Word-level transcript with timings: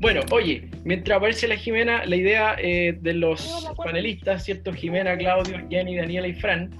Bueno, 0.00 0.22
oye, 0.30 0.70
mientras 0.82 1.18
aparece 1.18 1.46
la 1.46 1.56
Jimena, 1.56 2.06
la 2.06 2.16
idea 2.16 2.56
eh, 2.58 2.98
de 3.02 3.12
los 3.12 3.70
panelistas, 3.76 4.42
¿cierto? 4.42 4.72
Jimena, 4.72 5.14
Claudio, 5.18 5.58
Jenny, 5.68 5.94
Daniela 5.94 6.26
y 6.26 6.32
Fran, 6.32 6.70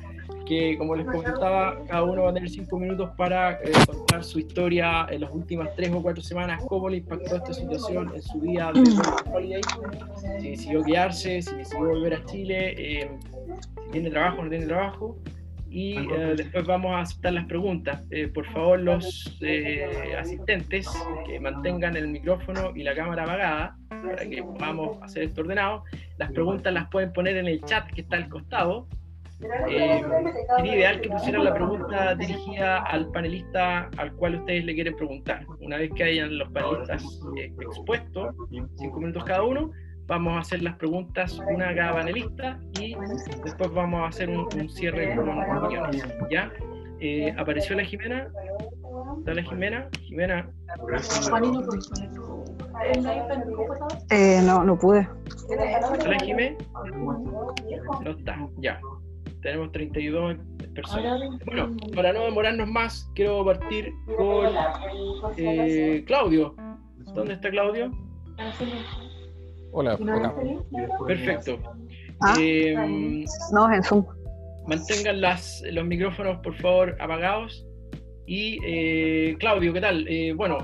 que 0.47 0.79
como 0.79 0.97
les 0.97 1.07
comentaba, 1.07 1.85
cada 1.87 2.03
uno 2.03 2.23
va 2.23 2.31
a 2.31 2.33
tener 2.33 2.49
cinco 2.49 2.79
minutos 2.79 3.11
para 3.19 3.61
eh, 3.63 3.73
contar 3.87 4.25
su 4.25 4.39
historia 4.39 5.07
en 5.11 5.21
las 5.21 5.31
últimas 5.33 5.69
tres 5.77 5.91
o 5.91 6.03
cuatro 6.03 6.23
semanas, 6.23 6.63
cómo 6.67 6.89
le 6.89 6.97
impactó 6.97 7.37
esta 7.37 7.53
situación 7.53 8.11
en 8.15 8.23
su 8.23 8.41
vida 8.41 8.73
de 8.73 8.81
holiday, 9.31 9.61
si 10.41 10.51
decidió 10.53 10.83
quedarse, 10.83 11.43
si 11.43 11.55
decidió 11.57 11.89
volver 11.89 12.15
a 12.15 12.25
Chile, 12.25 12.75
eh, 12.79 13.11
si 13.85 13.91
tiene 13.93 14.09
trabajo 14.09 14.39
o 14.41 14.45
no 14.45 14.49
tiene 14.49 14.65
trabajo 14.65 15.19
y 15.71 15.97
eh, 15.99 16.35
después 16.37 16.67
vamos 16.67 16.93
a 16.93 17.01
aceptar 17.01 17.33
las 17.33 17.47
preguntas. 17.47 18.03
Eh, 18.11 18.27
por 18.27 18.45
favor, 18.47 18.81
los 18.81 19.39
eh, 19.41 20.17
asistentes 20.19 20.89
que 21.27 21.39
mantengan 21.39 21.97
el 21.97 22.09
micrófono 22.09 22.73
y 22.75 22.83
la 22.83 22.95
cámara 22.95 23.23
apagada 23.23 23.77
para 23.89 24.29
que 24.29 24.43
podamos 24.43 25.01
hacer 25.03 25.25
esto 25.25 25.43
ordenado. 25.43 25.85
Las 26.19 26.33
preguntas 26.33 26.73
las 26.73 26.89
pueden 26.91 27.13
poner 27.13 27.37
en 27.37 27.47
el 27.47 27.63
chat 27.63 27.87
que 27.93 28.01
está 28.01 28.17
al 28.17 28.29
costado. 28.29 28.89
sería 29.39 30.01
ideal 30.65 31.01
que 31.01 31.09
pusieran 31.09 31.45
la 31.45 31.55
pregunta 31.55 32.17
dirigida 32.17 32.79
al 32.79 33.11
panelista 33.13 33.89
al 33.97 34.13
cual 34.15 34.41
ustedes 34.41 34.65
le 34.65 34.75
quieren 34.75 34.97
preguntar. 34.97 35.47
Una 35.61 35.77
vez 35.77 35.93
que 35.95 36.03
hayan 36.03 36.37
los 36.37 36.51
panelistas 36.51 37.21
expuestos, 37.61 38.35
cinco 38.77 38.99
minutos 38.99 39.23
cada 39.23 39.45
uno, 39.45 39.71
vamos 40.11 40.37
a 40.37 40.41
hacer 40.41 40.61
las 40.63 40.75
preguntas 40.75 41.41
una 41.55 41.69
a 41.69 41.75
cada 41.75 41.93
panelista 41.93 42.59
y 42.81 42.97
después 43.45 43.73
vamos 43.73 44.01
a 44.03 44.09
hacer 44.09 44.29
un, 44.29 44.69
cierre 44.69 45.15
con. 45.15 45.31
¿Ya? 46.29 46.53
Eh, 46.99 47.33
¿Apareció 47.39 47.77
la 47.77 47.85
Jimena? 47.85 48.29
¿Está 49.19 49.35
la 49.35 49.43
Jimena? 49.45 49.89
Jimena. 50.03 50.51
Eh, 54.11 54.41
no, 54.45 54.65
no 54.65 54.77
pude. 54.77 55.09
¿Está 55.93 56.09
la 56.09 56.19
Jimena? 56.19 56.57
No 58.03 58.11
está, 58.11 58.49
ya. 58.59 58.81
Tenemos 59.43 59.71
32 59.71 60.37
personas. 60.75 61.21
Bueno, 61.47 61.77
para 61.95 62.13
no 62.13 62.25
demorarnos 62.25 62.69
más, 62.69 63.09
quiero 63.15 63.45
partir 63.45 63.93
con 64.19 64.49
eh, 65.37 66.03
Claudio. 66.05 66.57
¿Dónde 67.15 67.35
está 67.35 67.49
Claudio? 67.51 67.93
Hola, 69.73 69.97
Perfecto. 71.07 71.59
Ah, 72.21 72.35
eh, 72.39 72.75
no, 73.53 73.73
en 73.73 73.83
Zoom. 73.83 74.05
Mantengan 74.67 75.21
las, 75.21 75.63
los 75.71 75.85
micrófonos, 75.87 76.39
por 76.39 76.55
favor, 76.57 76.97
apagados. 77.01 77.67
Y 78.27 78.59
eh, 78.65 79.37
Claudio, 79.39 79.73
¿qué 79.73 79.81
tal? 79.81 80.07
Eh, 80.09 80.33
bueno, 80.33 80.59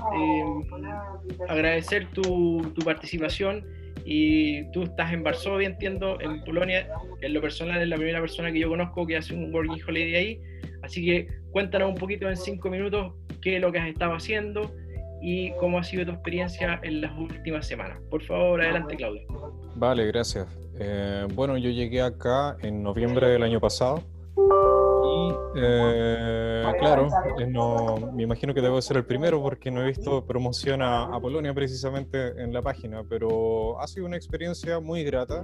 agradecer 1.49 2.07
tu, 2.11 2.61
tu, 2.75 2.85
participación. 2.85 3.65
Y 4.05 4.69
tú 4.71 4.83
estás 4.83 5.11
en 5.11 5.23
Varsovia, 5.23 5.67
entiendo, 5.67 6.19
en 6.21 6.43
Polonia. 6.43 6.87
En 7.21 7.33
lo 7.33 7.41
personal, 7.41 7.81
es 7.81 7.87
la 7.87 7.97
primera 7.97 8.21
persona 8.21 8.51
que 8.51 8.59
yo 8.59 8.69
conozco 8.69 9.05
que 9.05 9.17
hace 9.17 9.33
un 9.33 9.53
working 9.53 9.81
holiday 9.85 10.15
ahí. 10.15 10.41
Así 10.83 11.03
que 11.03 11.27
cuéntanos 11.51 11.89
un 11.89 11.95
poquito 11.95 12.29
en 12.29 12.37
cinco 12.37 12.69
minutos 12.69 13.13
qué 13.41 13.55
es 13.55 13.61
lo 13.61 13.71
que 13.71 13.79
has 13.79 13.87
estado 13.87 14.13
haciendo 14.13 14.71
y 15.21 15.51
cómo 15.53 15.79
ha 15.79 15.83
sido 15.83 16.05
tu 16.05 16.11
experiencia 16.11 16.79
en 16.83 17.01
las 17.01 17.17
últimas 17.17 17.67
semanas. 17.67 17.99
Por 18.09 18.23
favor, 18.23 18.61
adelante 18.61 18.95
Claudio. 18.95 19.21
Vale, 19.75 20.05
gracias. 20.07 20.47
Eh, 20.79 21.27
bueno, 21.33 21.57
yo 21.57 21.69
llegué 21.69 22.01
acá 22.01 22.55
en 22.61 22.83
noviembre 22.83 23.27
del 23.27 23.43
año 23.43 23.59
pasado 23.59 24.03
y 24.35 25.33
eh, 25.55 26.63
claro, 26.79 27.07
eh, 27.39 27.47
no, 27.47 28.11
me 28.13 28.23
imagino 28.23 28.53
que 28.53 28.61
debo 28.61 28.79
ser 28.81 28.97
el 28.97 29.05
primero 29.05 29.41
porque 29.41 29.71
no 29.71 29.81
he 29.81 29.87
visto 29.87 30.23
promoción 30.25 30.83
a, 30.83 31.19
Polonia 31.19 31.53
precisamente 31.53 32.41
en 32.41 32.53
la 32.53 32.61
página, 32.61 33.03
pero 33.09 33.79
ha 33.79 33.87
sido 33.87 34.05
una 34.05 34.17
experiencia 34.17 34.79
muy 34.79 35.03
grata. 35.03 35.43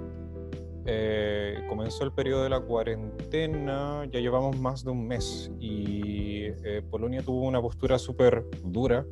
comenzó 1.67 2.03
el 2.03 2.11
periodo 2.11 2.43
de 2.43 2.49
la 2.49 2.59
cuarentena, 2.59 4.05
ya 4.11 4.19
llevamos 4.19 4.59
más 4.59 4.83
de 4.83 4.91
un 4.91 5.07
mes 5.07 5.51
y 5.59 6.51
Polonia 6.91 7.23
tuvo 7.23 7.47
una 7.47 7.61
postura 7.61 7.97
súper 7.97 8.45
dura 8.63 9.03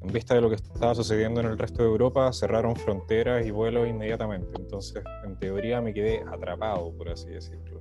en 0.00 0.12
vista 0.12 0.34
de 0.34 0.40
lo 0.40 0.48
que 0.48 0.56
estaba 0.56 0.94
sucediendo 0.94 1.40
en 1.40 1.46
el 1.46 1.58
resto 1.58 1.82
de 1.82 1.88
Europa, 1.88 2.32
cerraron 2.32 2.76
fronteras 2.76 3.46
y 3.46 3.50
vuelos 3.50 3.88
inmediatamente. 3.88 4.48
Entonces, 4.58 5.02
en 5.24 5.36
teoría 5.38 5.80
me 5.80 5.92
quedé 5.92 6.22
atrapado, 6.30 6.92
por 6.96 7.08
así 7.08 7.28
decirlo. 7.28 7.80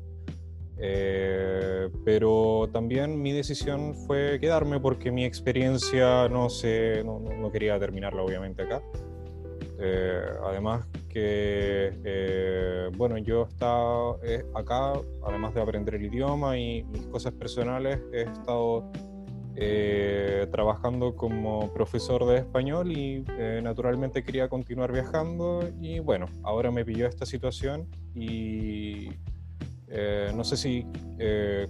Eh, 0.78 1.90
pero 2.04 2.70
también 2.74 3.22
mi 3.22 3.32
decisión 3.32 3.96
fue 3.96 4.40
quedarme 4.42 4.80
porque 4.80 5.10
mi 5.12 5.24
experiencia 5.24 6.28
no, 6.28 6.50
sé, 6.50 7.02
no, 7.06 7.20
no 7.20 7.52
quería 7.52 7.80
terminarla 7.80 8.24
obviamente 8.24 8.64
acá. 8.64 8.82
Eh, 9.78 10.22
además 10.44 10.86
que, 11.10 11.92
eh, 12.04 12.90
bueno, 12.96 13.18
yo 13.18 13.44
estaba 13.44 14.16
acá, 14.54 14.94
además 15.24 15.54
de 15.54 15.62
aprender 15.62 15.96
el 15.96 16.06
idioma 16.06 16.58
y 16.58 16.84
mis 16.84 17.06
cosas 17.08 17.34
personales, 17.34 18.00
he 18.14 18.22
estado 18.22 18.90
eh, 19.58 20.48
trabajando 20.52 21.16
como 21.16 21.72
profesor 21.72 22.26
de 22.26 22.40
español 22.40 22.92
y 22.92 23.24
eh, 23.40 23.62
naturalmente 23.64 24.22
quería 24.22 24.50
continuar 24.50 24.92
viajando 24.92 25.70
y 25.80 26.00
bueno, 26.00 26.26
ahora 26.44 26.72
me 26.72 26.84
pilló 26.84 27.08
esta 27.08 27.26
situación 27.26 27.88
y 28.14 29.12
eh, 29.88 30.34
no 30.36 30.44
sé 30.44 30.58
si 30.58 30.86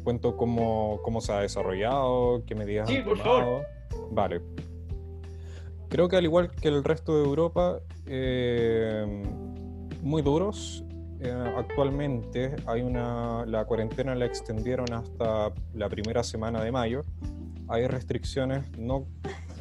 cuento 0.04 0.36
cómo, 0.36 1.00
cómo, 1.04 1.22
se 1.22 1.32
ha 1.34 1.42
desarrollado, 1.42 2.44
qué 2.48 2.56
medidas 2.56 2.90
sí, 2.90 2.98
por 3.06 3.20
Favor. 3.20 3.64
Vale. 4.10 4.42
Creo 5.88 6.10
que 6.10 6.16
al 6.16 6.24
igual 6.24 6.50
que 6.50 6.70
el 6.70 6.84
resto 6.84 7.16
de 7.16 7.24
Europa, 7.24 7.82
muy 10.02 10.24
duros. 10.24 10.84
actualmente 11.56 12.56
hay 12.66 12.82
una, 12.82 13.46
la 13.46 13.66
cuarentena 13.66 14.16
la 14.16 14.26
extendieron 14.26 14.92
hasta 14.92 15.54
la 15.76 15.88
primera 15.88 16.24
semana 16.24 16.64
de 16.64 16.72
mayo 16.72 17.04
hay 17.68 17.88
restricciones 17.88 18.66
no 18.78 19.08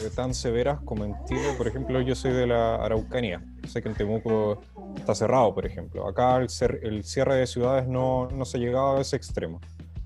eh, 0.00 0.10
tan 0.14 0.34
severas 0.34 0.80
como 0.80 1.04
en 1.04 1.14
Chile. 1.26 1.54
Por 1.56 1.66
ejemplo, 1.66 2.00
yo 2.00 2.14
soy 2.14 2.32
de 2.32 2.46
la 2.46 2.76
Araucanía. 2.76 3.42
Sé 3.66 3.82
que 3.82 3.88
en 3.88 3.94
Temuco 3.94 4.60
está 4.96 5.14
cerrado, 5.14 5.54
por 5.54 5.66
ejemplo. 5.66 6.06
Acá 6.06 6.36
el, 6.36 6.48
el 6.82 7.04
cierre 7.04 7.36
de 7.36 7.46
ciudades 7.46 7.86
no, 7.86 8.28
no 8.28 8.44
se 8.44 8.58
ha 8.58 8.60
llegado 8.60 8.96
a 8.96 9.00
ese 9.00 9.16
extremo. 9.16 9.60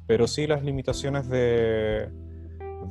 Pero 0.06 0.26
sí 0.26 0.46
las 0.46 0.62
limitaciones 0.62 1.28
de, 1.28 2.08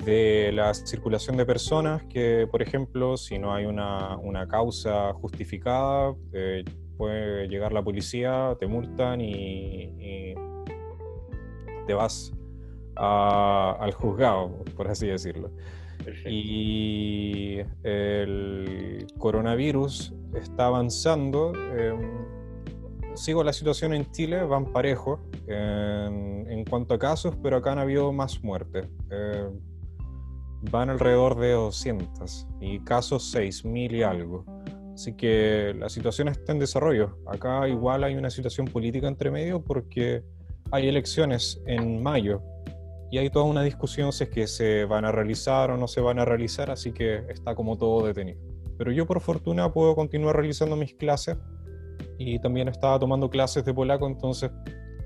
de 0.05 0.51
la 0.53 0.73
circulación 0.73 1.37
de 1.37 1.45
personas, 1.45 2.03
que 2.03 2.47
por 2.49 2.61
ejemplo, 2.61 3.17
si 3.17 3.39
no 3.39 3.53
hay 3.53 3.65
una, 3.65 4.17
una 4.17 4.47
causa 4.47 5.13
justificada, 5.13 6.13
eh, 6.33 6.63
puede 6.97 7.47
llegar 7.47 7.73
la 7.73 7.83
policía, 7.83 8.55
te 8.59 8.67
multan 8.67 9.21
y, 9.21 9.33
y 9.33 10.35
te 11.85 11.93
vas 11.93 12.33
al 12.97 13.93
juzgado, 13.93 14.63
por 14.75 14.87
así 14.87 15.07
decirlo. 15.07 15.51
Y 16.25 17.59
el 17.83 19.07
coronavirus 19.17 20.13
está 20.35 20.67
avanzando. 20.67 21.53
sigo 23.15 23.43
la 23.43 23.53
situación 23.53 23.93
en 23.93 24.09
Chile, 24.11 24.43
van 24.43 24.71
parejo 24.71 25.19
en, 25.47 26.63
cuanto 26.69 26.93
a 26.93 26.99
casos, 26.99 27.35
pero 27.41 27.57
acá 27.57 27.73
han 27.73 27.79
habido 27.79 28.11
más 28.11 28.43
muertes. 28.43 28.87
Eh, 29.09 29.49
van 30.71 30.89
alrededor 30.89 31.39
de 31.39 31.51
200 31.51 32.47
y 32.61 32.79
casos 32.79 33.33
6.000 33.35 33.91
y 33.91 34.03
algo. 34.03 34.45
Así 34.93 35.13
que 35.15 35.75
la 35.77 35.89
situación 35.89 36.27
está 36.27 36.53
en 36.53 36.59
desarrollo. 36.59 37.19
Acá 37.27 37.67
igual 37.67 38.03
hay 38.03 38.15
una 38.15 38.31
situación 38.31 38.65
política 38.65 39.07
entre 39.07 39.29
medio 39.29 39.61
porque 39.63 40.23
hay 40.71 40.87
elecciones 40.87 41.61
en 41.67 42.01
mayo 42.01 42.41
y 43.09 43.17
hay 43.17 43.29
toda 43.29 43.45
una 43.45 43.63
discusión 43.63 44.11
si 44.11 44.25
es 44.25 44.29
que 44.29 44.47
se 44.47 44.85
van 44.85 45.05
a 45.05 45.11
realizar 45.11 45.71
o 45.71 45.77
no 45.77 45.87
se 45.87 46.01
van 46.01 46.19
a 46.19 46.25
realizar, 46.25 46.69
así 46.69 46.91
que 46.91 47.23
está 47.29 47.55
como 47.55 47.77
todo 47.77 48.05
detenido. 48.05 48.39
Pero 48.77 48.91
yo 48.91 49.05
por 49.05 49.21
fortuna 49.21 49.71
puedo 49.71 49.95
continuar 49.95 50.35
realizando 50.35 50.75
mis 50.75 50.93
clases 50.93 51.37
y 52.17 52.39
también 52.39 52.67
estaba 52.67 52.99
tomando 52.99 53.29
clases 53.29 53.63
de 53.65 53.73
polaco, 53.73 54.07
entonces 54.07 54.51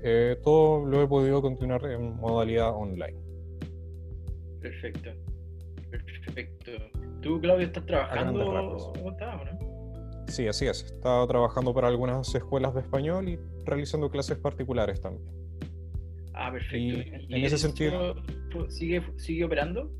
eh, 0.02 0.36
todo 0.42 0.84
lo 0.84 1.02
he 1.02 1.06
podido 1.06 1.40
continuar 1.40 1.84
en 1.86 2.16
modalidad 2.16 2.74
online. 2.74 3.18
Perfecto, 4.60 5.10
perfecto. 5.90 6.72
¿Tú, 7.20 7.40
Claudio, 7.40 7.66
estás 7.66 7.86
trabajando? 7.86 8.92
Sí, 10.26 10.48
así 10.48 10.66
es. 10.66 10.84
Estaba 10.84 11.26
trabajando 11.26 11.72
para 11.74 11.88
algunas 11.88 12.34
escuelas 12.34 12.74
de 12.74 12.80
español 12.80 13.28
y 13.28 13.38
realizando 13.64 14.10
clases 14.10 14.38
particulares 14.38 15.00
también. 15.00 15.41
Ah, 16.34 16.50
perfecto. 16.50 17.00
en 17.28 17.44
ese 17.44 17.58
sentido... 17.58 18.14
¿Sigue, 18.68 19.02
sigue 19.16 19.44
operando? 19.44 19.90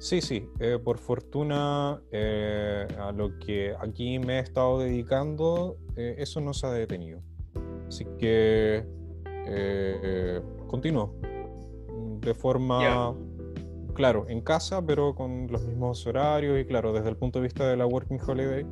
Sí, 0.00 0.22
sí. 0.22 0.48
Eh, 0.60 0.78
por 0.82 0.96
fortuna, 0.96 2.00
eh, 2.10 2.88
a 2.98 3.12
lo 3.12 3.38
que 3.38 3.74
aquí 3.78 4.18
me 4.18 4.38
he 4.38 4.40
estado 4.40 4.80
dedicando, 4.80 5.76
eh, 5.94 6.14
eso 6.16 6.40
no 6.40 6.54
se 6.54 6.66
ha 6.66 6.70
detenido. 6.70 7.20
Así 7.86 8.06
que 8.18 8.82
continúo. 10.68 11.14
De 12.20 12.32
forma, 12.32 13.14
claro, 13.92 14.24
en 14.28 14.40
casa, 14.40 14.84
pero 14.86 15.14
con 15.14 15.48
los 15.48 15.66
mismos 15.66 16.06
horarios 16.06 16.58
y 16.58 16.64
claro, 16.64 16.94
desde 16.94 17.10
el 17.10 17.16
punto 17.16 17.40
de 17.40 17.44
vista 17.44 17.68
de 17.68 17.76
la 17.76 17.86
Working 17.86 18.20
Holiday, 18.26 18.64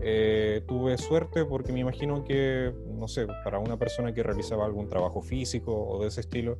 eh, 0.00 0.62
tuve 0.66 0.98
suerte 0.98 1.44
porque 1.44 1.72
me 1.72 1.80
imagino 1.80 2.24
que, 2.24 2.72
no 2.98 3.08
sé, 3.08 3.26
para 3.44 3.58
una 3.58 3.78
persona 3.78 4.12
que 4.12 4.22
realizaba 4.22 4.64
algún 4.64 4.88
trabajo 4.88 5.22
físico 5.22 5.72
o 5.74 6.02
de 6.02 6.08
ese 6.08 6.20
estilo, 6.20 6.58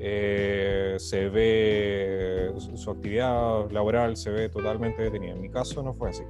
eh, 0.00 0.94
se 0.98 1.28
ve 1.28 2.52
su 2.74 2.90
actividad 2.90 3.68
laboral 3.70 4.16
se 4.16 4.30
ve 4.30 4.48
totalmente 4.48 5.02
detenida. 5.02 5.32
En 5.32 5.40
mi 5.40 5.50
caso 5.50 5.82
no 5.82 5.92
fue 5.92 6.10
así. 6.10 6.22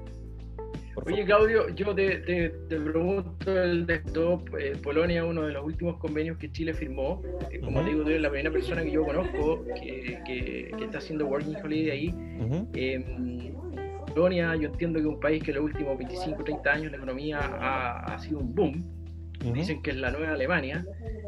Oye, 1.07 1.25
Claudio, 1.25 1.69
yo 1.75 1.95
te, 1.95 2.19
te, 2.19 2.51
pregunto 2.81 3.63
el 3.63 3.87
desktop. 3.87 4.49
Eh, 4.59 4.73
Polonia, 4.83 5.25
uno 5.25 5.43
de 5.43 5.53
los 5.53 5.65
últimos 5.65 5.97
convenios 5.99 6.39
que 6.39 6.51
Chile 6.51 6.75
firmó. 6.75 7.23
Eh, 7.51 7.61
como 7.61 7.83
te 7.83 7.91
digo, 7.91 8.03
tú 8.03 8.09
eres 8.11 8.23
la 8.23 8.31
primera 8.31 8.51
persona 8.51 8.83
que 8.83 8.91
yo 8.91 9.05
conozco 9.05 9.65
que, 9.81 10.21
que, 10.27 10.71
está 10.83 10.99
haciendo 10.99 11.27
Working 11.27 11.57
Holiday 11.63 11.91
ahí. 11.91 12.15
Em, 12.75 13.55
Polonia, 14.19 14.57
yo 14.57 14.67
entiendo 14.67 14.99
que 14.99 15.07
es 15.07 15.15
un 15.15 15.21
país 15.21 15.45
que 15.45 15.53
en 15.53 15.59
los 15.59 15.67
últimos 15.67 15.97
25, 15.97 16.43
30 16.43 16.71
años 16.73 16.91
la 16.91 16.97
economía 16.97 17.39
ha, 17.39 18.15
ha 18.15 18.19
sido 18.19 18.41
un 18.41 18.53
boom. 18.53 18.85
Dicen 19.55 19.81
que 19.81 19.91
es 19.91 19.97
la 19.97 20.11
nueva 20.11 20.33
Alemania. 20.33 20.85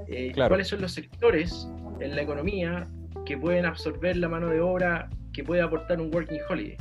Eh, 0.08 0.32
¿Cuáles 0.34 0.66
son 0.66 0.80
los 0.80 0.90
sectores 0.90 1.68
en 2.00 2.16
la 2.16 2.22
economía 2.22 2.88
que 3.24 3.38
pueden 3.38 3.64
absorber 3.64 4.16
la 4.16 4.28
mano 4.28 4.48
de 4.48 4.60
obra 4.60 5.08
que 5.32 5.44
puede 5.44 5.62
aportar 5.62 6.00
un 6.00 6.12
Working 6.12 6.40
Holiday? 6.48 6.76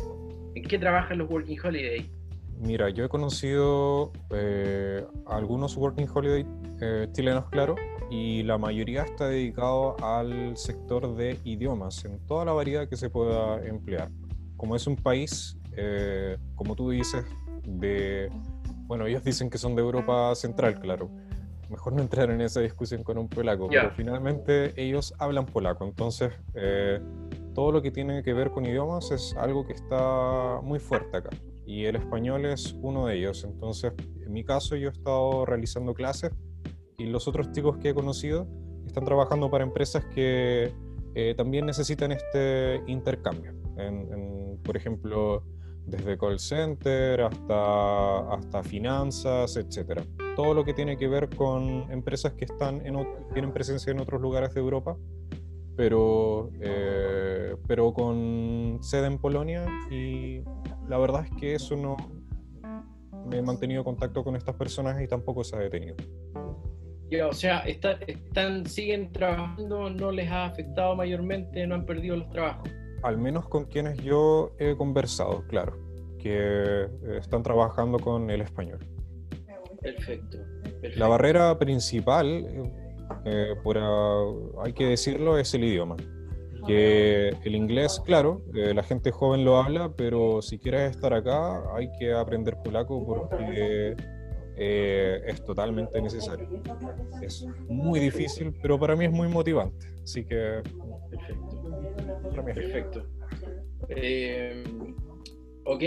¿En 0.55 0.63
qué 0.63 0.79
trabajan 0.79 1.19
los 1.19 1.29
Working 1.29 1.59
Holiday? 1.63 2.09
Mira, 2.57 2.89
yo 2.89 3.05
he 3.05 3.09
conocido 3.09 4.11
eh, 4.31 5.05
algunos 5.27 5.77
Working 5.77 6.07
Holiday 6.11 6.43
eh, 6.81 7.07
chilenos, 7.11 7.47
claro, 7.51 7.75
y 8.09 8.41
la 8.41 8.57
mayoría 8.57 9.03
está 9.03 9.27
dedicado 9.27 9.95
al 10.03 10.57
sector 10.57 11.15
de 11.15 11.37
idiomas, 11.43 12.03
en 12.03 12.17
toda 12.25 12.45
la 12.45 12.53
variedad 12.53 12.89
que 12.89 12.97
se 12.97 13.11
pueda 13.11 13.63
emplear. 13.63 14.09
Como 14.57 14.75
es 14.75 14.87
un 14.87 14.95
país, 14.95 15.58
eh, 15.79 16.37
como 16.55 16.75
tú 16.75 16.89
dices, 16.89 17.25
de... 17.65 18.29
Bueno, 18.87 19.05
ellos 19.05 19.23
dicen 19.23 19.49
que 19.49 19.57
son 19.57 19.75
de 19.75 19.81
Europa 19.81 20.33
Central, 20.35 20.79
claro. 20.79 21.09
Mejor 21.69 21.93
no 21.93 22.01
entrar 22.01 22.31
en 22.31 22.41
esa 22.41 22.61
discusión 22.61 23.03
con 23.03 23.17
un 23.19 23.29
polaco, 23.29 23.67
pero 23.69 23.91
finalmente 23.91 24.73
ellos 24.75 25.13
hablan 25.19 25.45
polaco, 25.45 25.85
entonces 25.85 26.31
todo 27.53 27.71
lo 27.71 27.83
que 27.83 27.91
tiene 27.91 28.23
que 28.23 28.33
ver 28.33 28.49
con 28.49 28.65
idiomas 28.65 29.11
es 29.11 29.35
algo 29.37 29.67
que 29.67 29.73
está 29.73 30.59
muy 30.63 30.79
fuerte 30.79 31.17
acá 31.17 31.29
y 31.69 31.85
el 31.85 31.97
español 31.97 32.47
es 32.47 32.75
uno 32.81 33.05
de 33.05 33.17
ellos. 33.17 33.43
Entonces, 33.43 33.93
en 34.25 34.33
mi 34.33 34.43
caso, 34.43 34.75
yo 34.75 34.89
he 34.89 34.91
estado 34.91 35.45
realizando 35.45 35.93
clases 35.93 36.31
y 36.97 37.05
los 37.05 37.27
otros 37.27 37.51
chicos 37.51 37.77
que 37.77 37.89
he 37.89 37.93
conocido 37.93 38.47
están 38.87 39.05
trabajando 39.05 39.51
para 39.51 39.63
empresas 39.63 40.03
que 40.05 40.73
eh, 41.13 41.35
también 41.37 41.67
necesitan 41.67 42.11
este 42.11 42.81
intercambio. 42.87 43.53
por 44.63 44.75
ejemplo, 44.75 45.43
desde 45.89 46.17
call 46.17 46.39
center 46.39 47.21
hasta, 47.21 48.33
hasta 48.33 48.63
finanzas, 48.63 49.55
etc. 49.57 50.01
Todo 50.35 50.53
lo 50.53 50.63
que 50.63 50.73
tiene 50.73 50.97
que 50.97 51.07
ver 51.07 51.29
con 51.29 51.91
empresas 51.91 52.33
que 52.33 52.45
están 52.45 52.85
en, 52.85 52.95
tienen 53.33 53.51
presencia 53.51 53.91
en 53.91 53.99
otros 53.99 54.21
lugares 54.21 54.53
de 54.53 54.59
Europa, 54.59 54.97
pero, 55.75 56.51
eh, 56.61 57.55
pero 57.67 57.93
con 57.93 58.79
sede 58.81 59.07
en 59.07 59.17
Polonia 59.17 59.65
y 59.89 60.41
la 60.87 60.97
verdad 60.97 61.25
es 61.25 61.31
que 61.39 61.55
eso 61.55 61.75
no 61.75 61.95
me 63.29 63.37
he 63.37 63.41
mantenido 63.41 63.83
contacto 63.83 64.23
con 64.23 64.35
estas 64.35 64.55
personas 64.55 65.01
y 65.01 65.07
tampoco 65.07 65.43
se 65.43 65.55
ha 65.55 65.59
detenido. 65.59 65.95
o 67.27 67.33
sea, 67.33 67.59
están, 67.59 68.65
siguen 68.65 69.11
trabajando, 69.11 69.89
no 69.89 70.11
les 70.11 70.29
ha 70.29 70.45
afectado 70.45 70.95
mayormente, 70.95 71.65
no 71.67 71.75
han 71.75 71.85
perdido 71.85 72.17
los 72.17 72.29
trabajos. 72.29 72.69
Al 73.03 73.17
menos 73.17 73.47
con 73.47 73.65
quienes 73.65 73.97
yo 74.03 74.51
he 74.59 74.75
conversado, 74.75 75.45
claro, 75.47 75.77
que 76.19 76.83
eh, 76.83 76.89
están 77.17 77.43
trabajando 77.43 77.99
con 77.99 78.29
el 78.29 78.41
español. 78.41 78.79
Perfecto. 79.81 80.37
La 80.95 81.07
barrera 81.07 81.57
principal, 81.57 82.45
eh, 83.25 83.55
por, 83.63 83.77
hay 84.63 84.73
que 84.73 84.85
decirlo, 84.85 85.37
es 85.37 85.53
el 85.53 85.63
idioma 85.63 85.95
que 86.65 87.29
el 87.43 87.55
inglés, 87.55 88.01
claro, 88.05 88.43
eh, 88.53 88.73
la 88.73 88.83
gente 88.83 89.11
joven 89.11 89.45
lo 89.45 89.57
habla, 89.57 89.93
pero 89.95 90.41
si 90.41 90.59
quieres 90.59 90.91
estar 90.91 91.13
acá 91.13 91.63
hay 91.75 91.89
que 91.97 92.13
aprender 92.13 92.57
polaco 92.63 93.05
porque 93.05 93.95
eh, 94.57 95.21
es 95.25 95.43
totalmente 95.45 96.01
necesario. 96.01 96.47
Es 97.21 97.45
muy 97.67 97.99
difícil, 97.99 98.53
pero 98.61 98.79
para 98.79 98.95
mí 98.95 99.05
es 99.05 99.11
muy 99.11 99.27
motivante. 99.27 99.87
Así 100.03 100.25
que... 100.25 100.61
Perfecto. 101.09 101.58
Perfecto. 102.45 103.05
Eh, 103.89 104.63
ok, 105.65 105.83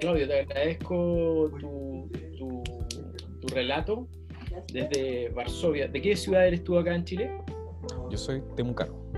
Claudio, 0.00 0.26
te 0.26 0.40
agradezco 0.40 1.50
tu, 1.60 2.10
tu, 2.36 2.62
tu 3.40 3.54
relato 3.54 4.08
desde 4.72 5.28
Varsovia. 5.30 5.88
¿De 5.88 6.00
qué 6.00 6.16
ciudad 6.16 6.46
eres 6.46 6.64
tú 6.64 6.78
acá 6.78 6.94
en 6.94 7.04
Chile? 7.04 7.30
Yo 8.10 8.18
soy 8.18 8.42
temucano. 8.56 9.08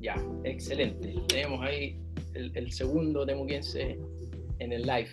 Ya, 0.00 0.22
excelente. 0.44 1.14
Tenemos 1.28 1.62
ahí 1.62 1.98
el, 2.34 2.70
segundo 2.72 3.24
temuquense 3.24 3.98
en 4.58 4.72
el 4.72 4.82
live. 4.82 5.08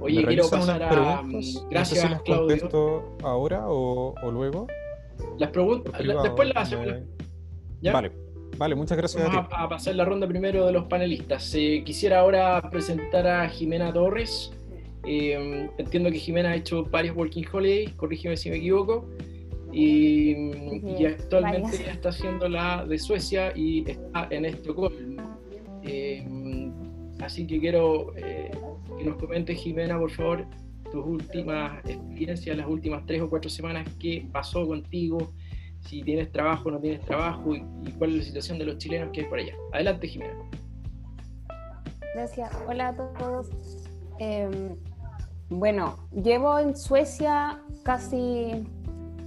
Oye, 0.00 0.24
quiero 0.24 0.48
pasar 0.48 0.82
a. 0.82 1.22
Gracias, 1.70 2.10
no 2.10 2.16
sé 2.16 2.22
Claudio. 2.24 3.16
ahora 3.22 3.64
o, 3.68 4.14
luego? 4.30 4.66
Las 5.38 5.50
preguntas, 5.50 5.92
después 5.98 6.48
las 6.54 6.72
hacemos. 6.72 7.02
Vale. 7.82 8.12
Vale, 8.60 8.74
muchas 8.74 8.98
gracias. 8.98 9.24
Vamos 9.24 9.46
a, 9.50 9.68
pasar 9.70 9.94
la 9.94 10.04
ronda 10.04 10.28
primero 10.28 10.66
de 10.66 10.72
los 10.72 10.84
panelistas. 10.84 11.54
Eh, 11.54 11.82
quisiera 11.82 12.18
ahora 12.18 12.60
presentar 12.70 13.26
a 13.26 13.48
Jimena 13.48 13.90
Torres. 13.90 14.52
Eh, 15.06 15.70
entiendo 15.78 16.10
que 16.10 16.18
Jimena 16.18 16.50
ha 16.50 16.56
hecho 16.56 16.84
varios 16.84 17.16
Working 17.16 17.46
Holidays, 17.50 17.94
corrígeme 17.94 18.36
si 18.36 18.50
me 18.50 18.56
equivoco 18.56 19.08
y, 19.72 20.34
actualmente 21.06 21.90
está 21.90 22.10
haciendo 22.10 22.50
la 22.50 22.84
de 22.84 22.98
Suecia 22.98 23.50
y 23.56 23.90
está 23.90 24.28
en 24.28 24.44
Estocolmo. 24.44 25.38
Eh, 25.82 26.70
así 27.20 27.46
que 27.46 27.60
quiero 27.60 28.14
eh, 28.18 28.50
que 28.98 29.04
nos 29.06 29.16
comente 29.16 29.54
Jimena, 29.54 29.98
por 29.98 30.10
favor, 30.10 30.44
tus 30.92 31.02
últimas 31.06 31.82
experiencias, 31.88 32.58
las 32.58 32.66
últimas 32.66 33.06
tres 33.06 33.22
o 33.22 33.30
cuatro 33.30 33.48
semanas, 33.48 33.88
qué 33.98 34.26
pasó 34.30 34.66
contigo, 34.66 35.32
si 35.80 36.02
tienes 36.02 36.30
trabajo 36.32 36.70
no 36.70 36.78
tienes 36.78 37.00
trabajo 37.02 37.54
y, 37.54 37.64
cuál 37.98 38.10
es 38.10 38.16
la 38.16 38.22
situación 38.24 38.58
de 38.58 38.66
los 38.66 38.78
chilenos 38.78 39.10
que 39.12 39.22
hay 39.22 39.26
por 39.26 39.38
allá. 39.38 39.54
Adelante, 39.72 40.08
Jimena. 40.08 40.34
Gracias. 42.14 42.50
Hola 42.66 42.88
a 42.88 42.96
todos. 42.96 43.48
Em, 44.18 44.76
bueno, 45.48 45.96
llevo 46.12 46.58
en 46.58 46.76
Suecia 46.76 47.58
casi 47.82 48.66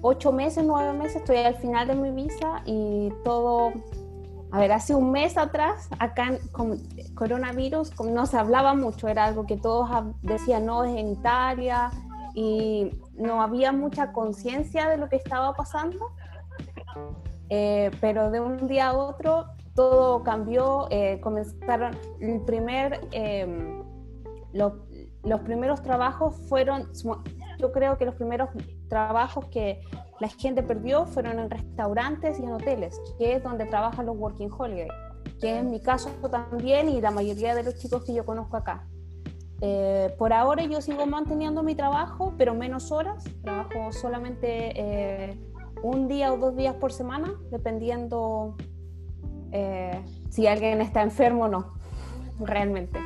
ocho 0.01 0.31
meses, 0.31 0.63
nueve 0.65 0.93
meses, 0.93 1.17
estoy 1.17 1.38
al 1.38 1.55
final 1.55 1.88
de 1.88 1.95
mi 1.95 2.12
visa 2.12 2.62
y 2.65 3.10
todo, 3.24 3.72
a 4.51 4.60
ver, 4.60 4.72
hace 4.74 4.93
un 4.93 5.12
mes 5.12 5.38
atrás, 5.38 5.88
acá 5.98 6.38
con 6.51 6.77
coronavirus, 7.15 8.00
no 8.01 8.25
se 8.25 8.38
hablaba 8.38 8.75
mucho, 8.75 9.07
era 9.07 9.25
algo 9.25 9.45
que 9.48 9.57
todos 9.57 9.89
decían, 10.22 10.65
no, 10.65 10.83
es 10.83 10.95
en 10.98 11.07
Italia, 11.13 11.89
y 12.33 12.91
no 13.15 13.41
había 13.41 13.72
mucha 13.72 14.12
conciencia 14.12 14.89
de 14.89 14.98
lo 14.98 15.07
que 15.07 15.15
estaba 15.15 15.53
pasando, 15.53 16.12
eh, 17.50 17.91
pero 18.01 18.31
de 18.31 18.39
un 18.39 18.67
día 18.67 18.89
a 18.89 18.93
otro 18.98 19.45
todo 19.75 20.24
cambió, 20.24 20.88
eh, 20.91 21.19
comenzaron 21.22 21.98
el 22.19 22.41
primer, 22.41 23.01
em, 23.12 23.83
los 24.53 25.41
primeros 25.41 25.81
trabajos 25.81 26.36
fueron, 26.48 26.89
yo 27.60 27.72
creo 27.72 27.98
que 27.98 28.05
los 28.05 28.15
primeros 28.15 28.50
trabajos 28.88 29.45
que 29.48 29.81
la 30.19 30.27
gente 30.27 30.62
perdió 30.62 31.05
fueron 31.05 31.39
en 31.39 31.50
restaurantes 31.50 32.39
y 32.39 32.43
en 32.43 32.51
hoteles, 32.51 33.00
que 33.17 33.33
es 33.33 33.43
donde 33.43 33.65
trabajan 33.65 34.05
los 34.05 34.17
working 34.17 34.51
holiday, 34.51 34.88
que 35.41 35.60
es 35.60 35.65
mi 35.65 35.79
caso 35.81 36.10
también 36.29 36.88
y 36.89 37.01
la 37.01 37.12
mayoría 37.12 37.55
de 37.55 37.63
los 37.63 37.75
chicos 37.75 38.03
que 38.03 38.13
yo 38.13 38.25
conozco 38.25 38.57
acá. 38.57 38.88
Eh, 39.65 40.13
por 40.17 40.33
ahora 40.33 40.65
yo 40.65 40.81
sigo 40.81 41.05
manteniendo 41.05 41.63
mi 41.63 41.74
trabajo, 41.74 42.33
pero 42.38 42.53
menos 42.53 42.91
horas. 42.91 43.24
Trabajo 43.41 43.93
solamente 43.93 44.74
eh, 44.75 45.39
un 45.84 46.08
día 46.08 46.34
o 46.34 46.38
dos 46.38 46.56
días 46.56 46.75
por 46.75 46.92
semana, 46.92 47.36
dependiendo 47.52 48.56
eh, 49.52 50.04
si 50.32 50.48
alguien 50.48 50.82
está 50.82 51.04
enfermo 51.04 51.44
o 51.44 51.48
no, 51.48 51.74
realmente. 52.40 53.00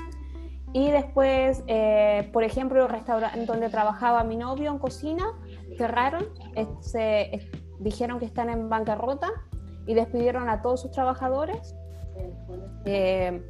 Y 0.74 0.92
después, 0.92 1.64
por 2.32 2.44
ejemplo, 2.44 2.84
el 2.84 2.90
restaurante 2.90 3.46
donde 3.46 3.70
trabajaba 3.70 4.24
mi 4.24 4.36
novio 4.36 4.70
en 4.70 4.78
cocina, 4.78 5.26
cerraron, 5.78 6.26
se, 6.82 7.50
dijeron 7.80 8.20
que 8.20 8.26
están 8.26 8.50
en 8.50 8.70
bancarrota 8.70 9.32
y 9.86 9.94
despidieron 9.94 10.50
a 10.50 10.62
todos 10.62 10.82
sus 10.82 10.92
trabajadores. 10.92 11.76
Eh, 12.86 13.42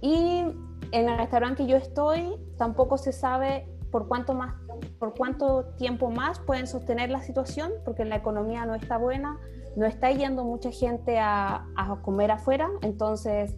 y 0.00 0.44
en 0.92 1.08
el 1.08 1.16
restaurante 1.16 1.64
que 1.64 1.70
yo 1.70 1.76
estoy 1.76 2.36
tampoco 2.56 2.98
se 2.98 3.12
sabe 3.12 3.66
por 3.96 4.08
cuánto 4.08 4.34
más 4.34 4.54
por 4.98 5.14
cuánto 5.14 5.64
tiempo 5.78 6.10
más 6.10 6.38
pueden 6.38 6.66
sostener 6.66 7.08
la 7.08 7.22
situación 7.22 7.72
porque 7.82 8.04
la 8.04 8.16
economía 8.16 8.66
no 8.66 8.74
está 8.74 8.98
buena 8.98 9.38
no 9.74 9.86
está 9.86 10.10
yendo 10.10 10.44
mucha 10.44 10.70
gente 10.70 11.18
a, 11.18 11.66
a 11.76 12.02
comer 12.02 12.30
afuera 12.30 12.68
entonces 12.82 13.56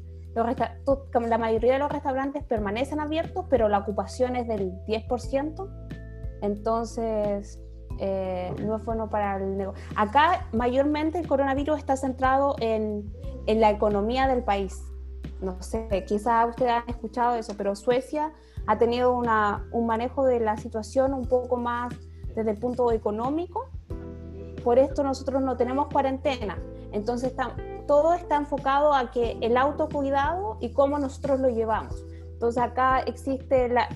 la 1.29 1.39
mayoría 1.39 1.73
de 1.73 1.79
los 1.79 1.91
restaurantes 1.91 2.45
permanecen 2.45 3.01
abiertos, 3.01 3.47
pero 3.51 3.69
la 3.69 3.79
ocupación 3.79 4.37
es 4.37 4.47
del 4.47 4.73
10%. 4.87 5.69
Entonces, 6.43 7.61
eh, 7.99 8.55
no 8.65 8.77
es 8.77 8.85
bueno 8.85 9.09
para 9.11 9.37
el 9.37 9.57
negocio. 9.57 9.83
Acá 9.97 10.47
mayormente 10.53 11.19
el 11.19 11.27
coronavirus 11.27 11.79
está 11.79 11.97
centrado 11.97 12.55
en, 12.61 13.13
en, 13.47 13.61
la 13.61 13.71
economía 13.71 14.29
del 14.29 14.45
país. 14.45 14.81
No 15.41 15.61
sé, 15.63 16.05
quizás 16.07 16.51
ustedes 16.51 16.73
han 16.73 16.89
escuchado 16.89 17.35
eso, 17.37 17.55
pero 17.57 17.75
Suecia 17.75 18.33
ha 18.69 18.77
tenido 18.77 19.17
una, 19.17 19.67
un 19.73 19.87
manejo 19.87 20.27
de 20.27 20.41
la 20.41 20.59
situación 20.59 21.15
un 21.15 21.27
poco 21.27 21.57
más 21.57 21.95
desde 22.35 22.51
el 22.51 22.59
punto 22.59 22.93
económico. 22.93 23.71
Por 24.63 24.79
esto 24.79 25.03
nosotros 25.03 25.41
no 25.41 25.57
tenemos 25.57 25.89
cuarentena. 25.89 26.59
Entonces 26.93 27.31
está, 27.31 27.57
todo 27.87 28.13
está 28.13 28.37
enfocado 28.37 28.93
a 28.93 29.11
que 29.11 29.39
el 29.41 29.57
autocuidado 29.57 30.59
y 30.61 30.75
cómo 30.75 30.99
nosotros 30.99 31.41
lo 31.41 31.49
llevamos. 31.49 32.05
Entonces 32.35 32.63
acá 32.63 33.01
existe 33.01 33.71
la... 33.71 33.89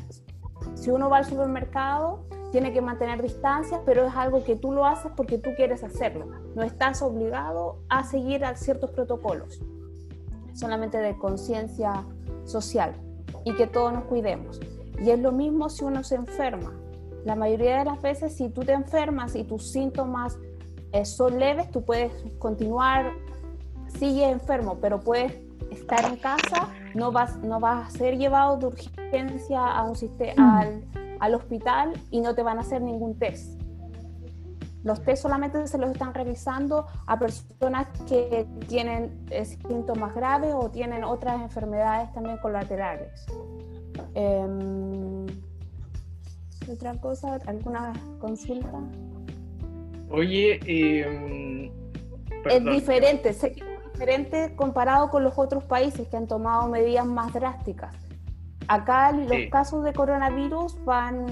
Si 0.73 0.91
uno 0.91 1.11
va 1.11 1.19
al 1.19 1.27
supermercado, 1.27 2.25
tiene 2.51 2.73
que 2.73 2.81
mantener 2.81 3.21
distancia, 3.21 3.83
pero 3.85 4.07
es 4.07 4.17
algo 4.17 4.43
que 4.43 4.57
tú 4.57 4.73
lo 4.73 4.87
haces 4.87 5.13
porque 5.15 5.37
tú 5.37 5.51
quieres 5.55 5.85
hacerlo. 5.85 6.29
No 6.55 6.63
estás 6.63 7.03
obligado 7.03 7.83
a 7.91 8.05
seguir 8.05 8.43
a 8.47 8.57
ciertos 8.57 8.91
protocolos, 8.93 9.61
solamente 10.55 10.97
de 10.97 11.19
conciencia 11.19 12.07
social 12.45 12.95
y 13.45 13.55
que 13.55 13.67
todos 13.67 13.93
nos 13.93 14.05
cuidemos. 14.05 14.61
Y 15.01 15.11
es 15.11 15.19
lo 15.19 15.33
mismo 15.33 15.69
si 15.69 15.85
uno 15.85 16.05
se 16.05 16.17
enferma. 16.17 16.73
La 17.25 17.37
mayoría 17.37 17.79
de 17.79 17.85
las 17.85 18.01
veces, 18.03 18.35
si 18.35 18.49
tú 18.49 18.63
te 18.63 18.73
enfermas 18.73 19.35
y 19.37 19.45
tus 19.45 19.71
síntomas 19.71 20.39
eh, 20.93 21.05
son 21.05 21.39
leves, 21.39 21.71
tú 21.71 21.85
puedes 21.85 22.13
continuar, 22.39 23.13
sigue 23.99 24.29
enfermo, 24.29 24.79
pero 24.81 25.01
puedes 25.01 25.33
estar 25.71 26.05
en 26.05 26.17
casa, 26.17 26.69
no 26.95 27.13
vas, 27.13 27.39
no 27.39 27.61
vas 27.61 27.89
a 27.89 27.99
ser 27.99 28.19
llevado 28.19 28.57
de 28.59 28.67
urgencia 28.67 29.65
a 29.65 29.85
un 29.85 29.97
al 30.39 30.83
al 31.23 31.37
hospital 31.37 31.93
y 32.11 32.21
no 32.21 32.35
te 32.35 32.43
van 32.43 32.59
a 32.59 32.63
hacer 32.63 32.83
ningún 32.83 33.17
test. 33.17 33.62
Los 34.85 35.03
test 35.03 35.23
solamente 35.23 35.65
se 35.67 35.79
los 35.79 35.91
están 35.91 36.13
revisando 36.13 36.87
a 37.07 37.19
personas 37.19 37.87
que 38.09 38.47
tienen 38.69 39.27
eh, 39.31 39.45
síntomas 39.45 40.15
graves 40.15 40.53
o 40.55 40.71
tienen 40.71 41.05
otras 41.05 41.41
enfermedades 41.41 42.13
también 42.13 42.39
colaterales. 42.39 43.27
Em, 44.15 45.27
¿Otra 46.71 46.95
cosa? 47.01 47.39
¿Alguna 47.47 47.93
consulta? 48.21 48.81
Oye, 50.11 50.61
em, 50.67 51.71
es 52.45 52.65
diferente, 52.65 53.31
es 53.31 53.43
diferente 53.93 54.55
comparado 54.57 55.11
con 55.11 55.25
los 55.25 55.39
otros 55.39 55.65
países 55.65 56.07
que 56.09 56.17
han 56.17 56.27
tomado 56.27 56.69
medidas 56.69 57.07
más 57.07 57.33
drásticas. 57.33 57.95
Acá 58.69 59.13
los 59.13 59.51
casos 59.51 59.85
de 59.85 59.93
coronavirus 59.93 60.83
van, 60.85 61.27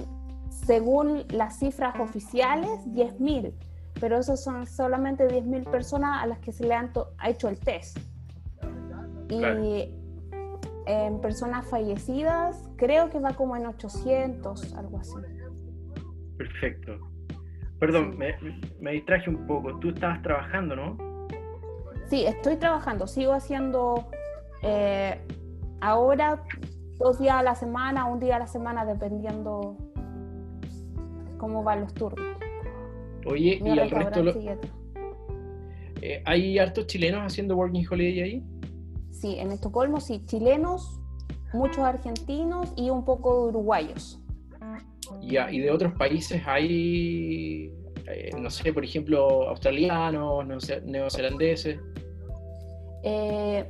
según 0.66 1.24
las 1.30 1.58
cifras 1.58 1.98
oficiales, 1.98 2.70
10.000, 2.86 3.52
pero 4.00 4.18
esos 4.18 4.42
son 4.42 4.66
solamente 4.66 5.28
10.000 5.28 5.70
personas 5.70 6.22
a 6.22 6.26
las 6.26 6.38
que 6.40 6.52
se 6.52 6.66
le 6.66 6.74
han 6.74 6.92
hecho 7.24 7.48
el 7.48 7.58
test. 7.58 7.98
Y 9.28 9.94
en 10.86 11.20
personas 11.20 11.66
fallecidas, 11.66 12.68
creo 12.76 13.10
que 13.10 13.20
va 13.20 13.34
como 13.34 13.56
en 13.56 13.66
800, 13.66 14.74
algo 14.74 14.98
así. 14.98 15.14
Perfecto. 16.36 16.98
Perdón, 17.78 18.18
me, 18.18 18.34
me, 18.80 18.92
distraje 18.92 19.30
un 19.30 19.46
poco. 19.46 19.78
Tú 19.78 19.90
estabas 19.90 20.20
trabajando, 20.22 20.76
¿no? 20.76 20.96
Sí, 22.06 22.26
estoy 22.26 22.56
trabajando. 22.56 23.06
Sigo 23.06 23.32
haciendo... 23.32 24.08
Eh, 24.62 25.18
ahora 25.80 26.42
dos 26.98 27.18
días 27.18 27.36
a 27.36 27.42
la 27.42 27.54
semana, 27.54 28.04
un 28.04 28.20
día 28.20 28.36
a 28.36 28.38
la 28.40 28.46
semana, 28.46 28.84
dependiendo 28.84 29.76
cómo 31.40 31.64
van 31.64 31.80
los 31.80 31.94
turnos. 31.94 32.36
Oye, 33.26 33.60
¿y 33.64 33.78
al 33.78 33.90
resto 33.90 34.22
eh, 36.02 36.22
¿Hay 36.24 36.58
hartos 36.58 36.86
chilenos 36.86 37.20
haciendo 37.22 37.56
Working 37.56 37.86
Holiday 37.90 38.20
ahí? 38.20 38.44
Sí, 39.10 39.36
en 39.38 39.50
Estocolmo 39.50 40.00
sí, 40.00 40.22
chilenos, 40.26 41.00
muchos 41.52 41.80
argentinos 41.80 42.72
y 42.76 42.90
un 42.90 43.04
poco 43.04 43.44
de 43.44 43.48
uruguayos. 43.50 44.20
Ya, 45.22 45.50
y 45.50 45.60
de 45.60 45.70
otros 45.70 45.92
países 45.94 46.42
hay, 46.46 47.74
eh, 48.06 48.30
no 48.38 48.48
sé, 48.48 48.72
por 48.72 48.84
ejemplo, 48.84 49.48
australianos, 49.48 50.46
neozelandeses. 50.84 51.78
Eh, 53.02 53.68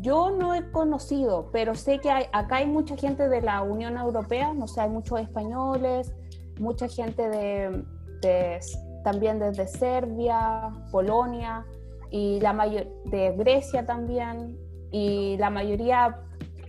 yo 0.00 0.30
no 0.30 0.54
he 0.54 0.70
conocido, 0.70 1.50
pero 1.52 1.74
sé 1.74 1.98
que 1.98 2.10
acá 2.10 2.56
hay 2.56 2.66
mucha 2.66 2.96
gente 2.96 3.28
de 3.28 3.40
la 3.40 3.62
Unión 3.62 3.96
Europea, 3.96 4.52
no 4.54 4.66
sé, 4.66 4.80
hay 4.80 4.90
muchos 4.90 5.20
españoles, 5.20 6.12
mucha 6.58 6.88
gente 6.88 7.28
de, 7.28 8.60
también 9.04 9.38
desde 9.38 9.66
Serbia, 9.66 10.70
Polonia 10.90 11.64
y 12.10 12.40
la 12.40 12.52
mayor, 12.52 12.86
de 13.06 13.32
Grecia 13.32 13.86
también. 13.86 14.56
Y 14.90 15.36
la 15.38 15.50
mayoría 15.50 16.20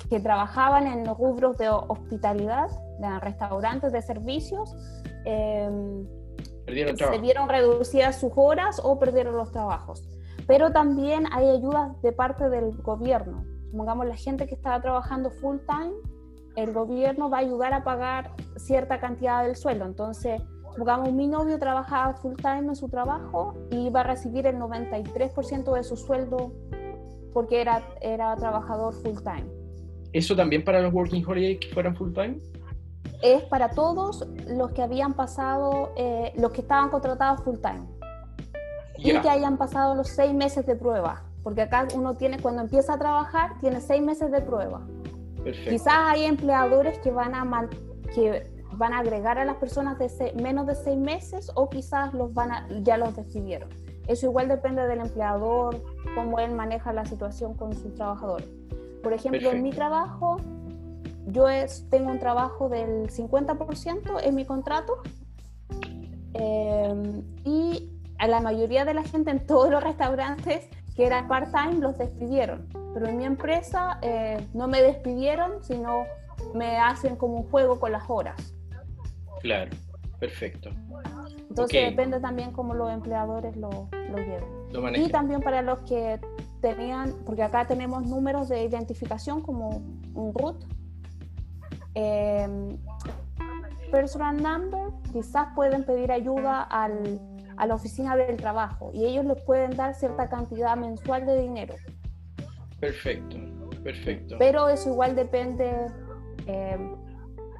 que 0.09 0.19
trabajaban 0.19 0.87
en 0.87 1.05
los 1.05 1.17
rubros 1.17 1.57
de 1.57 1.69
hospitalidad, 1.69 2.69
de 2.99 3.19
restaurantes, 3.19 3.91
de 3.91 4.01
servicios, 4.01 4.75
em, 5.25 6.05
se 6.67 7.17
vieron 7.19 7.49
reducidas 7.49 8.19
sus 8.19 8.31
horas 8.35 8.81
o 8.83 8.99
perdieron 8.99 9.35
los 9.35 9.51
trabajos. 9.51 10.03
Pero 10.47 10.71
también 10.71 11.25
hay 11.31 11.47
ayudas 11.47 12.01
de 12.01 12.11
parte 12.11 12.49
del 12.49 12.75
gobierno. 12.81 13.43
Supongamos 13.71 14.07
la 14.07 14.15
gente 14.15 14.47
que 14.47 14.55
estaba 14.55 14.81
trabajando 14.81 15.29
full 15.29 15.57
time, 15.67 15.93
el 16.63 16.73
gobierno 16.73 17.29
va 17.29 17.37
a 17.37 17.41
ayudar 17.41 17.73
a 17.73 17.83
pagar 17.83 18.31
cierta 18.57 18.99
cantidad 18.99 19.43
del 19.43 19.55
sueldo. 19.55 19.85
Entonces, 19.85 20.41
supongamos 20.71 21.11
mi 21.13 21.27
novio 21.27 21.57
trabajaba 21.59 22.13
full 22.13 22.35
time 22.35 22.69
en 22.69 22.75
su 22.75 22.89
trabajo 22.89 23.55
y 23.71 23.89
va 23.89 24.01
a 24.01 24.03
recibir 24.03 24.45
el 24.47 24.57
93% 24.57 25.73
de 25.73 25.83
su 25.83 25.97
sueldo 25.97 26.53
porque 27.33 27.61
era, 27.61 27.83
era 28.01 28.35
trabajador 28.35 28.93
full 28.93 29.17
time. 29.23 29.45
¿Eso 30.13 30.35
también 30.35 30.63
para 30.63 30.81
los 30.81 30.93
working 30.93 31.23
holidays 31.25 31.59
que 31.59 31.69
fueran 31.73 31.95
full 31.95 32.13
time? 32.13 32.39
Es 33.21 33.43
para 33.43 33.69
todos 33.69 34.27
los 34.47 34.71
que 34.71 34.81
habían 34.81 35.13
pasado, 35.13 35.91
eh, 35.95 36.33
los 36.35 36.51
que 36.51 36.61
estaban 36.61 36.89
contratados 36.89 37.41
full 37.43 37.57
time 37.57 37.85
y 38.97 39.17
que 39.19 39.29
hayan 39.29 39.57
pasado 39.57 39.95
los 39.95 40.09
seis 40.09 40.33
meses 40.33 40.65
de 40.65 40.75
prueba, 40.75 41.23
porque 41.43 41.61
acá 41.61 41.87
uno 41.95 42.15
tiene, 42.15 42.39
cuando 42.39 42.61
empieza 42.61 42.93
a 42.93 42.99
trabajar, 42.99 43.59
tiene 43.61 43.79
seis 43.81 44.01
meses 44.01 44.31
de 44.31 44.41
prueba. 44.41 44.85
Quizás 45.43 45.93
hay 45.93 46.25
empleadores 46.25 46.99
que 46.99 47.11
van 47.11 47.35
a, 47.35 47.69
que 48.13 48.51
van 48.73 48.93
a 48.93 48.99
agregar 48.99 49.37
a 49.37 49.45
las 49.45 49.57
personas 49.57 49.97
de 49.97 50.33
menos 50.41 50.67
de 50.67 50.75
seis 50.75 50.97
meses 50.97 51.51
o 51.55 51.69
quizás 51.69 52.13
los 52.13 52.33
van 52.33 52.51
a, 52.51 52.67
ya 52.81 52.97
los 52.97 53.15
despidieron. 53.15 53.69
Eso 54.07 54.25
igual 54.25 54.47
depende 54.47 54.87
del 54.87 54.99
empleador, 54.99 55.83
cómo 56.15 56.39
él 56.39 56.53
maneja 56.53 56.91
la 56.93 57.05
situación 57.05 57.53
con 57.53 57.73
sus 57.73 57.93
trabajadores. 57.93 58.49
Por 59.03 59.13
ejemplo, 59.13 59.51
en 59.51 59.61
mi 59.61 59.69
trabajo, 59.69 60.37
yo 61.27 61.45
tengo 61.89 62.11
un 62.11 62.19
trabajo 62.19 62.69
del 62.69 63.09
50% 63.09 64.19
en 64.23 64.35
mi 64.35 64.45
contrato 64.45 65.01
eh, 66.33 67.23
y 67.45 67.91
a 68.17 68.27
la 68.27 68.41
mayoría 68.41 68.83
de 68.83 68.93
la 68.93 69.03
gente 69.03 69.31
en 69.31 69.45
todos 69.45 69.69
los 69.69 69.83
restaurantes 69.83 70.67
que 70.99 71.05
era 71.05 71.25
part-time 71.29 71.75
los 71.75 71.97
despidieron. 71.97 72.67
Pero 72.93 73.07
en 73.07 73.15
mi 73.15 73.23
empresa 73.23 73.99
eh, 74.01 74.45
no 74.53 74.67
me 74.67 74.81
despidieron, 74.81 75.63
sino 75.63 76.03
me 76.53 76.77
hacen 76.77 77.15
como 77.15 77.37
un 77.37 77.49
juego 77.49 77.79
con 77.79 77.93
las 77.93 78.03
horas. 78.09 78.53
Claro, 79.39 79.71
perfecto. 80.19 80.71
Entonces 81.47 81.89
depende 81.89 82.19
también 82.19 82.51
cómo 82.51 82.73
los 82.73 82.91
empleadores 82.91 83.55
lo, 83.55 83.87
lo 83.93 84.17
lleven. 84.17 85.01
y 85.01 85.07
también 85.07 85.39
para 85.39 85.61
los 85.61 85.79
que 85.83 86.19
tenían, 86.59 87.15
porque 87.25 87.43
acá 87.43 87.65
tenemos 87.65 88.05
números 88.05 88.49
de 88.49 88.65
identificación 88.65 89.41
como 89.41 89.81
un 90.13 90.33
root. 90.33 90.65
Eh, 91.95 92.77
personal 93.89 94.35
number, 94.35 94.91
quizás 95.13 95.47
pueden 95.55 95.85
pedir 95.85 96.11
ayuda 96.11 96.61
al 96.63 97.21
a 97.59 97.67
la 97.67 97.75
oficina 97.75 98.15
del 98.15 98.37
trabajo 98.37 98.89
y 98.93 99.05
ellos 99.05 99.25
les 99.25 99.41
pueden 99.43 99.75
dar 99.75 99.93
cierta 99.93 100.29
cantidad 100.29 100.77
mensual 100.77 101.25
de 101.25 101.41
dinero. 101.41 101.75
Perfecto, 102.79 103.37
perfecto. 103.83 104.37
Pero 104.39 104.69
eso 104.69 104.89
igual 104.89 105.13
depende 105.13 105.87
eh, 106.47 106.77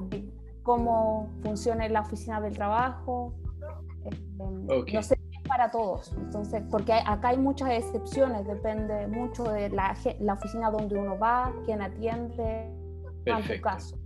de 0.10 0.26
cómo 0.64 1.30
funcione 1.44 1.90
la 1.90 2.02
oficina 2.02 2.40
del 2.40 2.54
trabajo. 2.54 3.34
Eh, 4.06 4.94
no 4.94 5.04
sé 5.04 5.20
para 5.46 5.70
todos, 5.72 6.14
entonces, 6.16 6.64
porque 6.70 6.94
acá 6.94 7.30
hay 7.30 7.38
muchas 7.38 7.72
excepciones, 7.72 8.46
depende 8.46 9.08
mucho 9.08 9.44
de 9.44 9.70
la, 9.70 9.98
la 10.20 10.34
oficina 10.34 10.70
donde 10.70 10.96
uno 10.96 11.18
va, 11.18 11.52
quién 11.66 11.82
atiende, 11.82 12.70
en 13.26 13.44
tu 13.44 13.62
caso. 13.62 13.98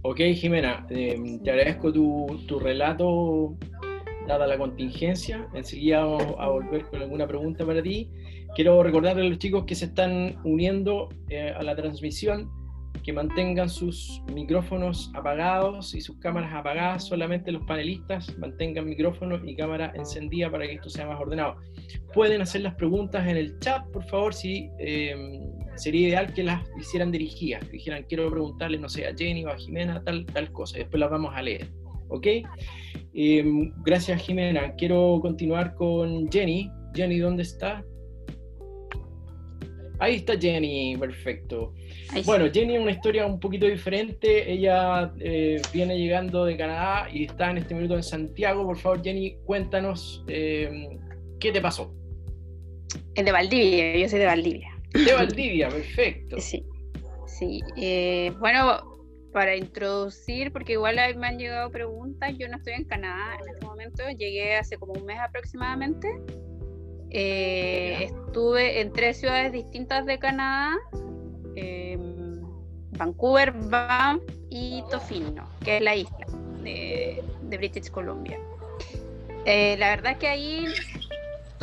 Ok, 0.00 0.16
Jimena, 0.34 0.86
eh, 0.88 1.38
te 1.44 1.50
agradezco 1.50 1.92
tu, 1.92 2.26
tu 2.48 2.58
relato 2.58 3.54
dada 4.26 4.46
la 4.46 4.58
contingencia. 4.58 5.48
Enseguida 5.54 6.04
vamos 6.04 6.34
a 6.38 6.48
volver 6.48 6.86
con 6.86 7.02
alguna 7.02 7.26
pregunta 7.26 7.64
para 7.66 7.82
ti. 7.82 8.10
Quiero 8.54 8.82
recordarle 8.82 9.26
a 9.26 9.28
los 9.28 9.38
chicos 9.38 9.64
que 9.64 9.74
se 9.74 9.86
están 9.86 10.36
uniendo 10.44 11.08
eh, 11.28 11.52
a 11.56 11.62
la 11.62 11.74
transmisión 11.74 12.50
que 13.02 13.12
mantengan 13.12 13.68
sus 13.68 14.22
micrófonos 14.32 15.10
apagados 15.14 15.94
y 15.94 16.00
sus 16.00 16.18
cámaras 16.18 16.54
apagadas, 16.54 17.04
solamente 17.04 17.50
los 17.50 17.64
panelistas 17.64 18.36
mantengan 18.38 18.88
micrófono 18.88 19.40
y 19.44 19.56
cámara 19.56 19.92
encendida 19.96 20.50
para 20.50 20.66
que 20.66 20.74
esto 20.74 20.88
sea 20.88 21.06
más 21.06 21.20
ordenado. 21.20 21.56
Pueden 22.14 22.42
hacer 22.42 22.60
las 22.60 22.74
preguntas 22.76 23.26
en 23.26 23.36
el 23.36 23.58
chat, 23.58 23.84
por 23.90 24.04
favor, 24.04 24.34
si 24.34 24.70
eh, 24.78 25.40
sería 25.74 26.08
ideal 26.08 26.32
que 26.32 26.44
las 26.44 26.62
hicieran 26.78 27.10
dirigidas, 27.10 27.64
que 27.64 27.72
dijeran 27.72 28.04
quiero 28.04 28.30
preguntarle, 28.30 28.78
no 28.78 28.88
sé, 28.88 29.06
a 29.06 29.14
Jenny 29.16 29.44
o 29.44 29.50
a 29.50 29.56
Jimena, 29.56 30.02
tal, 30.04 30.24
tal 30.26 30.52
cosa, 30.52 30.78
después 30.78 31.00
las 31.00 31.10
vamos 31.10 31.32
a 31.34 31.42
leer, 31.42 31.68
¿ok? 32.08 32.26
Eh, 33.14 33.44
gracias 33.84 34.22
Jimena, 34.22 34.74
quiero 34.76 35.18
continuar 35.20 35.74
con 35.74 36.30
Jenny. 36.30 36.70
Jenny, 36.94 37.18
¿dónde 37.18 37.42
está? 37.42 37.84
Ahí 40.02 40.16
está 40.16 40.36
Jenny, 40.36 40.96
perfecto. 40.96 41.74
Bueno, 42.24 42.46
Jenny 42.52 42.74
es 42.74 42.80
una 42.82 42.90
historia 42.90 43.24
un 43.24 43.38
poquito 43.38 43.66
diferente. 43.66 44.50
Ella 44.50 45.12
eh, 45.20 45.62
viene 45.72 45.96
llegando 45.96 46.44
de 46.44 46.56
Canadá 46.56 47.08
y 47.12 47.26
está 47.26 47.52
en 47.52 47.58
este 47.58 47.74
minuto 47.74 47.94
en 47.94 48.02
Santiago. 48.02 48.64
Por 48.64 48.76
favor, 48.76 49.00
Jenny, 49.00 49.36
cuéntanos 49.44 50.24
eh, 50.26 50.98
qué 51.38 51.52
te 51.52 51.60
pasó. 51.60 51.94
Es 53.14 53.24
de 53.24 53.30
Valdivia, 53.30 53.96
yo 53.96 54.08
soy 54.08 54.18
de 54.18 54.26
Valdivia. 54.26 54.68
De 54.92 55.12
Valdivia, 55.14 55.68
perfecto. 55.68 56.36
Sí, 56.40 56.64
sí. 57.26 57.60
Eh, 57.76 58.32
bueno, 58.40 58.91
para 59.32 59.56
introducir, 59.56 60.52
porque 60.52 60.72
igual 60.74 60.96
me 61.16 61.26
han 61.26 61.38
llegado 61.38 61.70
preguntas, 61.70 62.32
yo 62.38 62.48
no 62.48 62.58
estoy 62.58 62.74
en 62.74 62.84
Canadá 62.84 63.36
en 63.42 63.54
este 63.54 63.66
momento, 63.66 64.02
llegué 64.10 64.56
hace 64.56 64.76
como 64.76 64.92
un 64.92 65.04
mes 65.04 65.18
aproximadamente. 65.18 66.08
Eh, 67.10 68.04
estuve 68.04 68.80
en 68.80 68.92
tres 68.92 69.18
ciudades 69.20 69.52
distintas 69.52 70.06
de 70.06 70.18
Canadá, 70.18 70.76
em, 71.56 72.40
Vancouver, 72.92 73.52
Banff 73.52 74.22
y 74.50 74.82
Tofino, 74.90 75.48
que 75.64 75.78
es 75.78 75.82
la 75.82 75.96
isla 75.96 76.26
de, 76.62 77.22
British 77.58 77.90
Columbia. 77.90 78.38
Eh, 79.44 79.76
la 79.78 79.90
verdad 79.90 80.12
es 80.12 80.18
que 80.18 80.28
ahí 80.28 80.64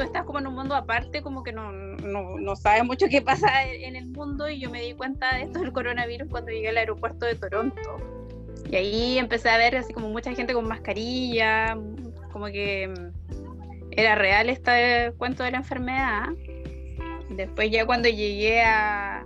estás 0.01 0.24
como 0.24 0.39
en 0.39 0.48
un 0.48 0.56
mundo 0.56 0.75
aparte, 0.75 1.22
como 1.22 1.44
que 1.44 1.51
no, 1.51 1.72
no, 1.72 2.56
sabes 2.56 2.84
mucho 2.84 3.08
qué 3.10 3.22
pasa 3.22 3.63
en 3.65 3.96
el 3.96 4.08
mundo 4.08 4.50
y 4.50 4.60
yo 4.60 4.70
me 4.70 4.82
di 4.82 4.94
cuenta 4.94 5.36
de 5.36 5.44
esto 5.44 5.60
del 5.60 5.72
coronavirus 5.72 6.29
cuando 6.29 6.51
llegué 6.51 6.70
al 6.70 6.77
aeropuerto 6.77 7.25
de 7.25 7.36
Toronto. 7.36 7.82
Y 8.70 8.75
ahí 8.75 9.18
empecé 9.18 9.50
a 9.50 9.58
ver 9.58 9.75
así 9.75 9.94
como 9.94 10.10
mucha 10.10 10.34
gente 10.34 10.53
con 10.53 10.68
mascarilla, 10.68 11.77
como 12.32 12.46
que 12.48 12.94
era 13.91 14.15
real 14.15 14.50
este 14.50 15.13
cuento 15.18 15.44
de 15.44 15.51
la 15.51 15.58
enfermedad. 15.58 16.29
Después 17.29 17.72
ya 17.72 17.86
cuando 17.86 18.10
llegué 18.10 18.62
a, 18.62 19.25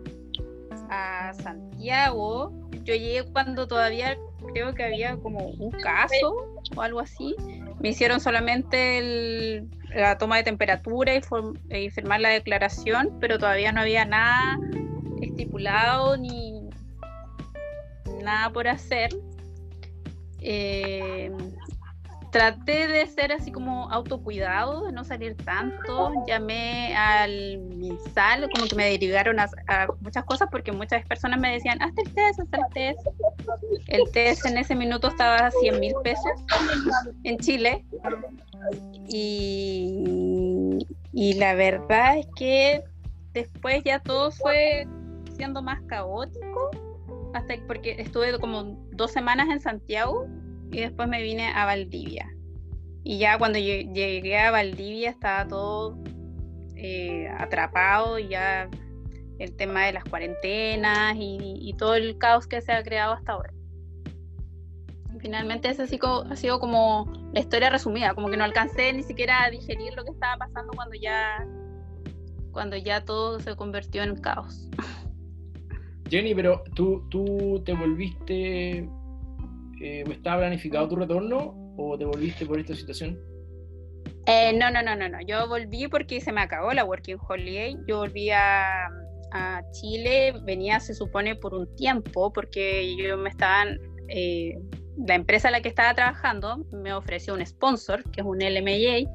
a 0.89 1.33
Santiago, 1.33 2.51
yo 2.83 2.95
llegué 2.95 3.23
cuando 3.31 3.67
todavía 3.67 4.17
creo 4.53 4.73
que 4.73 4.83
había 4.83 5.17
como 5.17 5.39
un 5.39 5.71
caso 5.71 6.59
o 6.75 6.81
algo 6.81 6.99
así. 6.99 7.35
Me 7.79 7.89
hicieron 7.89 8.19
solamente 8.19 9.65
la 9.95 10.17
toma 10.17 10.37
de 10.37 10.43
temperatura 10.43 11.13
y, 11.15 11.89
firmar 11.89 12.21
la 12.21 12.29
declaración, 12.29 13.17
pero 13.19 13.37
todavía 13.37 13.71
no 13.71 13.81
había 13.81 14.05
nada 14.05 14.59
estipulado 15.21 16.17
ni 16.17 16.69
nada 18.21 18.51
por 18.51 18.67
hacer. 18.67 19.11
Eh, 20.39 21.31
traté 22.33 22.87
de 22.87 23.05
ser 23.05 23.31
así 23.31 23.51
como 23.51 23.91
autocuidado, 23.91 24.87
de 24.87 24.91
no 24.91 25.03
salir 25.03 25.37
tanto. 25.37 26.11
Llamé 26.27 26.95
al 26.95 27.59
MinSal, 27.59 28.49
como 28.49 28.67
que 28.67 28.75
me 28.75 28.89
derivaron 28.89 29.39
a, 29.39 29.47
muchas 30.01 30.25
cosas 30.25 30.49
porque 30.51 30.71
muchas 30.71 31.05
personas 31.05 31.39
me 31.39 31.53
decían, 31.53 31.79
hazte 31.81 32.01
el 32.01 32.13
test, 32.13 32.39
hazte 32.39 32.57
el 32.57 32.73
test. 32.73 33.07
El 33.87 34.11
test 34.11 34.45
en 34.47 34.57
ese 34.57 34.73
minuto 34.73 35.09
estaba 35.09 35.37
a 35.37 35.51
100 35.51 35.79
mil 35.79 35.93
pesos 36.03 36.31
en 37.23 37.37
Chile. 37.37 37.85
Y, 39.07 40.87
y 41.13 41.33
la 41.35 41.53
verdad 41.53 42.17
es 42.17 42.27
que 42.35 42.83
después 43.33 43.83
ya 43.83 43.99
todo 43.99 44.31
fue 44.31 44.87
siendo 45.35 45.61
más 45.61 45.79
caótico, 45.83 46.71
hasta 47.35 47.53
porque 47.67 47.95
estuve 47.99 48.39
como 48.39 48.75
dos 48.91 49.11
semanas 49.11 49.49
en 49.51 49.59
Santiago 49.59 50.27
y 50.73 50.81
después 50.81 51.07
me 51.07 51.21
vine 51.21 51.47
a 51.53 51.65
Valdivia. 51.65 52.35
Y 53.03 53.19
ya 53.19 53.37
cuando 53.37 53.59
llegué 53.59 54.37
a 54.39 54.51
Valdivia 54.51 55.11
estaba 55.11 55.47
todo 55.47 55.97
eh, 56.75 57.29
atrapado 57.37 58.17
ya 58.17 58.69
el 59.39 59.55
tema 59.55 59.85
de 59.85 59.93
las 59.93 60.03
cuarentenas 60.03 61.15
y, 61.17 61.75
todo 61.77 61.95
el 61.95 62.17
caos 62.17 62.47
que 62.47 62.61
se 62.61 62.71
ha 62.71 62.83
creado 62.83 63.13
hasta 63.13 63.33
ahora. 63.33 63.53
finalmente 65.19 65.69
esa 65.69 65.83
ha 65.83 66.35
sido 66.35 66.59
como 66.59 67.11
la 67.33 67.39
historia 67.39 67.69
resumida, 67.69 68.13
como 68.13 68.29
que 68.29 68.37
no 68.37 68.43
alcancé 68.43 68.91
ni 68.93 69.03
siquiera 69.03 69.43
a 69.43 69.49
digerir 69.49 69.93
lo 69.95 70.03
que 70.03 70.11
estaba 70.11 70.37
pasando 70.37 70.73
cuando 70.75 70.95
ya, 70.95 71.47
cuando 72.51 72.77
ya 72.77 73.05
todo 73.05 73.39
se 73.39 73.55
convirtió 73.55 74.03
en 74.03 74.15
caos. 74.17 74.69
Jenny, 76.09 76.35
pero 76.35 76.63
tú, 76.75 77.07
tú 77.09 77.61
te 77.65 77.73
volviste 77.73 78.87
eh, 79.81 80.03
¿estaba 80.09 80.39
planificado 80.39 80.87
tu 80.87 80.95
retorno 80.95 81.73
o 81.77 81.97
te 81.97 82.05
volviste 82.05 82.45
por 82.45 82.59
esta 82.59 82.75
situación? 82.75 83.19
Eh, 84.25 84.53
no, 84.53 84.71
no, 84.71 84.81
no, 84.81 84.95
no, 84.95 85.09
no. 85.09 85.21
Yo 85.21 85.47
volví 85.47 85.87
porque 85.87 86.21
se 86.21 86.31
me 86.31 86.41
acabó 86.41 86.71
la 86.73 86.85
Working 86.85 87.17
Holiday. 87.27 87.77
Yo 87.87 87.97
volví 87.97 88.29
a, 88.29 88.89
Chile, 89.71 90.33
venía, 90.43 90.79
se 90.79 90.93
supone, 90.93 91.35
por 91.35 91.55
un 91.55 91.75
tiempo, 91.75 92.31
porque 92.31 92.95
yo 92.95 93.17
me 93.17 93.29
estaban. 93.29 93.79
Eh, 94.07 94.55
la 94.95 95.15
empresa 95.15 95.47
a 95.47 95.51
la 95.51 95.61
que 95.61 95.69
estaba 95.69 95.95
trabajando 95.95 96.65
me 96.71 96.93
ofreció 96.93 97.33
un 97.33 97.43
sponsor, 97.43 98.03
que 98.11 98.21
es 98.21 98.27
un 98.27 98.37
LMA, 98.37 99.09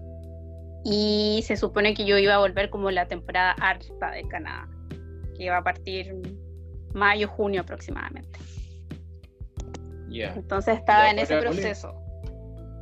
y 0.85 1.41
se 1.45 1.57
supone 1.57 1.95
que 1.95 2.05
yo 2.05 2.19
iba 2.19 2.35
a 2.35 2.39
volver 2.39 2.69
como 2.69 2.91
la 2.91 3.07
temporada 3.07 3.53
alta 3.53 4.11
de 4.11 4.27
Canadá, 4.27 4.69
que 5.37 5.45
iba 5.45 5.57
a 5.57 5.63
partir 5.63 6.17
mayo, 6.95 7.29
junio 7.29 7.61
aproximadamente. 7.61 8.41
Entonces 10.11 10.79
estaba 10.79 11.11
en 11.11 11.19
ese 11.19 11.39
proceso. 11.39 11.95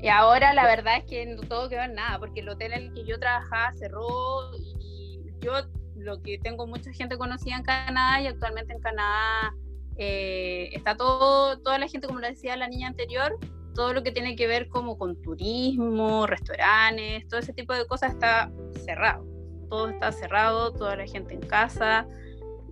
Y 0.01 0.09
ahora 0.09 0.53
la 0.53 0.65
verdad 0.65 0.99
es 0.99 1.05
que 1.05 1.27
no 1.27 1.43
todo 1.43 1.69
quedó 1.69 1.83
en 1.83 1.95
nada, 1.95 2.19
porque 2.19 2.41
el 2.41 2.49
hotel 2.49 2.73
en 2.75 2.83
el 2.85 2.95
que 2.95 3.05
yo 3.05 3.19
trabajaba 3.19 3.73
cerró 3.73 4.51
y 4.59 5.23
yo 5.41 5.53
lo 5.97 6.21
que 6.23 6.39
tengo 6.39 6.67
mucha 6.67 6.93
gente 6.93 7.17
conocida 7.17 7.57
en 7.57 7.62
Canadá 7.62 8.21
y 8.21 8.27
actualmente 8.27 8.73
en 8.75 8.81
Canadá 8.81 9.55
eh, 9.97 10.69
está 10.73 10.97
todo, 10.97 11.59
toda 11.61 11.79
la 11.79 11.89
gente, 11.89 12.07
como 12.07 12.21
lo 12.21 12.29
decía 12.29 12.57
la 12.57 12.69
niña 12.69 12.89
anterior, 12.89 13.37
todo 13.75 13.93
lo 13.93 14.03
que 14.03 14.12
tiene 14.12 14.37
que 14.37 14.47
ver 14.47 14.69
como 14.69 14.99
con 14.99 15.21
turismo, 15.23 16.27
restaurantes, 16.27 17.27
todo 17.29 17.41
ese 17.41 17.53
tipo 17.53 17.73
de 17.75 17.87
cosas 17.87 18.12
está 18.12 18.51
cerrado. 18.85 19.25
Todo 19.69 19.89
está 19.89 20.12
cerrado, 20.12 20.73
toda 20.73 20.97
la 20.97 21.07
gente 21.07 21.35
en 21.35 21.41
casa. 21.41 22.07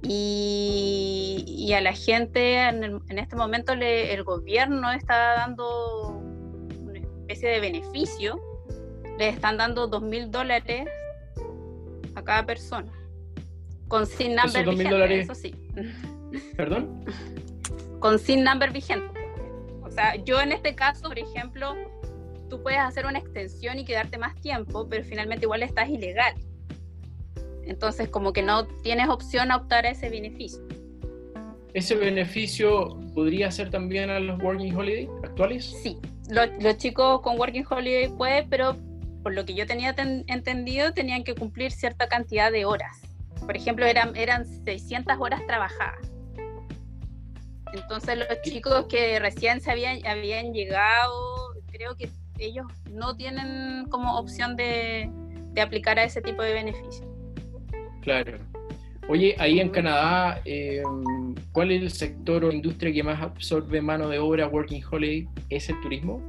Y, 0.07 1.73
a 1.75 1.81
la 1.81 1.93
gente 1.93 2.69
en, 2.69 3.03
este 3.09 3.37
momento 3.37 3.73
el 3.73 4.23
gobierno 4.23 4.93
está 4.93 5.35
dando 5.35 6.11
una 6.11 6.99
especie 6.99 7.49
de 7.49 7.61
beneficio, 7.61 8.41
le 9.19 9.29
están 9.29 9.57
dando 9.57 9.89
dos 9.89 10.03
mil 10.03 10.31
dólares 10.31 10.87
a 12.15 12.23
cada 12.23 12.47
persona, 12.47 12.93
con 13.89 14.07
sin 14.07 14.37
number 14.37 14.69
vigente, 14.69 15.21
eso 15.21 15.35
sí. 15.35 15.55
¿Perdón? 16.57 17.05
Con 17.99 18.19
sin 18.19 18.45
number 18.45 18.71
vigente. 18.73 19.21
O 19.83 19.91
sea, 19.91 20.17
yo 20.17 20.41
en 20.41 20.53
este 20.53 20.75
caso, 20.75 21.09
por 21.09 21.19
ejemplo, 21.19 21.75
tú 22.49 22.63
puedes 22.63 22.81
hacer 22.81 23.07
una 23.07 23.19
extensión 23.19 23.79
y 23.79 23.85
quedarte 23.85 24.19
más 24.19 24.41
tiempo, 24.41 24.87
pero 24.89 25.03
finalmente 25.05 25.47
igual 25.47 25.63
estás 25.63 25.89
ilegal. 25.89 26.35
Entonces, 27.67 28.09
como 28.09 28.33
que 28.33 28.43
no 28.43 28.67
tienes 28.83 29.09
opción 29.09 29.51
a 29.51 29.57
optar 29.57 29.87
a 29.87 29.91
ese 29.91 30.11
beneficio. 30.11 30.63
¿Ese 31.73 31.97
beneficio 31.97 33.01
podría 33.15 33.51
ser 33.51 33.71
también 33.71 34.09
a 34.11 34.21
los 34.21 34.41
Working 34.41 34.77
Holiday 34.77 35.09
actuales? 35.25 35.65
Sí, 35.83 35.99
los, 36.29 36.79
chicos 36.79 37.21
con 37.21 37.39
Working 37.39 37.67
Holiday 37.69 38.09
pueden, 38.09 38.49
pero 38.49 38.77
por 39.23 39.35
lo 39.35 39.45
que 39.45 39.55
yo 39.55 39.67
tenía 39.67 39.95
entendido, 39.99 40.93
tenían 40.93 41.25
que 41.25 41.35
cumplir 41.35 41.73
cierta 41.73 42.09
cantidad 42.09 42.53
de 42.53 42.65
horas. 42.65 43.01
Por 43.41 43.57
ejemplo, 43.57 43.87
eran, 43.87 44.15
eran 44.17 44.47
600 44.47 45.17
horas 45.19 45.41
trabajadas. 45.47 46.13
Entonces, 47.73 48.19
los 48.19 48.29
chicos 48.43 48.87
que 48.87 49.19
recién 49.19 49.61
se 49.61 49.71
habían, 49.71 50.07
habían 50.07 50.53
llegado, 50.53 51.55
creo 51.73 51.97
que 51.97 52.09
ellos 52.39 52.67
no 52.91 53.17
tienen 53.17 53.87
como 53.91 54.17
opción 54.19 54.55
de, 54.57 55.11
de 55.55 55.61
aplicar 55.61 55.99
a 55.99 56.05
ese 56.05 56.23
tipo 56.23 56.43
de 56.43 56.53
beneficio. 56.53 57.14
Claro. 58.05 58.39
Oye, 59.09 59.35
ahí 59.39 59.61
en 59.61 59.71
Canadá, 59.71 60.41
em, 60.45 61.35
¿cuál 61.53 61.71
es 61.71 61.83
el 61.83 61.91
sector 61.91 62.45
o 62.45 62.53
industria 62.53 62.93
que 62.93 63.03
más 63.03 63.21
absorbe 63.21 63.81
mano 63.81 64.09
de 64.09 64.19
obra 64.19 64.47
Working 64.47 64.83
Holiday? 64.91 65.27
¿Es 65.49 65.71
el 65.71 65.81
turismo? 65.81 66.23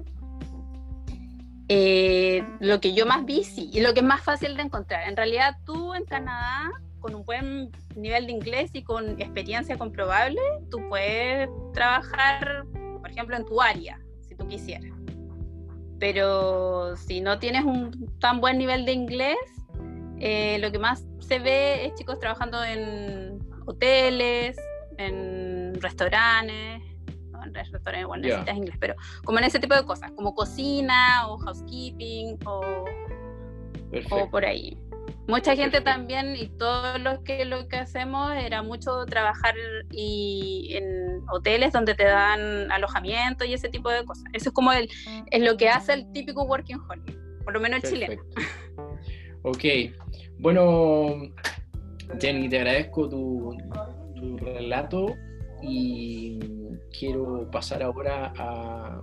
Eh, 1.67 2.45
lo 2.61 2.79
que 2.79 2.93
yo 2.93 3.05
más 3.05 3.25
vi, 3.25 3.43
sí, 3.43 3.69
y 3.73 3.81
lo 3.81 3.93
que 3.93 3.99
es 3.99 4.05
más 4.05 4.23
fácil 4.23 4.55
de 4.55 4.63
encontrar. 4.63 5.07
En 5.07 5.17
realidad, 5.17 5.57
tú 5.65 5.93
en 5.93 6.05
Canadá, 6.05 6.71
con 7.01 7.13
un 7.13 7.25
buen 7.25 7.71
nivel 7.95 8.27
de 8.27 8.31
inglés 8.31 8.71
y 8.73 8.83
con 8.83 9.21
experiencia 9.21 9.77
comprobable, 9.77 10.41
tú 10.71 10.79
puedes 10.87 11.49
trabajar, 11.73 12.65
por 13.01 13.09
ejemplo, 13.09 13.35
en 13.35 13.45
tu 13.45 13.61
área, 13.61 13.99
si 14.21 14.35
tú 14.35 14.47
quisieras. 14.47 14.91
Pero 15.99 16.95
si 16.95 17.19
no 17.19 17.37
tienes 17.39 17.65
un 17.65 18.09
tan 18.19 18.39
buen 18.39 18.57
nivel 18.57 18.85
de 18.85 18.93
inglés, 18.93 19.37
eh, 20.19 20.57
lo 20.59 20.71
que 20.71 20.79
más 20.79 21.05
se 21.19 21.39
ve 21.39 21.85
es 21.85 21.95
chicos 21.95 22.19
trabajando 22.19 22.63
en 22.63 23.39
hoteles, 23.65 24.57
en 24.97 25.73
restaurantes, 25.81 26.81
en 27.43 27.53
restaurantes, 27.53 28.07
bueno, 28.07 28.23
necesitas 28.23 28.55
inglés, 28.55 28.77
pero 28.79 28.95
como 29.23 29.39
en 29.39 29.45
ese 29.45 29.59
tipo 29.59 29.75
de 29.75 29.85
cosas, 29.85 30.11
como 30.11 30.33
cocina 30.33 31.27
o 31.27 31.37
housekeeping 31.37 32.37
o, 32.45 32.85
o 34.11 34.29
por 34.29 34.45
ahí. 34.45 34.77
Mucha 35.27 35.55
gente 35.55 35.81
también 35.81 36.35
y 36.35 36.47
todo 36.49 36.99
lo 36.99 37.23
que 37.23 37.45
lo 37.45 37.67
que 37.67 37.77
hacemos 37.77 38.31
era 38.35 38.61
mucho 38.61 39.05
trabajar 39.05 39.55
y 39.89 40.69
en 40.73 41.23
hoteles 41.31 41.73
donde 41.73 41.95
te 41.95 42.03
dan 42.03 42.71
alojamiento 42.71 43.43
y 43.43 43.53
ese 43.53 43.69
tipo 43.69 43.89
de 43.89 44.05
cosas. 44.05 44.25
Eso 44.33 44.49
es 44.49 44.53
como 44.53 44.71
el, 44.71 44.87
es 45.31 45.43
lo 45.43 45.57
que 45.57 45.69
hace 45.69 45.93
el 45.93 46.11
típico 46.11 46.43
working 46.43 46.79
holiday, 46.79 47.17
por 47.43 47.53
lo 47.53 47.59
menos 47.59 47.83
el 47.83 47.89
chileno. 47.89 48.21
Ok, 49.47 49.63
bueno, 50.39 51.21
Jenny, 52.19 52.49
te 52.49 52.57
agradezco 52.57 53.07
tu, 53.07 53.55
tu 54.15 54.37
relato 54.37 55.15
y 55.61 56.39
quiero 56.97 57.47
pasar 57.51 57.83
ahora 57.83 58.33
a, 58.39 58.99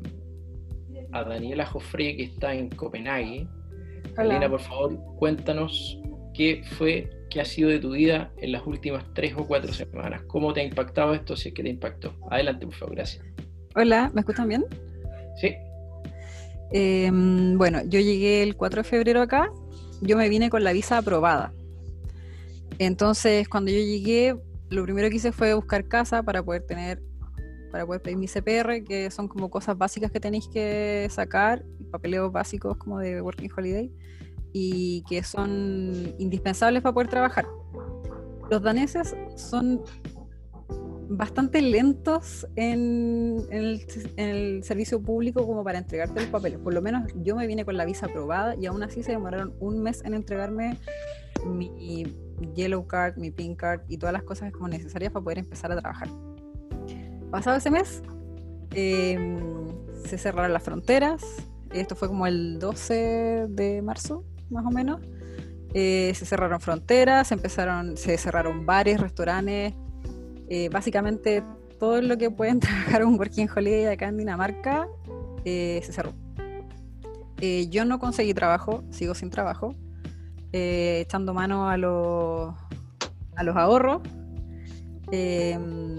a 1.13 1.25
Daniela 1.25 1.65
Jofre, 1.65 2.17
que 2.17 2.25
está 2.25 2.55
en 2.55 2.71
Copenhague. 2.71 3.47
Elena, 4.19 4.51
por 4.51 4.59
favor, 4.59 4.99
cuéntanos 5.17 6.01
qué 6.35 6.65
fue, 6.77 7.09
qué 7.31 7.41
ha 7.41 7.45
sido 7.45 7.71
de 7.71 7.79
tu 7.79 7.93
vida 7.93 8.33
en 8.39 8.51
las 8.51 8.67
últimas 8.67 9.05
tres 9.15 9.35
o 9.37 9.47
cuatro 9.47 9.73
semanas. 9.73 10.23
¿Cómo 10.27 10.53
te 10.53 10.61
ha 10.61 10.65
impactado 10.65 11.15
esto, 11.15 11.37
si 11.37 11.51
es 11.51 11.55
que 11.55 11.63
te 11.63 11.69
impactó? 11.69 12.17
Adelante, 12.33 12.67
por 12.67 12.75
favor, 12.75 12.97
gracias. 12.97 13.25
Hola, 13.77 14.11
¿me 14.13 14.23
escuchan 14.23 14.49
bien? 14.49 14.65
Sí. 15.41 15.55
Em, 16.73 17.57
bueno, 17.57 17.83
yo 17.87 18.01
llegué 18.01 18.43
el 18.43 18.57
4 18.57 18.83
de 18.83 18.89
febrero 18.89 19.23
acá, 19.23 19.53
yo 20.03 20.17
me 20.17 20.29
vine 20.29 20.51
con 20.51 20.65
la 20.65 20.73
visa 20.73 20.99
aprobada. 20.99 21.53
Entonces, 22.79 23.49
cuando 23.49 23.71
yo 23.71 23.79
llegué, 23.79 24.37
lo 24.69 24.83
primero 24.83 25.09
que 25.09 25.17
hice 25.17 25.33
fue 25.33 25.55
buscar 25.55 25.87
casa 25.87 26.23
para 26.23 26.43
poder 26.43 26.63
tener, 26.63 27.03
para 27.71 27.87
poder 27.87 28.03
pedir 28.03 28.19
mi 28.19 28.27
CPR, 28.27 28.85
que 28.85 29.11
son 29.11 29.29
como 29.29 29.49
cosas 29.49 29.79
básicas 29.79 30.11
que 30.11 30.21
tenéis 30.21 30.49
que 30.49 31.07
sacar, 31.11 31.65
papeleos 31.91 32.33
básicos 32.33 32.77
como 32.77 32.99
de 32.99 33.23
Working 33.23 33.51
Holiday, 33.57 33.93
y 34.53 35.05
que 35.09 35.23
son 35.23 36.15
indispensables 36.19 36.83
para 36.83 36.93
poder 36.93 37.09
trabajar. 37.09 37.47
Los 38.51 38.63
daneses 38.63 39.15
son 39.37 39.83
bastante 41.17 41.61
lentos 41.61 42.47
en, 42.57 43.45
el, 43.51 44.63
servicio 44.65 45.01
público 45.01 45.47
como 45.47 45.65
para 45.65 45.79
entregarte 45.79 46.21
los 46.21 46.31
papeles. 46.31 46.59
Por 46.59 46.75
lo 46.75 46.83
menos 46.83 47.11
yo 47.17 47.37
me 47.37 47.47
vine 47.47 47.65
con 47.65 47.77
la 47.77 47.85
visa 47.85 48.07
aprobada 48.07 48.55
y 48.57 48.67
aún 48.67 48.83
así 48.83 49.03
se 49.03 49.13
demoraron 49.13 49.55
un 49.61 49.83
mes 49.83 50.03
en 50.05 50.15
entregarme 50.15 50.79
mi 51.45 52.05
yellow 52.55 52.87
card, 52.87 53.17
mi 53.17 53.31
pink 53.31 53.59
card 53.59 53.81
y 53.89 53.99
todas 53.99 54.13
las 54.13 54.23
cosas 54.23 54.53
como 54.53 54.69
necesarias 54.69 55.13
para 55.13 55.23
poder 55.23 55.39
empezar 55.39 55.73
a 55.73 55.81
trabajar. 55.81 56.09
Pasado 57.31 57.57
ese 57.57 57.71
mes, 57.71 58.03
em, 58.75 59.69
se 60.05 60.19
cerraron 60.19 60.53
las 60.53 60.63
fronteras. 60.63 61.23
Esto 61.73 61.97
fue 61.97 62.09
como 62.09 62.27
el 62.27 62.59
12 62.59 63.47
de 63.49 63.83
marzo, 63.83 64.25
más 64.51 64.65
o 64.67 64.71
menos. 64.71 65.01
Eh, 65.75 66.13
se 66.15 66.27
cerraron 66.27 66.61
fronteras, 66.61 67.33
empezaron, 67.33 67.97
se 67.97 68.19
cerraron 68.19 68.67
bares, 68.67 69.01
restaurantes, 69.01 69.75
eh, 70.55 70.69
básicamente 70.69 71.43
todo 71.79 72.03
lo 72.03 72.19
que 72.19 72.31
pueden 72.31 72.61
trabajar 72.61 73.07
un 73.07 73.19
working 73.19 73.49
holiday 73.49 73.87
acá 73.87 74.09
en 74.09 74.19
Dinamarca 74.19 74.87
eh, 75.47 75.81
se 75.83 75.95
cerró. 75.95 76.13
yo 77.71 77.87
no 77.87 77.99
conseguí 77.99 78.35
trabajo, 78.35 78.85
sigo 78.91 79.15
sin 79.15 79.31
trabajo. 79.31 79.75
Eh, 80.53 81.01
echando 81.01 81.33
mano 81.33 81.71
a 81.71 81.79
los, 81.79 82.55
a 83.35 83.43
los 83.43 83.57
ahorros. 83.57 84.03
Em, 85.11 85.97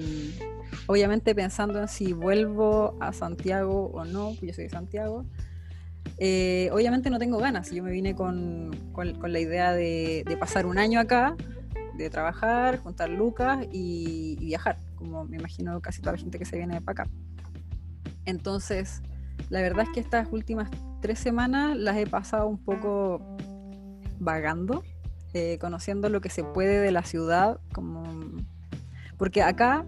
obviamente 0.85 1.33
pensando 1.33 1.81
en 1.81 1.87
si 1.87 2.13
vuelvo 2.13 2.95
a 2.99 3.11
Santiago 3.11 3.89
o 3.91 4.05
no, 4.05 4.35
pues 4.39 4.41
yo 4.41 4.53
soy 4.53 4.65
de 4.65 4.69
Santiago. 4.69 5.25
Eh, 6.19 6.69
obviamente 6.71 7.09
no 7.09 7.17
tengo 7.17 7.39
ganas, 7.39 7.71
yo 7.71 7.81
me 7.83 7.91
vine 7.91 8.13
con, 8.13 8.69
la 8.95 9.39
idea 9.39 9.73
de, 9.73 10.37
pasar 10.39 10.67
un 10.67 10.77
año 10.77 10.99
acá, 10.99 11.35
de 11.97 12.09
trabajar, 12.09 12.79
juntar 12.79 13.09
lucas 13.09 13.65
y, 13.71 14.37
y, 14.39 14.45
viajar, 14.45 14.77
como 14.95 15.25
me 15.25 15.37
imagino 15.37 15.79
casi 15.81 16.01
toda 16.01 16.13
la 16.13 16.17
gente 16.17 16.39
que 16.39 16.45
se 16.45 16.57
viene 16.57 16.81
para 16.81 17.03
acá. 17.03 17.11
Entonces, 18.25 19.01
la 19.49 19.61
verdad 19.61 19.85
es 19.85 19.89
que 19.89 19.99
estas 19.99 20.27
últimas 20.31 20.69
tres 21.01 21.19
semanas 21.19 21.77
las 21.77 21.97
he 21.97 22.07
pasado 22.07 22.47
un 22.47 22.57
poco 22.57 23.21
vagando, 24.19 24.83
eh, 25.33 25.57
conociendo 25.59 26.09
lo 26.09 26.21
que 26.21 26.29
se 26.29 26.43
puede 26.43 26.79
de 26.79 26.91
la 26.91 27.03
ciudad, 27.03 27.59
como... 27.73 28.03
porque 29.17 29.41
acá, 29.41 29.85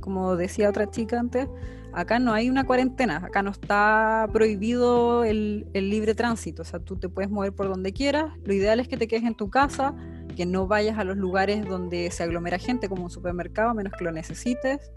como 0.00 0.36
decía 0.36 0.68
otra 0.68 0.90
chica 0.90 1.18
antes, 1.18 1.48
acá 1.92 2.18
no 2.18 2.32
hay 2.32 2.50
una 2.50 2.64
cuarentena, 2.64 3.16
acá 3.18 3.42
no 3.42 3.50
está 3.50 4.28
prohibido 4.32 5.24
el, 5.24 5.66
libre 5.72 6.14
tránsito, 6.14 6.62
o 6.62 6.64
sea, 6.64 6.80
tú 6.80 6.96
te 6.96 7.08
puedes 7.08 7.30
mover 7.30 7.52
por 7.52 7.68
donde 7.68 7.92
quieras, 7.92 8.32
lo 8.44 8.52
ideal 8.52 8.80
es 8.80 8.88
que 8.88 8.96
te 8.96 9.08
quedes 9.08 9.24
en 9.24 9.34
tu 9.34 9.48
casa, 9.50 9.94
que 10.40 10.46
no 10.46 10.66
vayas 10.66 10.96
a 10.96 11.04
los 11.04 11.18
lugares 11.18 11.66
donde 11.66 12.10
se 12.10 12.22
aglomera 12.22 12.58
gente, 12.58 12.88
como 12.88 13.04
un 13.04 13.10
supermercado, 13.10 13.74
menos 13.74 13.92
que 13.92 14.04
lo 14.04 14.10
necesites. 14.10 14.90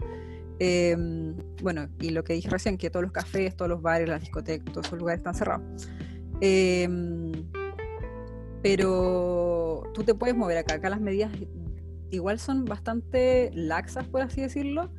Em, 0.58 1.36
bueno, 1.60 1.86
y 2.00 2.12
lo 2.12 2.24
que 2.24 2.32
dije 2.32 2.48
recién, 2.48 2.78
que 2.78 2.88
todos 2.88 3.02
los 3.02 3.12
cafés, 3.12 3.54
todos 3.54 3.68
los 3.68 3.82
bares, 3.82 4.08
las 4.08 4.22
discotecas, 4.22 4.72
todos 4.72 4.86
esos 4.86 4.98
lugares 4.98 5.18
están 5.18 5.34
cerrados. 5.34 5.86
Eh, 6.40 6.88
pero 8.62 9.82
tú 9.92 10.02
te 10.02 10.14
puedes 10.14 10.34
mover 10.34 10.56
acá. 10.56 10.76
Acá 10.76 10.88
las 10.88 11.02
medidas 11.02 11.30
igual 12.08 12.38
son 12.38 12.64
bastante 12.64 13.50
laxas, 13.52 14.08
por 14.08 14.22
así 14.22 14.40
decirlo. 14.40 14.90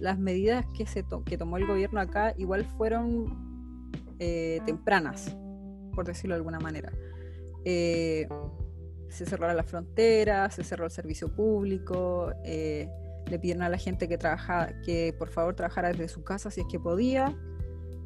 Las 0.00 0.18
medidas 0.18 0.66
que, 0.76 0.86
se 0.86 1.02
que 1.24 1.38
tomó 1.38 1.56
el 1.56 1.66
gobierno 1.66 1.98
acá 1.98 2.34
igual 2.36 2.66
fueron 2.76 3.90
eh, 4.18 4.60
tempranas, 4.66 5.34
por 5.94 6.04
decirlo 6.06 6.34
de 6.34 6.40
alguna 6.40 6.60
manera. 6.60 6.92
Eh, 7.64 8.28
se 9.08 9.26
cerraron 9.26 9.56
las 9.56 9.66
fronteras, 9.66 10.54
se 10.54 10.64
cerró 10.64 10.84
el 10.84 10.90
servicio 10.90 11.28
público, 11.28 12.32
eh, 12.44 12.88
le 13.26 13.38
pidieron 13.38 13.62
a 13.62 13.68
la 13.68 13.78
gente 13.78 14.08
que 14.08 14.18
trabaja, 14.18 14.72
que 14.84 15.14
por 15.18 15.30
favor 15.30 15.54
trabajara 15.54 15.88
desde 15.88 16.08
su 16.08 16.22
casa 16.22 16.50
si 16.50 16.60
es 16.60 16.66
que 16.70 16.78
podía 16.78 17.34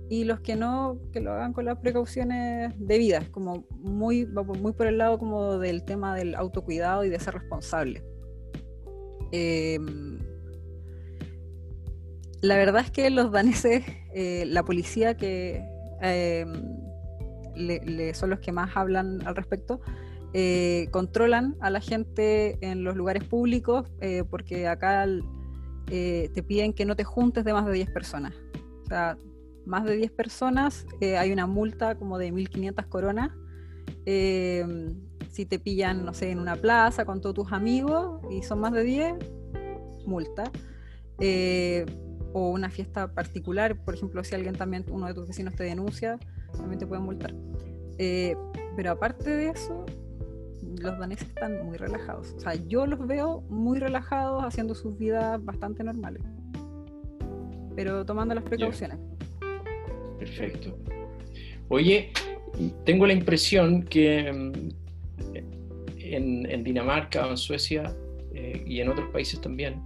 y 0.09 0.25
los 0.25 0.41
que 0.41 0.57
no, 0.57 0.99
que 1.13 1.21
lo 1.21 1.33
hagan 1.33 1.53
con 1.53 1.67
las 1.67 1.79
precauciones 1.79 2.73
debidas, 2.79 3.29
como 3.29 3.67
muy, 3.71 4.27
muy 4.27 4.73
por 4.73 4.87
el 4.87 4.99
lado 4.99 5.19
como 5.19 5.59
del 5.59 5.85
tema 5.85 6.17
del 6.17 6.35
autocuidado 6.35 7.05
y 7.05 7.11
de 7.11 7.21
ser 7.21 7.35
responsable. 7.35 8.03
Em, 9.33 10.19
la 12.41 12.57
verdad 12.57 12.83
es 12.83 12.91
que 12.91 13.11
los 13.11 13.31
daneses, 13.33 13.85
eh, 14.15 14.45
la 14.47 14.65
policía 14.65 15.17
que 15.17 15.63
em, 16.01 16.53
son 18.15 18.31
los 18.31 18.39
que 18.41 18.53
más 18.53 18.77
hablan 18.77 19.27
al 19.27 19.37
respecto, 19.37 19.81
eh, 20.35 20.89
controlan 20.91 21.57
a 21.61 21.71
la 21.71 21.81
gente 21.81 22.59
en 22.61 22.85
los 22.85 22.97
lugares 22.97 23.25
públicos 23.25 23.87
eh, 24.01 24.25
porque 24.29 24.69
acá 24.69 25.07
te 25.87 26.43
piden 26.47 26.75
que 26.75 26.85
no 26.85 26.97
te 26.97 27.05
juntes 27.05 27.45
de 27.45 27.53
más 27.55 27.65
de 27.65 27.73
10 27.73 27.91
personas. 27.91 28.35
O 28.85 28.87
sea, 28.89 29.17
más 29.69 29.85
de 29.85 29.97
10 29.97 30.11
personas, 30.13 30.87
eh, 31.01 31.19
hay 31.19 31.31
una 31.31 31.47
multa 31.47 31.95
como 31.97 32.19
de 32.19 32.33
1.500 32.33 32.89
coronas. 32.89 33.31
Eh, 34.07 34.67
si 35.31 35.45
te 35.45 35.59
pillan, 35.59 36.05
no 36.05 36.15
sé, 36.15 36.31
en 36.31 36.39
una 36.41 36.57
plaza 36.57 37.05
con 37.05 37.21
todos 37.21 37.35
tus 37.35 37.53
amigos 37.53 38.23
y 38.31 38.43
son 38.43 38.61
más 38.61 38.73
de 38.73 38.83
10, 38.83 39.15
multa. 40.07 40.51
Eh, 41.21 41.85
o 42.33 42.51
una 42.51 42.71
fiesta 42.71 43.13
particular, 43.13 43.77
por 43.85 43.95
ejemplo, 43.95 44.25
si 44.25 44.35
alguien 44.35 44.55
también, 44.55 44.85
uno 44.91 45.07
de 45.07 45.15
tus 45.15 45.29
vecinos 45.29 45.55
te 45.55 45.65
denuncia, 45.65 46.19
también 46.57 46.79
te 46.79 46.87
pueden 46.87 47.05
multar. 47.05 47.35
pero 48.77 48.93
aparte 48.93 49.31
de 49.31 49.49
eso, 49.51 49.85
los 50.83 50.99
daneses 50.99 51.29
están 51.29 51.65
muy 51.65 51.77
relajados. 51.77 52.35
O 52.37 52.41
sea, 52.41 52.55
yo 52.55 52.87
los 52.87 53.07
veo 53.07 53.43
muy 53.49 53.79
relajados 53.79 54.45
haciendo 54.45 54.75
sus 54.75 54.97
vidas 54.99 55.43
bastante 55.45 55.83
normales. 55.85 56.23
Pero 57.77 58.05
tomando 58.05 58.35
las 58.35 58.45
precauciones. 58.45 58.99
Perfecto. 60.19 60.77
Oye, 61.69 62.13
tengo 62.85 63.07
la 63.07 63.13
impresión 63.13 63.83
que 63.83 64.33
mm, 64.33 64.53
en, 66.01 66.65
Dinamarca 66.65 67.27
o 67.27 67.31
en 67.31 67.37
Suecia 67.37 67.95
eh, 68.35 68.65
y 68.67 68.81
en 68.81 68.89
otros 68.89 69.11
países 69.11 69.41
también, 69.41 69.83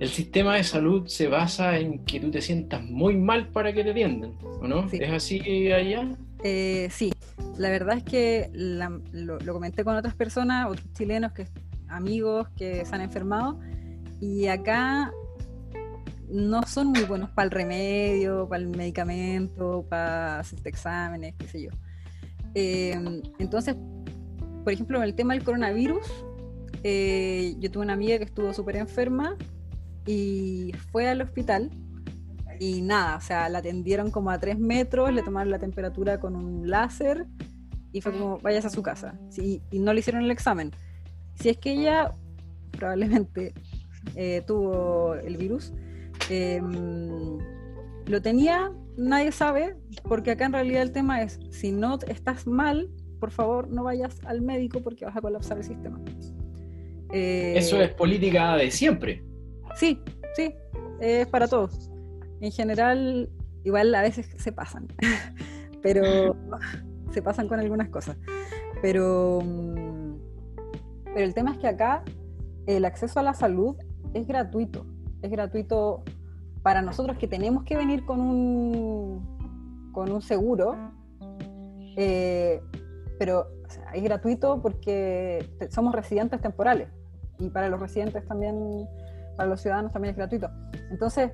el 0.00 0.08
sistema 0.08 0.56
de 0.56 0.64
salud 0.64 1.06
se 1.06 1.28
basa 1.28 1.78
en 1.78 2.04
que 2.04 2.20
tú 2.20 2.30
te 2.30 2.40
sientas 2.40 2.82
muy 2.84 3.16
mal 3.16 3.48
para 3.48 3.72
que 3.72 3.84
te 3.84 3.90
atiendan, 3.90 4.32
¿o 4.42 4.66
no? 4.66 4.86
¿Es 4.90 5.10
así 5.10 5.70
allá? 5.72 6.16
Eh, 6.46 6.88
sí, 6.90 7.10
la 7.56 7.70
verdad 7.70 7.96
es 7.96 8.04
que 8.04 8.50
lo, 8.52 9.38
comenté 9.52 9.82
con 9.82 9.96
otras 9.96 10.14
personas, 10.14 10.66
otros 10.70 10.92
chilenos, 10.92 11.32
que 11.32 11.48
amigos 11.88 12.48
que 12.50 12.84
se 12.84 12.94
han 12.94 13.00
enfermado, 13.00 13.58
y 14.20 14.46
acá 14.48 15.10
no 16.28 16.62
son 16.64 16.88
muy 16.88 17.04
buenos 17.04 17.30
para 17.30 17.46
el 17.46 17.50
remedio, 17.50 18.46
para 18.46 18.62
el 18.62 18.68
medicamento, 18.68 19.86
para 19.88 20.40
hacer 20.40 20.58
exámenes, 20.64 21.34
qué 21.38 21.48
sé 21.48 21.62
yo. 21.62 21.70
Eh, 22.54 23.22
entonces, 23.38 23.74
por 24.64 24.72
ejemplo, 24.72 24.98
en 24.98 25.04
el 25.04 25.14
tema 25.14 25.32
del 25.32 25.44
coronavirus, 25.44 26.06
eh, 26.82 27.54
yo 27.58 27.70
tuve 27.70 27.84
una 27.84 27.94
amiga 27.94 28.18
que 28.18 28.24
estuvo 28.24 28.52
súper 28.52 28.76
enferma 28.76 29.36
y 30.04 30.72
fue 30.92 31.08
al 31.08 31.22
hospital 31.22 31.70
y 32.58 32.82
nada, 32.82 33.16
o 33.16 33.20
sea, 33.20 33.48
la 33.48 33.58
atendieron 33.58 34.10
como 34.10 34.30
a 34.30 34.38
tres 34.38 34.58
metros, 34.58 35.12
le 35.12 35.22
tomaron 35.22 35.50
la 35.50 35.58
temperatura 35.58 36.20
con 36.20 36.36
un 36.36 36.68
láser 36.68 37.26
y 37.92 38.00
fue 38.00 38.12
como, 38.12 38.38
vayas 38.38 38.64
a 38.64 38.70
su 38.70 38.82
casa. 38.82 39.18
y 39.36 39.60
no 39.78 39.92
le 39.92 40.00
hicieron 40.00 40.22
el 40.22 40.30
examen. 40.30 40.72
Si 41.34 41.48
es 41.48 41.58
que 41.58 41.72
ella 41.72 42.12
probablemente 42.72 43.54
eh, 44.14 44.42
tuvo 44.46 45.14
el 45.14 45.36
virus, 45.36 45.72
em, 46.30 47.38
lo 48.06 48.22
tenía, 48.22 48.70
nadie 48.96 49.32
sabe, 49.32 49.76
porque 50.08 50.32
acá 50.32 50.46
en 50.46 50.52
realidad 50.52 50.82
el 50.82 50.92
tema 50.92 51.22
es, 51.22 51.40
si 51.50 51.72
no 51.72 51.98
estás 52.06 52.46
mal, 52.46 52.90
por 53.18 53.30
favor 53.30 53.68
no 53.68 53.84
vayas 53.84 54.20
al 54.26 54.42
médico 54.42 54.82
porque 54.82 55.04
vas 55.04 55.16
a 55.16 55.20
colapsar 55.20 55.58
el 55.58 55.64
sistema. 55.64 56.00
Eh, 57.12 57.54
Eso 57.56 57.80
es 57.80 57.90
política 57.94 58.56
de 58.56 58.70
siempre. 58.70 59.24
Sí, 59.76 59.98
sí, 60.36 60.54
es 61.00 61.26
para 61.28 61.48
todos. 61.48 61.90
En 62.40 62.52
general, 62.52 63.30
igual 63.64 63.94
a 63.94 64.02
veces 64.02 64.28
se 64.36 64.52
pasan, 64.52 64.88
pero 65.82 66.36
se 67.12 67.22
pasan 67.22 67.48
con 67.48 67.60
algunas 67.60 67.88
cosas. 67.88 68.16
Pero, 68.82 69.40
mm, 69.42 70.14
pero 71.04 71.20
el 71.20 71.34
tema 71.34 71.52
es 71.52 71.58
que 71.58 71.68
acá 71.68 72.02
el 72.66 72.84
acceso 72.84 73.20
a 73.20 73.22
la 73.22 73.34
salud 73.34 73.76
es 74.12 74.26
gratuito. 74.26 74.86
Es 75.22 75.30
gratuito 75.30 76.02
para 76.62 76.82
nosotros 76.82 77.18
que 77.18 77.28
tenemos 77.28 77.64
que 77.64 77.76
venir 77.76 78.04
con 78.04 78.20
un, 78.20 79.90
con 79.92 80.10
un 80.10 80.22
seguro, 80.22 80.76
eh, 81.96 82.60
pero 83.18 83.46
es 83.92 84.02
gratuito 84.02 84.60
porque 84.60 85.46
somos 85.70 85.94
residentes 85.94 86.40
temporales 86.40 86.88
y 87.38 87.50
para 87.50 87.68
los 87.68 87.80
residentes 87.80 88.26
también, 88.26 88.88
para 89.36 89.48
los 89.48 89.60
ciudadanos 89.60 89.92
también 89.92 90.12
es 90.12 90.16
gratuito. 90.16 90.48
Entonces, 90.90 91.30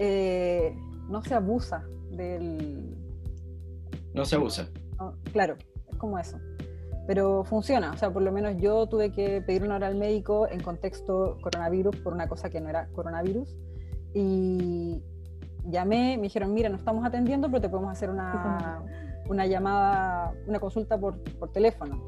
eh, 0.00 0.74
no 1.08 1.22
se 1.22 1.34
abusa 1.34 1.84
del... 2.10 2.96
No 4.14 4.24
se 4.24 4.36
abusa. 4.36 4.68
claro, 5.30 5.56
es 5.92 5.98
como 5.98 6.18
eso. 6.18 6.38
Pero 7.06 7.44
funciona, 7.44 7.92
o 7.92 7.96
sea, 7.96 8.10
por 8.10 8.22
lo 8.22 8.32
menos 8.32 8.56
yo 8.56 8.86
tuve 8.86 9.12
que 9.12 9.42
pedir 9.42 9.62
una 9.62 9.76
hora 9.76 9.88
al 9.88 9.96
médico 9.96 10.48
en 10.48 10.62
contexto 10.62 11.36
coronavirus 11.42 11.96
por 11.96 12.14
una 12.14 12.28
cosa 12.28 12.48
que 12.48 12.60
no 12.62 12.70
era 12.70 12.88
coronavirus. 12.88 13.56
Y 14.14 15.02
llamé, 15.66 16.16
me 16.16 16.24
dijeron, 16.24 16.54
mira, 16.54 16.70
no 16.70 16.76
estamos 16.76 17.04
atendiendo, 17.04 17.48
pero 17.48 17.60
te 17.60 17.68
podemos 17.68 17.92
hacer 17.92 18.08
una, 18.08 18.82
una 19.28 19.46
llamada, 19.46 20.32
una 20.46 20.60
consulta 20.60 20.98
por, 20.98 21.22
por 21.38 21.52
teléfono. 21.52 22.02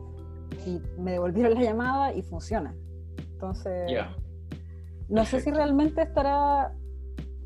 Y 0.66 0.80
me 0.98 1.12
devolvieron 1.12 1.54
la 1.54 1.62
llamada 1.62 2.14
y 2.14 2.22
funciona. 2.22 2.74
Entonces, 3.18 3.92
no 5.08 5.26
sé 5.26 5.40
si 5.40 5.50
realmente 5.50 6.00
estará 6.00 6.72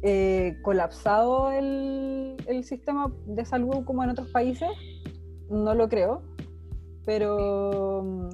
eh, 0.02 0.58
colapsado 0.62 1.50
el, 1.50 2.36
el, 2.46 2.64
sistema 2.64 3.12
de 3.26 3.44
salud 3.44 3.84
como 3.84 4.04
en 4.04 4.10
otros 4.10 4.28
países. 4.28 4.68
No 5.48 5.74
lo 5.74 5.88
creo. 5.88 6.22
Pero, 7.04 8.28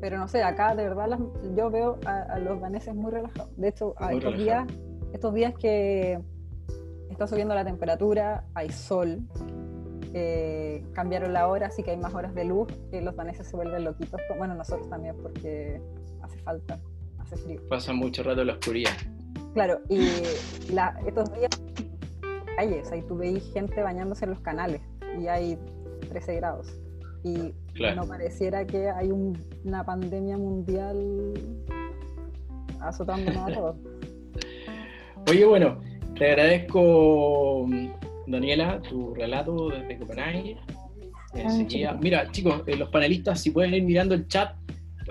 pero 0.00 0.18
no 0.18 0.26
sé, 0.26 0.42
acá 0.42 0.74
de 0.74 0.84
verdad 0.84 1.18
yo 1.54 1.70
veo 1.70 1.98
a, 2.06 2.38
los 2.38 2.60
daneses 2.60 2.94
muy 2.94 3.12
relajados. 3.12 3.54
De 3.56 3.68
hecho, 3.68 3.94
estos, 4.10 4.38
días, 4.38 4.66
estos 5.12 5.34
días 5.34 5.54
que 5.54 6.18
está 7.10 7.26
subiendo 7.26 7.54
la 7.54 7.64
temperatura, 7.64 8.46
hay 8.54 8.70
sol, 8.70 9.20
eh, 10.14 10.82
cambiaron 10.92 11.34
la 11.34 11.46
hora, 11.46 11.66
así 11.66 11.82
que 11.82 11.90
hay 11.90 11.98
más 11.98 12.14
horas 12.14 12.34
de 12.34 12.46
luz, 12.46 12.68
los 12.90 13.14
daneses 13.14 13.46
se 13.48 13.54
vuelven 13.54 13.84
loquitos. 13.84 14.18
Bueno, 14.38 14.54
nosotros 14.54 14.88
también, 14.88 15.14
porque 15.22 15.78
hace 16.22 16.38
falta, 16.38 16.80
hace 17.18 17.36
frío. 17.36 17.60
Pasa 17.68 17.92
mucho 17.92 18.22
rato 18.22 18.40
en 18.40 18.46
la 18.46 18.54
oscuridad. 18.54 18.92
Claro, 19.56 19.80
y 19.88 20.00
estos 21.06 21.32
días, 21.32 21.48
calles, 22.56 22.92
ahí 22.92 23.00
tú 23.08 23.16
veis 23.16 23.42
gente 23.54 23.82
bañándose 23.82 24.26
en 24.26 24.32
los 24.32 24.40
canales 24.40 24.82
y 25.18 25.28
hay 25.28 25.56
13 26.10 26.34
grados. 26.34 26.78
Y 27.24 27.54
no 27.94 28.06
pareciera 28.06 28.66
que 28.66 28.90
hay 28.90 29.10
una 29.64 29.82
pandemia 29.82 30.36
mundial 30.36 31.32
azotándonos 32.80 33.50
a 33.50 33.54
todos. 33.54 33.76
Oye, 35.30 35.46
bueno, 35.46 35.80
te 36.18 36.32
agradezco, 36.32 37.66
Daniela, 38.26 38.82
tu 38.82 39.14
relato 39.14 39.70
desde 39.70 39.98
Copenhague. 39.98 40.58
mira, 42.02 42.30
chicos, 42.30 42.62
eh, 42.66 42.76
los 42.76 42.90
panelistas, 42.90 43.40
si 43.40 43.52
pueden 43.52 43.72
ir 43.72 43.84
mirando 43.84 44.14
el 44.14 44.28
chat, 44.28 44.54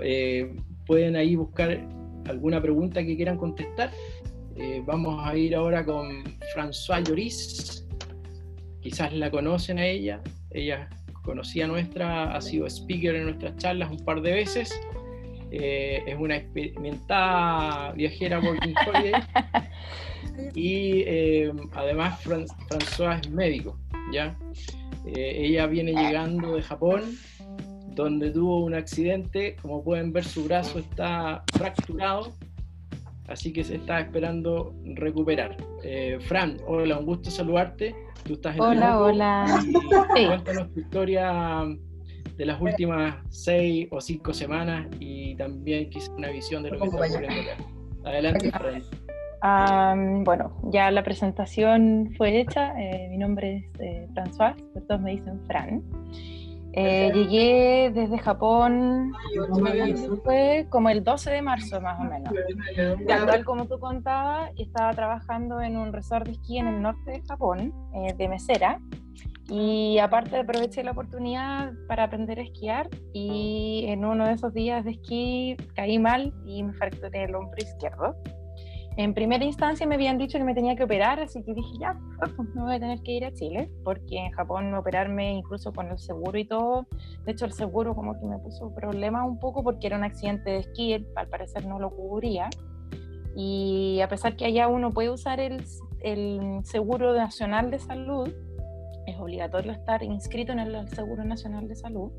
eh, 0.04 0.54
pueden 0.86 1.16
ahí 1.16 1.34
buscar 1.34 1.80
alguna 2.28 2.60
pregunta 2.60 3.04
que 3.04 3.16
quieran 3.16 3.36
contestar. 3.36 3.90
Eh, 4.58 4.82
vamos 4.86 5.20
a 5.22 5.36
ir 5.36 5.54
ahora 5.54 5.84
con 5.84 6.24
François 6.54 7.02
Lloris. 7.02 7.86
Quizás 8.80 9.12
la 9.12 9.30
conocen 9.30 9.78
a 9.78 9.86
ella. 9.86 10.22
Ella 10.50 10.88
es 11.06 11.12
conocida 11.22 11.66
nuestra, 11.66 12.34
ha 12.34 12.40
sido 12.40 12.66
speaker 12.66 13.14
en 13.16 13.24
nuestras 13.24 13.56
charlas 13.56 13.90
un 13.90 14.02
par 14.04 14.22
de 14.22 14.32
veces. 14.32 14.80
Eh, 15.50 16.02
es 16.06 16.18
una 16.18 16.36
experimentada 16.36 17.92
viajera 17.92 18.40
working 18.40 18.74
holiday. 18.86 19.22
y 20.54 21.02
eh, 21.06 21.52
además 21.72 22.18
François 22.24 23.20
es 23.20 23.30
médico, 23.30 23.78
¿ya? 24.12 24.36
ella 25.14 25.66
viene 25.66 25.92
llegando 25.92 26.56
de 26.56 26.62
Japón 26.62 27.02
donde 27.96 28.30
tuvo 28.30 28.64
un 28.64 28.74
accidente. 28.74 29.56
Como 29.62 29.82
pueden 29.82 30.12
ver, 30.12 30.24
su 30.24 30.44
brazo 30.44 30.78
está 30.78 31.44
fracturado, 31.54 32.32
así 33.28 33.52
que 33.52 33.64
se 33.64 33.76
está 33.76 34.00
esperando 34.00 34.74
recuperar. 34.94 35.56
Eh, 35.82 36.18
Fran, 36.20 36.58
hola, 36.66 36.98
un 36.98 37.06
gusto 37.06 37.30
saludarte. 37.30 37.94
Tú 38.24 38.34
estás 38.34 38.56
en 38.56 38.62
hola, 38.62 39.00
hola. 39.00 39.64
Cuéntanos 40.14 40.72
tu 40.72 40.80
historia 40.80 41.64
de 42.36 42.46
las 42.46 42.60
últimas 42.60 43.16
seis 43.30 43.88
o 43.90 44.00
cinco 44.00 44.34
semanas 44.34 44.86
y 45.00 45.34
también 45.36 45.88
quizá 45.90 46.12
una 46.12 46.30
visión 46.30 46.62
de 46.62 46.70
lo 46.70 46.78
que 46.78 46.84
está 46.86 46.96
ocurriendo 46.96 47.52
Adelante, 48.04 48.52
Fran. 48.52 50.24
bueno, 50.24 50.56
ya 50.70 50.90
la 50.90 51.02
presentación 51.02 52.12
fue 52.16 52.40
hecha. 52.40 52.72
Eh, 52.80 53.08
mi 53.10 53.18
nombre 53.18 53.56
es 53.56 53.80
eh, 53.80 54.08
François, 54.14 54.54
todos 54.86 55.00
me 55.00 55.12
dicen 55.12 55.40
Fran. 55.46 55.82
Eh, 56.78 57.10
llegué 57.14 57.90
desde 57.90 58.18
Japón, 58.18 59.12
fue 60.22 60.66
como 60.68 60.90
el 60.90 61.02
12 61.02 61.30
de 61.30 61.40
marzo 61.40 61.80
más 61.80 61.98
o 61.98 62.04
menos. 62.04 62.34
Tal 63.06 63.44
como 63.46 63.66
tú 63.66 63.78
contabas, 63.78 64.50
estaba 64.58 64.92
trabajando 64.92 65.62
en 65.62 65.78
un 65.78 65.92
resort 65.94 66.26
de 66.26 66.32
esquí 66.32 66.58
en 66.58 66.68
el 66.68 66.82
norte 66.82 67.12
de 67.12 67.22
Japón, 67.22 67.72
eh, 67.94 68.12
de 68.14 68.28
mesera, 68.28 68.78
y 69.48 69.98
aparte 69.98 70.36
aproveché 70.36 70.82
la 70.82 70.90
oportunidad 70.90 71.72
para 71.88 72.04
aprender 72.04 72.40
a 72.40 72.42
esquiar 72.42 72.90
y 73.14 73.86
en 73.88 74.04
uno 74.04 74.26
de 74.26 74.32
esos 74.32 74.52
días 74.52 74.84
de 74.84 74.92
esquí 74.92 75.56
caí 75.74 75.98
mal 75.98 76.34
y 76.44 76.62
me 76.62 76.72
fracturé 76.74 77.24
el 77.24 77.34
hombro 77.36 77.56
izquierdo. 77.56 78.16
En 78.98 79.12
primera 79.12 79.44
instancia 79.44 79.86
me 79.86 79.96
habían 79.96 80.16
dicho 80.16 80.38
que 80.38 80.44
me 80.44 80.54
tenía 80.54 80.74
que 80.74 80.84
operar, 80.84 81.20
así 81.20 81.42
que 81.42 81.52
dije, 81.52 81.68
ya, 81.78 82.00
pues 82.18 82.48
me 82.54 82.62
voy 82.62 82.76
a 82.76 82.80
tener 82.80 83.02
que 83.02 83.12
ir 83.12 83.26
a 83.26 83.34
Chile, 83.34 83.70
porque 83.84 84.16
en 84.16 84.32
Japón 84.32 84.72
operarme 84.72 85.34
incluso 85.34 85.70
con 85.70 85.90
el 85.90 85.98
seguro 85.98 86.38
y 86.38 86.46
todo, 86.46 86.86
de 87.26 87.32
hecho 87.32 87.44
el 87.44 87.52
seguro 87.52 87.94
como 87.94 88.18
que 88.18 88.24
me 88.24 88.38
puso 88.38 88.74
problemas 88.74 89.26
un 89.28 89.38
poco 89.38 89.62
porque 89.62 89.86
era 89.86 89.98
un 89.98 90.04
accidente 90.04 90.50
de 90.50 90.58
esquí, 90.60 90.94
al 91.14 91.28
parecer 91.28 91.66
no 91.66 91.78
lo 91.78 91.90
cubría, 91.90 92.48
y 93.34 94.00
a 94.00 94.08
pesar 94.08 94.34
que 94.34 94.46
allá 94.46 94.66
uno 94.66 94.94
puede 94.94 95.10
usar 95.10 95.40
el, 95.40 95.62
el 96.00 96.60
seguro 96.64 97.14
nacional 97.14 97.70
de 97.70 97.78
salud, 97.78 98.32
es 99.06 99.20
obligatorio 99.20 99.72
estar 99.72 100.02
inscrito 100.02 100.52
en 100.52 100.60
el 100.60 100.88
Seguro 100.88 101.22
Nacional 101.22 101.68
de 101.68 101.76
Salud, 101.76 102.10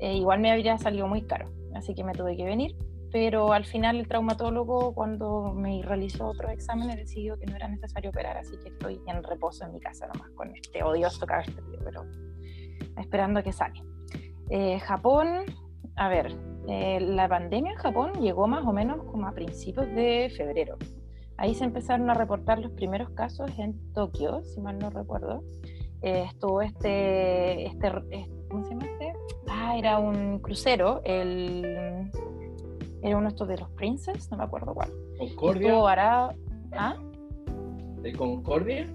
eh, 0.00 0.14
igual 0.14 0.40
me 0.40 0.50
habría 0.50 0.76
salido 0.78 1.06
muy 1.06 1.22
caro, 1.22 1.48
así 1.74 1.94
que 1.94 2.02
me 2.02 2.12
tuve 2.12 2.36
que 2.36 2.44
venir 2.44 2.74
pero 3.10 3.52
al 3.52 3.64
final 3.64 3.96
el 3.96 4.08
traumatólogo 4.08 4.94
cuando 4.94 5.52
me 5.54 5.82
realizó 5.82 6.26
otros 6.26 6.52
exámenes 6.52 6.96
decidió 6.96 7.38
que 7.38 7.46
no 7.46 7.56
era 7.56 7.68
necesario 7.68 8.10
operar, 8.10 8.36
así 8.36 8.56
que 8.58 8.68
estoy 8.68 9.00
en 9.06 9.22
reposo 9.22 9.64
en 9.64 9.72
mi 9.72 9.80
casa 9.80 10.06
nomás 10.06 10.30
con 10.30 10.54
este 10.54 10.82
odioso 10.82 11.26
cabestrillo, 11.26 11.78
pero 11.84 12.04
esperando 12.98 13.40
a 13.40 13.42
que 13.42 13.52
salga. 13.52 13.82
Eh, 14.50 14.78
Japón, 14.80 15.44
a 15.96 16.08
ver, 16.08 16.34
eh, 16.68 17.00
la 17.00 17.28
pandemia 17.28 17.72
en 17.72 17.78
Japón 17.78 18.12
llegó 18.20 18.46
más 18.46 18.64
o 18.66 18.72
menos 18.72 19.02
como 19.04 19.26
a 19.26 19.32
principios 19.32 19.86
de 19.94 20.32
febrero. 20.36 20.76
Ahí 21.36 21.54
se 21.54 21.64
empezaron 21.64 22.10
a 22.10 22.14
reportar 22.14 22.58
los 22.58 22.72
primeros 22.72 23.10
casos 23.10 23.50
en 23.58 23.92
Tokio, 23.92 24.42
si 24.44 24.60
mal 24.60 24.78
no 24.78 24.90
recuerdo. 24.90 25.42
eh, 26.02 26.26
estuvo 26.28 26.62
este, 26.62 27.66
este, 27.66 27.90
¿cómo 28.48 28.64
se 28.64 28.70
llama 28.70 28.86
este? 28.86 29.12
Ah, 29.48 29.76
era 29.76 29.98
un 29.98 30.38
crucero, 30.38 31.00
el, 31.04 32.10
era 33.02 33.16
uno 33.16 33.28
de 33.28 33.34
estos 33.34 33.48
de 33.48 33.58
los 33.58 33.70
Princes, 33.70 34.30
no 34.30 34.38
me 34.38 34.44
acuerdo 34.44 34.74
cuál. 34.74 34.90
Concordia. 35.18 35.68
Estuvo 35.68 35.82
varado, 35.82 36.34
¿ah? 36.72 36.96
¿De 38.02 38.12
Concordia? 38.12 38.86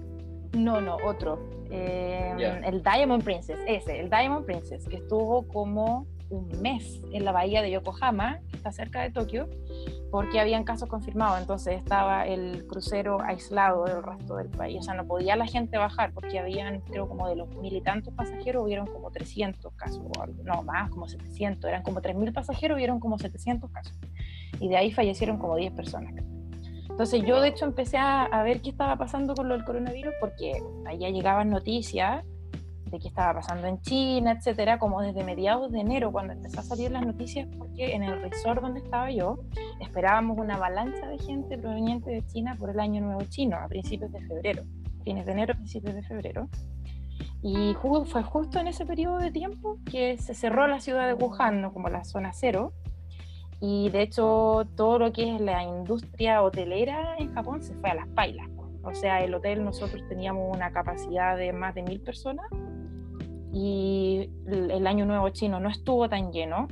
No, 0.52 0.80
no, 0.80 0.96
otro. 1.04 1.38
Eh. 1.70 2.60
El 2.64 2.82
Diamond 2.82 3.24
Princess, 3.24 3.58
ese, 3.66 4.00
el 4.00 4.10
Diamond 4.10 4.46
Princess, 4.46 4.86
que 4.86 4.96
estuvo 4.96 5.46
como 5.48 6.06
un 6.34 6.60
mes 6.60 7.00
en 7.12 7.24
la 7.24 7.32
bahía 7.32 7.62
de 7.62 7.70
Yokohama, 7.70 8.40
que 8.50 8.56
está 8.56 8.72
cerca 8.72 9.02
de 9.02 9.10
Tokio, 9.10 9.48
porque 10.10 10.40
habían 10.40 10.64
casos 10.64 10.88
confirmados. 10.88 11.40
Entonces 11.40 11.76
estaba 11.76 12.26
el 12.26 12.66
crucero 12.66 13.20
aislado 13.22 13.84
del 13.84 14.02
resto 14.02 14.36
del 14.36 14.48
país. 14.48 14.78
O 14.80 14.82
sea, 14.82 14.94
no 14.94 15.06
podía 15.06 15.36
la 15.36 15.46
gente 15.46 15.78
bajar 15.78 16.12
porque 16.12 16.38
habían, 16.38 16.80
creo, 16.82 17.08
como 17.08 17.28
de 17.28 17.36
los 17.36 17.48
mil 17.56 17.74
y 17.74 17.80
tantos 17.80 18.14
pasajeros, 18.14 18.64
hubieron 18.64 18.86
como 18.86 19.10
300 19.10 19.72
casos, 19.74 20.02
no 20.44 20.62
más, 20.62 20.90
como 20.90 21.08
700. 21.08 21.68
Eran 21.68 21.82
como 21.82 22.00
3.000 22.00 22.32
pasajeros, 22.32 22.76
hubieron 22.76 23.00
como 23.00 23.18
700 23.18 23.70
casos. 23.70 23.98
Y 24.60 24.68
de 24.68 24.76
ahí 24.76 24.92
fallecieron 24.92 25.38
como 25.38 25.56
10 25.56 25.72
personas. 25.72 26.14
Entonces 26.88 27.24
yo 27.26 27.40
de 27.40 27.48
hecho 27.48 27.64
empecé 27.64 27.96
a, 27.96 28.22
a 28.22 28.44
ver 28.44 28.62
qué 28.62 28.70
estaba 28.70 28.96
pasando 28.96 29.34
con 29.34 29.48
lo 29.48 29.56
del 29.56 29.64
coronavirus 29.64 30.14
porque 30.20 30.62
allá 30.86 31.10
llegaban 31.10 31.50
noticias 31.50 32.24
de 32.94 33.00
qué 33.00 33.08
estaba 33.08 33.34
pasando 33.34 33.66
en 33.66 33.80
China, 33.80 34.32
etcétera, 34.32 34.78
como 34.78 35.02
desde 35.02 35.24
mediados 35.24 35.70
de 35.72 35.80
enero 35.80 36.12
cuando 36.12 36.32
empezó 36.32 36.60
a 36.60 36.62
salir 36.62 36.90
las 36.90 37.04
noticias 37.04 37.48
porque 37.58 37.94
en 37.94 38.02
el 38.02 38.20
resort 38.22 38.62
donde 38.62 38.80
estaba 38.80 39.10
yo 39.10 39.38
esperábamos 39.80 40.38
una 40.38 40.54
avalancha 40.54 41.06
de 41.06 41.18
gente 41.18 41.58
proveniente 41.58 42.10
de 42.10 42.26
China 42.26 42.56
por 42.58 42.70
el 42.70 42.80
año 42.80 43.00
nuevo 43.02 43.22
chino 43.28 43.56
a 43.56 43.68
principios 43.68 44.12
de 44.12 44.20
febrero, 44.22 44.64
fines 45.04 45.26
de 45.26 45.32
enero, 45.32 45.54
principios 45.54 45.94
de 45.94 46.02
febrero. 46.02 46.48
Y 47.42 47.74
fue 48.06 48.22
justo 48.22 48.58
en 48.58 48.68
ese 48.68 48.86
periodo 48.86 49.18
de 49.18 49.30
tiempo 49.30 49.78
que 49.84 50.16
se 50.16 50.34
cerró 50.34 50.66
la 50.66 50.80
ciudad 50.80 51.06
de 51.06 51.12
Wuhan, 51.12 51.60
¿no? 51.60 51.74
como 51.74 51.90
la 51.90 52.02
zona 52.04 52.32
cero, 52.32 52.72
y 53.66 53.88
de 53.88 54.02
hecho, 54.02 54.66
todo 54.76 54.98
lo 54.98 55.10
que 55.10 55.34
es 55.34 55.40
la 55.40 55.62
industria 55.62 56.42
hotelera 56.42 57.16
en 57.18 57.32
Japón 57.32 57.62
se 57.62 57.74
fue 57.76 57.88
a 57.88 57.94
las 57.94 58.08
pailas. 58.08 58.46
O 58.82 58.94
sea, 58.94 59.24
el 59.24 59.34
hotel 59.34 59.64
nosotros 59.64 60.02
teníamos 60.06 60.54
una 60.54 60.70
capacidad 60.70 61.34
de 61.36 61.52
más 61.54 61.74
de 61.74 61.82
mil 61.82 62.00
personas 62.00 62.46
y 63.54 64.30
el 64.48 64.84
año 64.84 65.06
nuevo 65.06 65.28
chino 65.28 65.60
no 65.60 65.68
estuvo 65.68 66.08
tan 66.08 66.32
lleno 66.32 66.66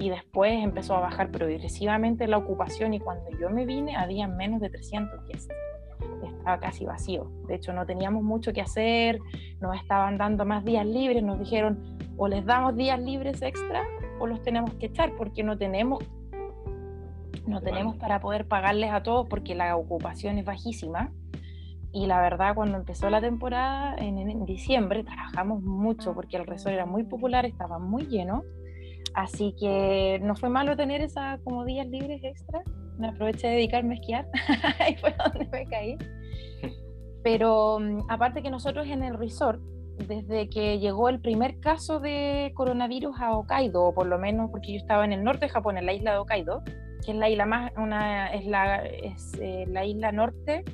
y 0.00 0.10
después 0.10 0.52
empezó 0.64 0.96
a 0.96 1.00
bajar 1.00 1.30
progresivamente 1.30 2.26
la 2.26 2.38
ocupación 2.38 2.92
y 2.92 2.98
cuando 2.98 3.30
yo 3.38 3.50
me 3.50 3.64
vine 3.64 3.94
había 3.94 4.26
menos 4.26 4.60
de 4.60 4.68
300 4.68 5.26
guests. 5.28 5.54
Estaba 6.24 6.58
casi 6.58 6.84
vacío. 6.84 7.30
De 7.46 7.54
hecho, 7.54 7.72
no 7.72 7.86
teníamos 7.86 8.24
mucho 8.24 8.52
que 8.52 8.60
hacer, 8.60 9.20
nos 9.60 9.76
estaban 9.76 10.18
dando 10.18 10.44
más 10.44 10.64
días 10.64 10.84
libres, 10.84 11.22
nos 11.22 11.38
dijeron 11.38 11.96
o 12.16 12.26
les 12.26 12.44
damos 12.44 12.74
días 12.74 13.00
libres 13.00 13.40
extra 13.40 13.84
o 14.18 14.26
los 14.26 14.42
tenemos 14.42 14.74
que 14.74 14.86
echar 14.86 15.14
porque 15.16 15.44
no 15.44 15.56
tenemos 15.56 16.02
no 17.46 17.60
tenemos 17.60 17.96
para 17.96 18.20
poder 18.20 18.48
pagarles 18.48 18.90
a 18.90 19.02
todos 19.02 19.28
porque 19.28 19.54
la 19.54 19.76
ocupación 19.76 20.38
es 20.38 20.44
bajísima. 20.44 21.12
Y 21.94 22.06
la 22.06 22.20
verdad, 22.20 22.56
cuando 22.56 22.76
empezó 22.76 23.08
la 23.08 23.20
temporada, 23.20 23.94
en, 23.98 24.18
en 24.18 24.44
diciembre, 24.44 25.04
trabajamos 25.04 25.62
mucho 25.62 26.12
porque 26.12 26.36
el 26.36 26.44
resort 26.44 26.74
era 26.74 26.86
muy 26.86 27.04
popular, 27.04 27.46
estaba 27.46 27.78
muy 27.78 28.06
lleno. 28.06 28.42
Así 29.14 29.54
que 29.58 30.18
no 30.20 30.34
fue 30.34 30.48
malo 30.48 30.76
tener 30.76 31.00
esas 31.00 31.40
como 31.42 31.64
días 31.64 31.86
libres 31.86 32.22
extra. 32.24 32.62
Me 32.98 33.08
aproveché 33.08 33.46
de 33.46 33.54
dedicarme 33.54 33.94
a 33.94 33.98
esquiar. 33.98 34.26
Ahí 34.80 34.96
fue 34.96 35.14
donde 35.24 35.48
me 35.52 35.66
caí. 35.66 35.96
Pero 37.22 37.78
mm, 37.78 38.10
aparte 38.10 38.42
que 38.42 38.50
nosotros 38.50 38.88
en 38.88 39.04
el 39.04 39.16
resort, 39.16 39.60
desde 40.08 40.48
que 40.50 40.80
llegó 40.80 41.08
el 41.08 41.20
primer 41.20 41.60
caso 41.60 42.00
de 42.00 42.50
coronavirus 42.56 43.20
a 43.20 43.36
Hokkaido, 43.36 43.84
o 43.84 43.94
por 43.94 44.06
lo 44.06 44.18
menos 44.18 44.50
porque 44.50 44.72
yo 44.72 44.78
estaba 44.78 45.04
en 45.04 45.12
el 45.12 45.22
norte 45.22 45.46
de 45.46 45.50
Japón, 45.50 45.78
en 45.78 45.86
la 45.86 45.92
isla 45.92 46.10
de 46.10 46.18
Hokkaido, 46.18 46.64
que 47.04 47.12
es 47.12 47.16
la 47.16 47.30
isla 47.30 47.46
más, 47.46 47.72
una, 47.76 48.34
es 48.34 48.46
la, 48.46 48.84
es, 48.84 49.32
eh, 49.40 49.64
la 49.68 49.84
isla 49.84 50.10
norte, 50.10 50.64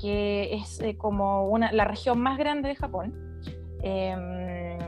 que 0.00 0.54
es 0.54 0.80
eh, 0.80 0.96
como 0.96 1.48
una, 1.48 1.72
la 1.72 1.84
región 1.84 2.20
más 2.20 2.38
grande 2.38 2.68
de 2.68 2.76
Japón. 2.76 3.40
Em, 3.82 4.78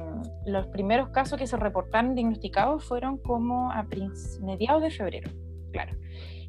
los 0.47 0.67
primeros 0.69 1.11
casos 1.11 1.39
que 1.39 1.47
se 1.47 1.57
reportaron 1.57 2.15
diagnosticados 2.15 2.85
fueron 2.85 3.19
como 3.19 3.71
a 3.71 3.87
mediados 4.41 4.83
de 4.83 4.91
febrero, 4.91 5.31
claro. 5.73 5.97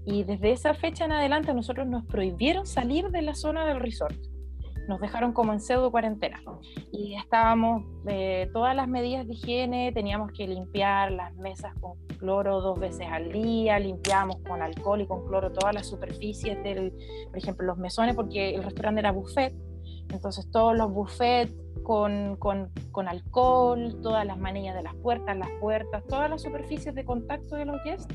Y 0.06 0.24
desde 0.24 0.52
esa 0.52 0.74
fecha 0.74 1.06
en 1.06 1.12
adelante 1.12 1.54
nosotros 1.54 1.88
nos 1.88 2.06
prohibieron 2.06 2.66
salir 2.66 3.10
de 3.10 3.22
la 3.22 3.36
zona 3.36 3.66
del 3.66 3.80
resort. 3.80 4.16
Nos 4.88 5.02
dejaron 5.02 5.34
como 5.34 5.54
en 5.54 5.60
pseudo 5.60 5.92
cuarentena. 5.92 6.42
Y 6.92 7.16
estábamos, 7.16 7.84
eh, 8.08 8.50
todas 8.54 8.76
las 8.76 8.88
medidas 8.88 9.28
de 9.28 9.34
higiene, 9.34 9.92
teníamos 9.92 10.32
que 10.32 10.48
limpiar 10.48 11.12
las 11.12 11.36
mesas 11.36 11.74
con 11.80 11.98
cloro 12.18 12.62
dos 12.62 12.80
veces 12.80 13.08
al 13.10 13.32
día, 13.32 13.80
limpiábamos 13.80 14.38
con 14.48 14.62
alcohol 14.62 15.02
y 15.02 15.08
con 15.08 15.26
cloro 15.28 15.52
todas 15.52 15.74
las 15.74 15.88
superficies 15.88 16.62
del, 16.64 16.94
por 17.30 17.38
ejemplo, 17.38 17.66
los 17.66 17.78
mesones, 17.78 18.16
porque 18.16 18.56
el 18.56 18.64
restaurante 18.64 19.00
era 19.00 19.12
buffet, 19.12 19.54
entonces 20.10 20.50
todos 20.52 20.76
los 20.76 20.92
buffets 20.92 21.54
con, 21.84 22.36
con, 22.38 22.70
con 22.92 23.08
alcohol, 23.08 24.00
todas 24.02 24.26
las 24.26 24.38
manillas 24.38 24.76
de 24.76 24.84
las 24.84 24.96
puertas, 24.96 25.38
las 25.38 25.50
puertas, 25.62 26.04
todas 26.08 26.30
las 26.30 26.42
superficies 26.42 26.94
de 26.94 27.06
contacto 27.06 27.56
de 27.56 27.66
los 27.66 27.82
guests. 27.84 28.14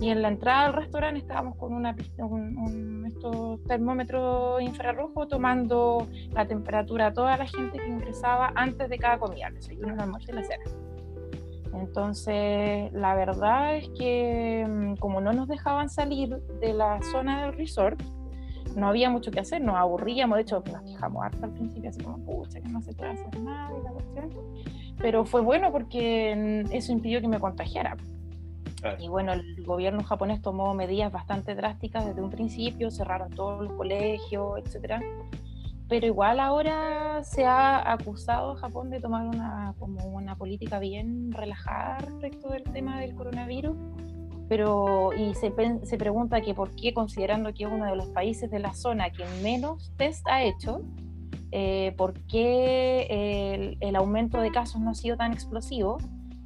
Y 0.00 0.08
en 0.08 0.22
la 0.22 0.28
entrada 0.28 0.66
al 0.66 0.72
restaurante 0.72 1.20
estábamos 1.20 1.56
con 1.56 1.74
una, 1.74 1.94
un, 2.18 2.56
un- 2.56 3.06
estos 3.06 3.62
termómetros 3.64 4.62
infrarrojos 4.62 5.28
tomando 5.28 6.06
la 6.32 6.46
temperatura 6.46 7.08
a 7.08 7.12
toda 7.12 7.36
la 7.36 7.46
gente 7.46 7.78
que 7.78 7.86
ingresaba 7.88 8.50
antes 8.54 8.88
de 8.88 8.98
cada 8.98 9.18
comida, 9.18 9.48
el 9.48 9.54
desayuno, 9.56 9.92
el 9.94 10.00
almuerzo 10.00 10.30
y 10.32 10.34
la 10.36 10.44
cena. 10.44 10.64
Entonces, 11.74 12.92
la 12.92 13.14
verdad 13.14 13.76
es 13.76 13.88
que 13.90 14.66
mm, 14.68 14.94
como 14.96 15.20
no 15.20 15.32
nos 15.32 15.48
dejaban 15.48 15.88
salir 15.88 16.36
de 16.60 16.72
la 16.74 17.00
zona 17.12 17.42
del 17.44 17.52
resort, 17.54 18.00
no 18.76 18.88
había 18.88 19.10
mucho 19.10 19.30
que 19.30 19.40
hacer, 19.40 19.60
nos 19.60 19.76
aburríamos, 19.76 20.36
de 20.36 20.42
hecho 20.42 20.62
nos 20.72 20.82
quejamos 20.82 21.24
harto 21.24 21.44
al 21.44 21.52
principio, 21.52 21.90
así 21.90 22.00
como, 22.02 22.18
pucha, 22.24 22.60
que 22.60 22.68
no 22.68 22.80
se 22.82 22.92
puede 22.94 23.10
hacer 23.12 23.40
nada 23.40 23.70
y 23.78 23.82
la 23.82 23.90
cuestión. 23.90 24.30
Pero 24.98 25.24
fue 25.24 25.40
bueno 25.40 25.70
porque 25.72 26.64
mm, 26.68 26.72
eso 26.72 26.92
impidió 26.92 27.20
que 27.20 27.28
me 27.28 27.38
contagiara. 27.38 27.96
Y 28.98 29.08
bueno, 29.08 29.32
el 29.32 29.64
gobierno 29.64 30.02
japonés 30.02 30.40
tomó 30.42 30.74
medidas 30.74 31.12
bastante 31.12 31.54
drásticas 31.54 32.06
desde 32.06 32.22
un 32.22 32.30
principio, 32.30 32.90
cerraron 32.90 33.30
todos 33.30 33.62
los 33.62 33.72
colegios, 33.74 34.58
etcétera. 34.64 35.00
Pero 35.88 36.06
igual 36.06 36.38
ahora 36.38 37.22
se 37.24 37.44
ha 37.44 37.92
acusado 37.92 38.52
a 38.52 38.56
Japón 38.56 38.90
de 38.90 39.00
tomar 39.00 39.26
una, 39.26 39.74
como 39.78 40.06
una 40.06 40.36
política 40.36 40.78
bien 40.78 41.32
relajada 41.32 41.98
respecto 41.98 42.48
del 42.50 42.62
tema 42.64 43.00
del 43.00 43.14
coronavirus. 43.14 43.76
Pero, 44.48 45.12
y 45.12 45.34
se, 45.34 45.52
se 45.82 45.96
pregunta 45.96 46.40
que 46.40 46.54
por 46.54 46.74
qué, 46.74 46.94
considerando 46.94 47.52
que 47.52 47.64
es 47.64 47.70
uno 47.70 47.86
de 47.86 47.96
los 47.96 48.06
países 48.08 48.50
de 48.50 48.60
la 48.60 48.72
zona 48.72 49.10
que 49.10 49.24
menos 49.42 49.92
test 49.96 50.26
ha 50.28 50.42
hecho, 50.42 50.82
eh, 51.52 51.94
por 51.96 52.14
qué 52.26 53.06
el, 53.10 53.76
el 53.80 53.96
aumento 53.96 54.40
de 54.40 54.50
casos 54.52 54.80
no 54.80 54.90
ha 54.90 54.94
sido 54.94 55.16
tan 55.16 55.32
explosivo. 55.32 55.98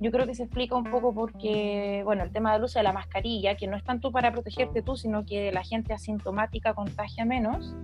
Yo 0.04 0.10
creo 0.10 0.26
que 0.26 0.34
se 0.34 0.42
explica 0.42 0.76
un 0.76 0.84
poco 0.84 1.14
porque, 1.14 2.02
bueno, 2.04 2.24
el 2.24 2.30
tema 2.30 2.52
del 2.52 2.62
uso 2.62 2.78
de 2.78 2.82
la 2.82 2.92
mascarilla, 2.92 3.56
que 3.56 3.66
no 3.66 3.74
es 3.74 3.82
tanto 3.84 4.12
para 4.12 4.32
protegerte 4.32 4.82
tú, 4.82 4.96
sino 4.96 5.24
que 5.24 5.50
la 5.50 5.64
gente 5.64 5.94
asintomática 5.94 6.74
contagia 6.74 7.24
menos, 7.24 7.74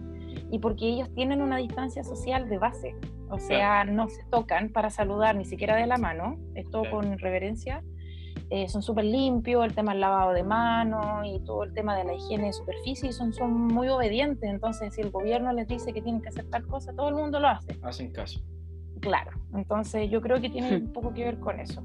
y 0.51 0.59
porque 0.59 0.87
ellos 0.87 1.09
tienen 1.15 1.41
una 1.41 1.57
distancia 1.57 2.05
social 2.05 2.47
de 2.51 2.59
base, 2.59 2.95
o 3.31 3.39
sea, 3.39 3.85
no 3.85 4.11
se 4.11 4.23
tocan 4.25 4.69
para 4.69 4.91
saludar 4.91 5.35
ni 5.35 5.47
siquiera 5.47 5.77
de 5.77 5.87
la 5.87 5.97
mano, 5.97 6.37
es 6.55 6.69
todo 6.71 6.83
Claro. 6.83 6.99
con 6.99 7.19
reverencia, 7.19 7.83
eh, 8.51 8.69
son 8.69 8.83
súper 8.83 9.07
limpios, 9.07 9.65
el 9.65 9.75
tema 9.75 9.93
del 9.93 10.03
lavado 10.03 10.35
de 10.35 10.43
manos 10.43 11.25
y 11.25 11.41
todo 11.41 11.65
el 11.65 11.73
tema 11.73 11.97
de 11.97 12.05
la 12.05 12.13
higiene 12.13 12.49
de 12.49 12.53
superficie, 12.53 13.09
y 13.09 13.13
son, 13.15 13.33
son 13.33 13.51
muy 13.51 13.89
obedientes, 13.89 14.51
entonces 14.51 14.95
si 14.95 15.01
el 15.01 15.11
gobierno 15.11 15.55
les 15.55 15.67
dice 15.69 15.95
que 15.95 16.03
tienen 16.03 16.21
que 16.21 16.29
hacer 16.29 16.51
tal 16.51 16.67
cosa, 16.67 16.93
todo 16.93 17.09
el 17.09 17.15
mundo 17.15 17.41
lo 17.41 17.49
hace. 17.49 17.79
Hacen 17.81 18.13
caso. 18.13 18.41
Claro, 19.01 19.31
entonces 19.55 20.11
yo 20.11 20.21
creo 20.21 20.39
que 20.39 20.51
tiene 20.51 20.77
un 20.77 20.93
poco 20.93 21.15
que 21.15 21.25
ver 21.25 21.39
con 21.39 21.59
eso. 21.59 21.83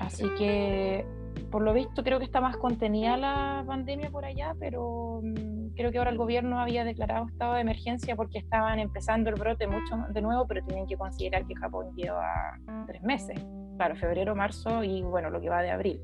Así 0.00 0.24
que, 0.38 1.04
por 1.50 1.62
lo 1.62 1.72
visto, 1.72 2.02
creo 2.02 2.18
que 2.18 2.24
está 2.24 2.40
más 2.40 2.56
contenida 2.56 3.16
la 3.16 3.62
pandemia 3.66 4.10
por 4.10 4.24
allá, 4.24 4.54
pero 4.58 5.20
mm, 5.22 5.74
creo 5.76 5.92
que 5.92 5.98
ahora 5.98 6.10
el 6.10 6.16
gobierno 6.16 6.58
había 6.58 6.84
declarado 6.84 7.26
estado 7.26 7.54
de 7.54 7.60
emergencia 7.60 8.16
porque 8.16 8.38
estaban 8.38 8.78
empezando 8.78 9.30
el 9.30 9.36
brote 9.36 9.66
mucho 9.66 9.96
de 10.10 10.22
nuevo, 10.22 10.46
pero 10.46 10.64
tienen 10.64 10.86
que 10.86 10.96
considerar 10.96 11.46
que 11.46 11.54
Japón 11.54 11.94
lleva 11.94 12.58
tres 12.86 13.02
meses, 13.02 13.38
claro, 13.76 13.94
febrero, 13.94 14.34
marzo 14.34 14.82
y 14.82 15.02
bueno, 15.02 15.30
lo 15.30 15.40
que 15.40 15.50
va 15.50 15.62
de 15.62 15.70
abril. 15.70 16.00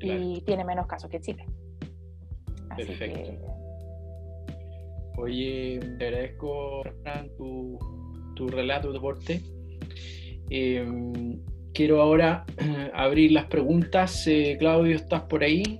Y 0.00 0.40
tiene 0.40 0.64
menos 0.64 0.86
casos 0.86 1.08
que 1.08 1.20
Chile. 1.20 1.46
Así 2.70 2.86
Perfecto. 2.86 3.20
que, 3.20 3.62
Oye, 5.18 5.78
te 5.98 6.06
agradezco, 6.06 6.82
Fran, 7.02 7.28
tu, 7.36 7.78
tu 8.34 8.48
relato 8.48 8.88
de 8.88 8.94
deporte. 8.94 9.42
Eh, 10.50 10.84
quiero 11.72 12.00
ahora 12.02 12.44
abrir 12.94 13.32
las 13.32 13.46
preguntas. 13.46 14.26
Eh, 14.26 14.56
Claudio, 14.58 14.96
¿estás 14.96 15.22
por 15.22 15.42
ahí? 15.42 15.78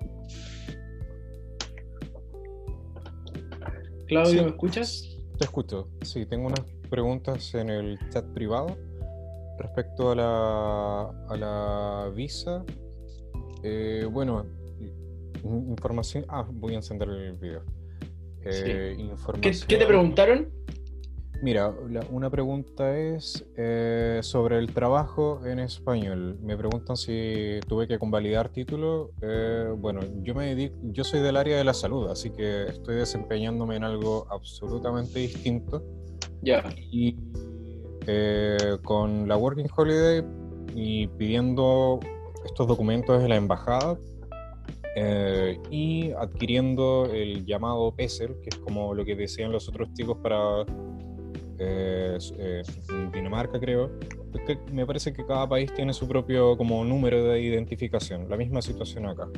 Claudio, 4.06 4.38
Sí. 4.40 4.44
¿me 4.44 4.50
escuchas? 4.50 5.18
Te 5.38 5.44
escucho. 5.44 5.88
Sí, 6.02 6.26
tengo 6.26 6.46
unas 6.46 6.60
preguntas 6.90 7.54
en 7.54 7.70
el 7.70 7.98
chat 8.10 8.24
privado 8.34 8.76
respecto 9.58 10.10
a 10.10 10.14
la, 10.14 11.02
a 11.28 11.36
la 11.36 12.10
visa. 12.14 12.64
Eh, 13.62 14.06
bueno, 14.10 14.44
información. 15.44 16.24
Ah, 16.28 16.46
voy 16.50 16.74
a 16.74 16.76
encender 16.76 17.08
el 17.08 17.32
video. 17.34 17.62
Eh, 18.44 18.96
¿Qué, 19.40 19.52
¿Qué, 19.68 19.76
te 19.76 19.86
preguntaron? 19.86 20.48
Mira, 21.42 21.74
una 22.12 22.30
pregunta 22.30 22.96
es 22.96 23.44
eh, 23.56 24.20
sobre 24.22 24.58
el 24.58 24.72
trabajo 24.72 25.44
en 25.44 25.58
español. 25.58 26.38
Me 26.40 26.56
preguntan 26.56 26.96
si 26.96 27.58
tuve 27.66 27.88
que 27.88 27.98
convalidar 27.98 28.50
título. 28.50 29.10
Eh, 29.20 29.74
bueno, 29.76 30.02
yo 30.22 30.36
me 30.36 30.54
dedico, 30.54 30.76
yo 30.92 31.02
soy 31.02 31.18
del 31.18 31.36
área 31.36 31.56
de 31.56 31.64
la 31.64 31.74
salud, 31.74 32.08
así 32.08 32.30
que 32.30 32.66
estoy 32.68 32.94
desempeñándome 32.94 33.74
en 33.74 33.82
algo 33.82 34.24
absolutamente 34.30 35.18
distinto. 35.18 35.82
Ya. 36.42 36.62
Y 36.92 37.16
eh, 38.06 38.78
con 38.84 39.26
la 39.26 39.36
Working 39.36 39.66
Holiday 39.76 40.22
y 40.76 41.08
pidiendo 41.08 41.98
estos 42.44 42.68
documentos 42.68 43.20
de 43.20 43.28
la 43.28 43.34
embajada 43.34 43.98
y 45.70 46.12
adquiriendo 46.12 47.06
el 47.06 47.44
llamado 47.46 47.92
PESEL, 47.96 48.36
que 48.42 48.50
es 48.50 48.58
como 48.58 48.94
lo 48.94 49.04
que 49.04 49.16
decían 49.16 49.50
los 49.50 49.68
otros 49.68 49.92
chicos 49.94 50.18
para 50.22 50.64
eh, 51.64 52.62
Dinamarca 53.12 53.58
creo, 53.58 53.90
me 54.72 54.86
parece 54.86 55.12
que 55.12 55.24
cada 55.24 55.48
país 55.48 55.72
tiene 55.74 55.92
su 55.92 56.08
propio 56.08 56.56
como 56.56 56.84
número 56.84 57.24
de 57.24 57.40
identificación, 57.40 58.28
la 58.28 58.36
misma 58.36 58.62
situación 58.62 59.06
acá. 59.06 59.28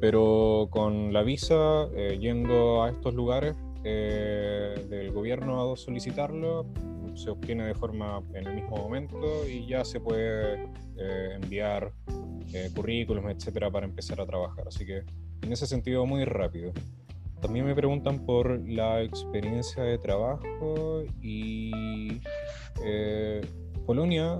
Pero 0.00 0.68
con 0.70 1.12
la 1.12 1.22
visa, 1.22 1.88
eh, 1.94 2.18
yendo 2.20 2.82
a 2.82 2.90
estos 2.90 3.14
lugares 3.14 3.54
eh, 3.84 4.86
del 4.88 5.12
gobierno 5.12 5.72
a 5.72 5.76
solicitarlo, 5.76 6.66
se 7.14 7.28
obtiene 7.30 7.66
de 7.66 7.74
forma 7.74 8.22
en 8.34 8.46
el 8.46 8.54
mismo 8.54 8.76
momento 8.76 9.46
y 9.46 9.66
ya 9.66 9.84
se 9.84 10.00
puede 10.00 10.68
enviar 11.34 11.92
currículums, 12.74 13.34
etcétera, 13.34 13.70
para 13.70 13.86
empezar 13.86 14.20
a 14.20 14.26
trabajar. 14.26 14.68
Así 14.68 14.86
que 14.86 15.02
en 15.42 15.52
ese 15.52 15.66
sentido, 15.66 16.06
muy 16.06 16.24
rápido. 16.24 16.72
También 17.40 17.64
me 17.64 17.74
preguntan 17.74 18.18
por 18.26 18.60
la 18.68 19.02
experiencia 19.02 19.82
de 19.82 19.98
trabajo 19.98 21.02
y 21.22 22.20
eh, 22.84 23.40
Polonia. 23.86 24.38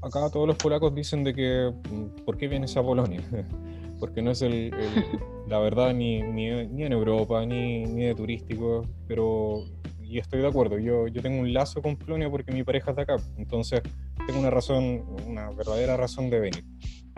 Acá 0.00 0.30
todos 0.30 0.46
los 0.46 0.56
polacos 0.56 0.94
dicen 0.94 1.24
de 1.24 1.34
que 1.34 1.72
mm, 1.90 2.24
¿por 2.24 2.36
qué 2.36 2.48
vienes 2.48 2.76
a 2.76 2.82
Polonia? 2.82 3.20
Porque 4.00 4.22
no 4.22 4.32
es 4.32 4.42
el, 4.42 4.72
la 5.48 5.58
verdad 5.58 5.94
ni, 5.94 6.22
ni, 6.22 6.48
en 6.48 6.92
Europa 6.92 7.44
ni, 7.46 7.84
ni, 7.84 8.04
de 8.04 8.14
turístico, 8.14 8.84
pero 9.06 9.64
y 10.00 10.18
estoy 10.18 10.40
de 10.40 10.48
acuerdo. 10.48 10.78
Yo, 10.78 11.06
yo 11.06 11.22
tengo 11.22 11.40
un 11.40 11.52
lazo 11.52 11.80
con 11.80 11.96
Polonia 11.96 12.28
porque 12.28 12.52
mi 12.52 12.64
pareja 12.64 12.90
es 12.90 12.96
de 12.96 13.02
acá, 13.02 13.16
entonces 13.36 13.80
tengo 14.26 14.40
una 14.40 14.50
razón, 14.50 15.04
una 15.26 15.50
verdadera 15.50 15.96
razón 15.96 16.30
de 16.30 16.40
venir. 16.40 16.64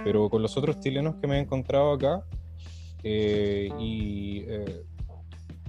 Pero 0.04 0.28
con 0.28 0.42
los 0.42 0.56
otros 0.56 0.80
chilenos 0.80 1.16
que 1.16 1.26
me 1.26 1.38
he 1.38 1.40
encontrado 1.40 1.92
acá, 1.92 2.22
eh, 3.04 3.68
y 3.78 4.44
eh, 4.48 4.82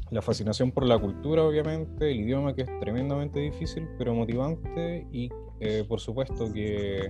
la 0.10 0.22
fascinación 0.22 0.72
por 0.72 0.86
la 0.86 0.98
cultura, 0.98 1.44
obviamente, 1.44 2.10
el 2.10 2.22
idioma 2.22 2.56
que 2.56 2.62
es 2.62 2.80
tremendamente 2.80 3.40
difícil, 3.40 3.90
pero 3.98 4.14
motivante, 4.16 5.06
y 5.12 5.30
eh, 5.60 5.84
por 5.86 6.00
supuesto 6.00 6.52
que 6.54 7.10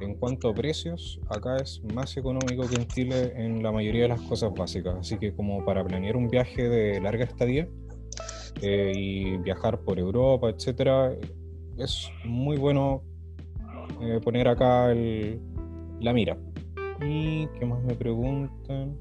en 0.00 0.14
cuanto 0.14 0.48
a 0.48 0.54
precios, 0.54 1.20
acá 1.28 1.56
es 1.56 1.82
más 1.94 2.16
económico 2.16 2.66
que 2.66 2.76
en 2.76 2.86
Chile 2.88 3.32
en 3.36 3.62
la 3.62 3.70
mayoría 3.70 4.02
de 4.02 4.08
las 4.08 4.22
cosas 4.22 4.50
básicas, 4.54 4.96
así 4.98 5.18
que 5.18 5.34
como 5.34 5.62
para 5.62 5.84
planear 5.84 6.16
un 6.16 6.28
viaje 6.28 6.66
de 6.66 6.98
larga 7.00 7.24
estadía 7.24 7.68
y 8.62 9.36
viajar 9.38 9.80
por 9.80 9.98
Europa, 9.98 10.48
etcétera, 10.48 11.14
es 11.78 12.10
muy 12.24 12.56
bueno 12.56 13.02
poner 14.24 14.48
acá 14.48 14.94
la 14.94 16.12
mira. 16.12 16.38
¿Y 17.02 17.46
qué 17.58 17.66
más 17.66 17.82
me 17.82 17.94
preguntan? 17.94 18.96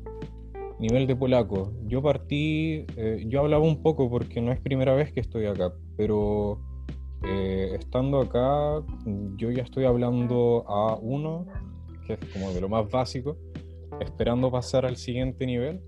Nivel 0.80 1.08
de 1.08 1.16
polaco. 1.16 1.74
Yo 1.88 2.02
partí, 2.02 2.86
eh, 2.96 3.24
yo 3.28 3.42
hablaba 3.42 3.64
un 3.64 3.82
poco 3.82 4.10
porque 4.10 4.42
no 4.42 4.52
es 4.52 4.60
primera 4.62 4.96
vez 4.96 5.12
que 5.12 5.20
estoy 5.20 5.46
acá, 5.46 5.74
pero 5.98 6.62
eh, 7.24 7.76
estando 7.78 8.22
acá 8.22 8.82
yo 9.36 9.52
ya 9.52 9.64
estoy 9.64 9.84
hablando 9.84 10.64
a 10.68 10.96
uno, 10.96 11.46
que 12.08 12.14
es 12.14 12.20
como 12.32 12.54
de 12.54 12.62
lo 12.62 12.70
más 12.70 12.90
básico, 12.90 13.38
esperando 14.00 14.50
pasar 14.52 14.86
al 14.86 14.96
siguiente 14.96 15.46
nivel, 15.46 15.82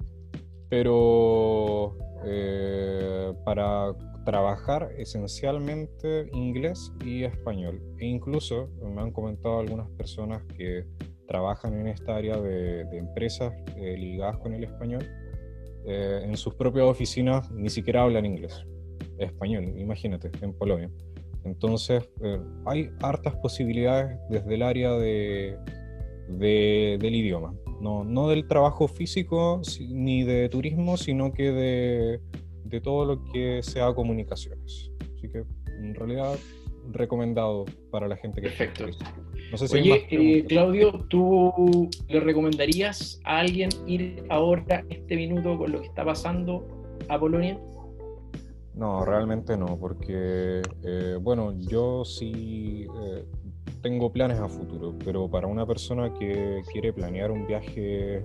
pero 0.70 1.96
eh, 2.26 3.34
para 3.46 3.94
trabajar 4.26 4.92
esencialmente 4.98 6.30
inglés 6.34 6.92
y 7.06 7.24
español. 7.24 7.82
E 7.98 8.06
incluso 8.06 8.70
me 8.82 9.02
han 9.02 9.12
comentado 9.12 9.60
algunas 9.60 9.90
personas 9.92 10.44
que 10.58 10.86
trabajan 11.28 11.80
en 11.80 11.88
esta 11.88 12.16
área 12.16 12.38
de, 12.38 12.82
empresas 12.92 13.54
eh, 13.78 13.98
ligadas 13.98 14.38
con 14.38 14.54
el 14.54 14.64
español, 14.64 15.04
eh, 15.86 16.22
en 16.24 16.38
sus 16.38 16.54
propias 16.56 16.86
oficinas 16.86 17.50
ni 17.52 17.70
siquiera 17.70 18.04
hablan 18.04 18.26
inglés, 18.26 18.66
español, 19.18 19.74
imagínate, 19.78 20.32
en 20.42 20.54
Polonia. 20.54 20.90
Entonces, 21.44 22.08
eh, 22.22 22.40
hay 22.66 22.92
hartas 23.02 23.36
posibilidades 23.38 24.20
desde 24.30 24.54
el 24.54 24.62
área 24.62 24.92
de, 24.94 25.58
del 26.28 27.16
idioma, 27.16 27.56
no, 27.80 28.04
no 28.04 28.30
del 28.30 28.48
trabajo 28.48 28.88
físico 28.88 29.62
ni 29.90 30.24
de 30.24 30.50
turismo, 30.50 30.98
sino 30.98 31.34
que 31.34 31.52
de, 31.52 32.22
de 32.66 32.82
todo 32.82 33.06
lo 33.06 33.24
que 33.26 33.64
sea 33.64 33.94
comunicaciones. 33.94 34.92
Así 35.18 35.30
que, 35.30 35.44
en 35.80 35.96
realidad, 35.96 36.36
recomendado 36.92 37.66
para 37.90 38.08
la 38.08 38.16
gente 38.18 38.42
que... 38.42 38.50
Perfecto. 38.50 38.86
Oye, 39.74 40.08
eh, 40.10 40.46
Claudio, 40.46 40.92
¿tú 41.10 41.90
le 42.08 42.20
recomendarías 42.22 43.20
a 43.26 43.40
alguien 43.40 43.70
ir 43.86 44.24
ahora, 44.30 44.86
este 44.90 45.16
minuto, 45.18 45.58
con 45.58 45.72
lo 45.74 45.82
que 45.82 45.88
está 45.88 46.06
pasando 46.06 46.66
a 47.10 47.20
Polonia? 47.20 47.60
No, 48.74 49.04
realmente 49.04 49.58
no, 49.58 49.78
porque, 49.78 50.62
eh, 50.84 51.18
bueno, 51.20 51.54
yo 51.60 52.06
sí 52.06 52.88
eh, 53.04 53.26
tengo 53.82 54.12
planes 54.14 54.40
a 54.40 54.48
futuro, 54.48 54.96
pero 55.04 55.30
para 55.30 55.48
una 55.48 55.66
persona 55.66 56.14
que 56.14 56.62
quiere 56.72 56.94
planear 56.94 57.32
un 57.32 57.46
viaje 57.46 58.24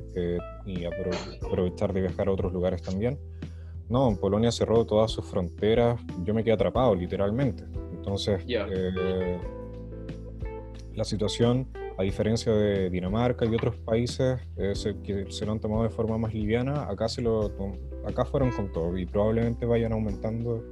y 0.64 0.84
aprovechar 0.84 1.92
de 1.92 2.02
viajar 2.02 2.28
a 2.28 2.32
otros 2.32 2.52
lugares 2.52 2.82
también, 2.82 3.18
no, 3.88 4.08
en 4.08 4.16
Polonia 4.16 4.50
cerró 4.50 4.84
todas 4.84 5.10
sus 5.12 5.24
fronteras, 5.24 6.00
yo 6.24 6.34
me 6.34 6.42
quedé 6.42 6.54
atrapado 6.54 6.94
literalmente. 6.94 7.64
Entonces, 8.06 8.46
la 10.94 11.04
situación, 11.04 11.66
a 11.98 12.04
diferencia 12.04 12.52
de 12.52 12.88
Dinamarca 12.88 13.44
y 13.44 13.52
otros 13.52 13.76
países 13.78 14.38
eh, 14.56 14.74
que 15.02 15.26
se 15.30 15.44
lo 15.44 15.50
han 15.50 15.58
tomado 15.58 15.82
de 15.82 15.90
forma 15.90 16.16
más 16.16 16.32
liviana, 16.32 16.88
acá, 16.88 17.08
se 17.08 17.20
lo 17.20 17.50
acá 18.06 18.24
fueron 18.24 18.52
con 18.52 18.70
todo 18.70 18.96
y 18.96 19.06
probablemente 19.06 19.66
vayan 19.66 19.92
aumentando 19.92 20.64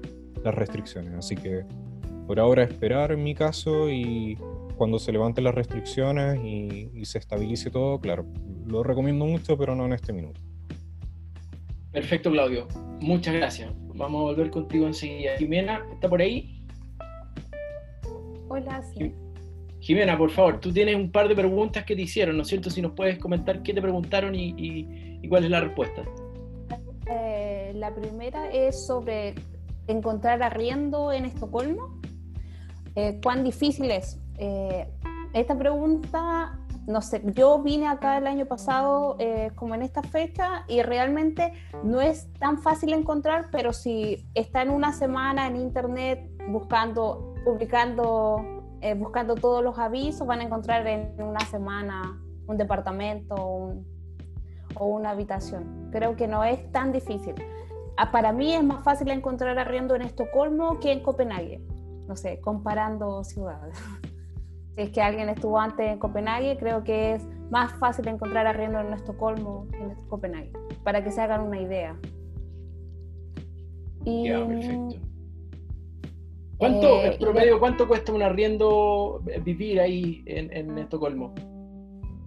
las 0.45 0.55
restricciones. 0.55 1.13
Así 1.15 1.35
que 1.35 1.65
por 2.29 2.39
ahora 2.39 2.63
esperar 2.63 3.11
en 3.11 3.25
mi 3.25 3.35
caso 3.35 3.91
y 3.91 4.39
cuando 4.77 5.01
se 5.01 5.11
levanten 5.11 5.43
las 5.43 5.57
restricciones 5.57 6.39
y, 6.45 6.89
y 6.95 7.05
se 7.05 7.19
estabilice 7.19 7.71
todo, 7.71 7.99
claro, 7.99 8.27
lo 8.65 8.85
recomiendo 8.85 9.27
mucho, 9.27 9.59
pero 9.59 9.75
no 9.75 9.87
en 9.87 9.95
este 9.95 10.13
minuto. 10.13 10.41
Perfecto, 11.91 12.31
Claudio. 12.31 12.69
Muchas 13.01 13.35
gracias. 13.35 13.73
Vamos 13.95 14.21
a 14.21 14.23
volver 14.23 14.51
contigo 14.51 14.87
enseguida. 14.87 15.37
Jimena, 15.37 15.85
¿está 15.93 16.09
por 16.09 16.21
ahí? 16.23 16.54
Jimena, 19.85 20.17
por 20.17 20.31
favor, 20.31 20.61
tú 20.61 20.73
tienes 20.73 20.97
un 20.97 21.13
par 21.13 21.29
de 21.29 21.35
preguntas 21.35 21.85
que 21.85 21.95
te 21.95 22.01
hicieron, 22.01 22.39
¿no 22.39 22.43
es 22.43 22.49
cierto? 22.49 22.71
Si 22.71 22.81
nos 22.81 22.93
puedes 22.93 23.19
comentar 23.19 23.63
qué 23.63 23.75
te 23.75 23.83
preguntaron 23.83 24.35
y, 24.35 25.29
cuál 25.29 25.45
es 25.45 25.51
la 25.51 25.61
respuesta. 25.61 26.03
Eh, 27.07 27.73
la 27.75 27.95
primera 27.95 28.51
es 28.51 28.87
sobre 28.87 29.35
encontrar 29.87 30.43
arriendo 30.43 31.13
en 31.13 31.27
Estocolmo. 31.27 32.01
Eh, 32.95 33.21
¿Cuán 33.23 33.45
difícil 33.45 33.91
es? 33.91 34.19
Eh, 34.39 34.89
esta 35.35 35.55
pregunta, 35.55 36.59
no 36.87 37.03
sé, 37.03 37.21
yo 37.35 37.61
vine 37.63 37.87
acá 37.87 38.17
el 38.17 38.27
año 38.27 38.47
pasado 38.47 39.19
como 39.55 39.75
en 39.75 39.83
esta 39.83 40.03
fecha 40.03 40.65
y 40.67 40.81
realmente 40.81 41.53
no 41.83 42.01
es 42.01 42.33
tan 42.39 42.57
fácil 42.59 42.95
encontrar, 42.95 43.49
pero 43.53 43.75
si 43.75 44.27
está 44.33 44.63
en 44.63 44.71
una 44.71 44.95
semana 44.95 45.47
en 45.47 45.57
internet 45.57 46.27
buscando, 46.49 47.34
publicando 47.45 48.55
eh, 48.85 48.93
buscando 48.93 49.35
todos 49.35 49.65
los 49.65 49.79
avisos, 49.79 50.27
van 50.27 50.41
a 50.41 50.43
encontrar 50.43 50.87
en 50.87 51.15
una 51.23 51.41
semana 51.41 52.21
un 52.47 52.59
departamento 52.59 53.35
o 53.35 54.87
una 54.87 55.09
habitación. 55.09 55.89
Creo 55.91 56.17
que 56.17 56.29
no 56.29 56.45
es 56.45 56.71
tan 56.71 56.93
difícil. 56.93 57.35
Ah, 57.97 58.13
para 58.13 58.31
mí 58.35 58.53
es 58.55 58.63
más 58.63 58.85
fácil 58.85 59.09
encontrar 59.09 59.59
arriendo 59.59 59.95
en 59.95 60.03
Estocolmo 60.03 60.81
que 60.81 60.93
en 60.93 61.03
Copenhague. 61.03 61.65
No 62.07 62.15
sé, 62.15 62.41
comparando 62.43 63.25
ciudades. 63.25 63.75
si 64.77 64.83
es 64.83 64.91
que 64.91 65.01
alguien 65.01 65.31
estuvo 65.31 65.59
antes 65.59 65.91
en 65.91 65.99
Copenhague, 65.99 66.59
creo 66.59 66.85
que 66.85 67.15
es 67.15 67.27
más 67.51 67.73
fácil 67.79 68.07
encontrar 68.09 68.47
arriendo 68.47 68.81
en 68.81 68.93
Estocolmo 68.93 69.67
que 69.71 69.79
en 69.79 69.95
Copenhague, 70.09 70.53
para 70.83 71.03
que 71.03 71.11
se 71.11 71.23
hagan 71.23 71.41
una 71.41 71.59
idea. 71.59 71.97
Y, 74.05 74.31
perfecto. 74.31 75.14
¿Cuánto, 76.59 76.87
Eh, 77.03 77.13
en 77.13 77.19
promedio, 77.19 77.59
cuánto 77.59 77.89
cuesta 77.89 78.13
un 78.13 78.23
arriendo 78.23 79.23
eh, 79.27 79.41
vivir 79.41 79.81
ahí 79.81 80.23
en, 80.27 80.53
en 80.53 80.79
Estocolmo? 80.79 81.35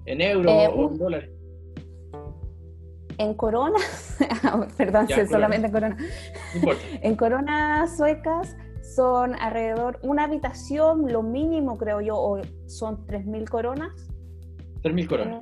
¿En 0.05 0.21
euros 0.21 0.51
Eh, 0.53 0.67
o 0.73 0.89
en 0.91 0.97
dólares? 0.97 1.30
En 3.19 3.34
corona, 3.34 3.80
perdón, 4.78 5.07
Ya, 5.07 5.15
corona. 5.15 5.30
solamente 5.32 5.67
en 5.67 5.73
corona. 5.73 5.97
No. 6.61 6.71
En 7.01 7.15
coronas 7.15 7.97
suecas 7.97 8.55
son 8.95 9.34
alrededor, 9.36 9.99
una 10.03 10.25
habitación, 10.25 11.11
lo 11.11 11.23
mínimo 11.23 11.78
creo 11.78 11.99
yo, 12.01 12.15
o 12.15 12.39
son 12.67 13.05
3.000 13.07 13.49
coronas. 13.49 13.91
3.000 14.84 15.07
coronas. 15.07 15.41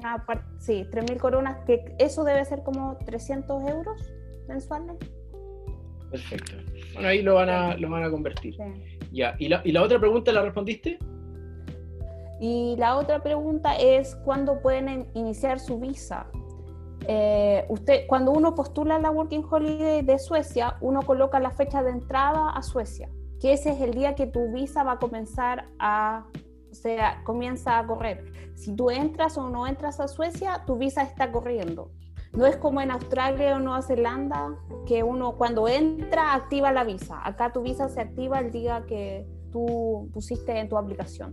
Sí, 0.60 0.88
3.000 0.90 1.18
coronas, 1.20 1.58
que 1.66 1.96
eso 2.00 2.24
debe 2.24 2.44
ser 2.46 2.64
como 2.64 2.98
300 3.06 3.70
euros 3.70 4.02
mensuales. 4.48 4.96
Perfecto. 6.10 6.54
Ahí 7.04 7.22
lo 7.22 7.36
van 7.36 7.50
a, 7.50 7.76
lo 7.78 7.90
van 7.90 8.04
a 8.04 8.12
convertir. 8.12 8.56
Sí. 8.56 8.98
Ya. 9.12 9.36
¿Y 9.40 9.48
la, 9.50 9.62
¿Y 9.64 9.72
la 9.72 9.82
otra 9.82 10.00
pregunta 10.00 10.32
la 10.32 10.42
respondiste? 10.42 10.98
Y 12.40 12.76
la 12.78 12.98
otra 12.98 13.24
pregunta 13.24 13.76
es, 13.76 14.16
¿cuándo 14.18 14.62
pueden 14.62 14.90
en- 14.90 15.08
iniciar 15.14 15.60
su 15.60 15.80
visa? 15.80 16.28
Eh, 17.08 17.66
usted, 17.70 18.08
cuando 18.08 18.32
uno 18.32 18.56
postula 18.56 19.00
la 19.00 19.12
Working 19.12 19.46
Holiday 19.50 20.02
de 20.02 20.20
Suecia, 20.20 20.76
uno 20.82 21.02
coloca 21.04 21.40
la 21.40 21.52
fecha 21.52 21.82
de 21.84 21.92
entrada 21.92 22.50
a 22.50 22.62
Suecia, 22.62 23.10
que 23.40 23.54
ese 23.54 23.72
es 23.72 23.82
el 23.82 23.94
día 23.94 24.16
que 24.16 24.28
tu 24.28 24.52
visa 24.52 24.84
va 24.84 24.94
a 24.94 25.00
comenzar 25.00 25.66
a, 25.80 26.26
o 26.72 26.74
sea, 26.74 27.22
comienza 27.24 27.80
a 27.80 27.86
correr. 27.88 28.26
Si 28.56 28.76
tú 28.76 28.90
entras 28.90 29.38
o 29.38 29.50
no 29.50 29.68
entras 29.68 30.00
a 30.00 30.08
Suecia, 30.08 30.64
tu 30.66 30.78
visa 30.78 31.04
está 31.04 31.32
corriendo. 31.32 31.92
No 32.36 32.46
es 32.46 32.58
como 32.58 32.82
en 32.82 32.92
Australia 32.92 33.56
o 33.56 33.60
Nueva 33.60 33.82
Zelanda, 33.82 34.56
que 34.86 35.04
uno 35.04 35.34
cuando 35.38 35.68
entra 35.68 36.34
activa 36.34 36.72
la 36.72 36.84
visa. 36.84 37.20
Acá 37.24 37.54
tu 37.54 37.62
visa 37.62 37.88
se 37.88 38.02
activa 38.02 38.40
el 38.40 38.52
día 38.52 38.84
que 38.88 39.26
tú 39.52 40.10
pusiste 40.14 40.60
en 40.60 40.68
tu 40.68 40.78
aplicación. 40.78 41.32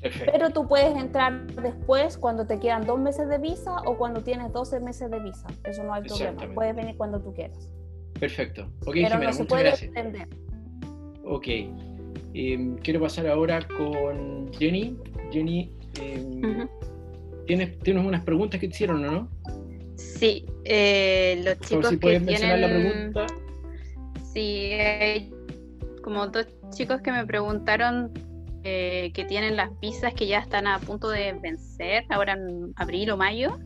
Perfecto. 0.00 0.32
Pero 0.32 0.50
tú 0.50 0.68
puedes 0.68 0.96
entrar 0.96 1.46
después 1.46 2.16
cuando 2.16 2.46
te 2.46 2.58
quedan 2.58 2.86
dos 2.86 2.98
meses 2.98 3.28
de 3.28 3.38
visa 3.38 3.76
o 3.86 3.96
cuando 3.96 4.22
tienes 4.22 4.52
12 4.52 4.80
meses 4.80 5.10
de 5.10 5.20
visa. 5.20 5.46
Eso 5.64 5.82
no 5.84 5.92
hay 5.92 6.02
problema. 6.02 6.54
Puedes 6.54 6.76
venir 6.76 6.96
cuando 6.96 7.20
tú 7.20 7.34
quieras. 7.34 7.70
Perfecto. 8.18 8.62
Ok, 8.86 8.94
Pero 8.94 9.08
Jimena, 9.08 9.16
no 9.18 9.32
se 9.32 9.42
muchas 9.42 9.46
puede 9.48 9.62
gracias. 9.64 9.90
extender. 9.90 10.28
Ok. 11.24 11.46
Em, 12.34 12.76
quiero 12.76 13.00
pasar 13.00 13.26
ahora 13.26 13.66
con 13.76 14.50
Jenny. 14.52 14.96
Jenny, 15.30 15.72
em. 16.00 16.68
¿tienes, 17.46 17.78
tienes 17.80 18.04
unas 18.04 18.22
preguntas 18.24 18.60
que 18.60 18.68
te 18.68 18.74
hicieron 18.74 19.04
o 19.04 19.10
no? 19.10 19.28
Sí, 19.96 20.44
eh, 20.64 21.42
los 21.44 21.58
chicos 21.60 21.88
si 21.88 21.98
que 21.98 22.20
mencionar 22.20 22.58
la 22.58 22.66
tienen... 22.68 23.12
pregunta. 23.12 23.26
Sí, 24.32 24.72
hay 24.72 25.32
como 26.02 26.26
dos 26.28 26.46
chicos 26.70 27.00
que 27.00 27.10
me 27.10 27.26
preguntaron 27.26 28.12
eh, 28.62 29.10
que 29.14 29.24
tienen 29.24 29.56
las 29.56 29.70
visas 29.80 30.12
que 30.14 30.26
ya 30.26 30.38
están 30.38 30.66
a 30.66 30.78
punto 30.78 31.08
de 31.08 31.32
vencer, 31.34 32.04
ahora 32.10 32.32
en 32.32 32.72
abril 32.76 33.10
o 33.10 33.16
mayo. 33.16 33.58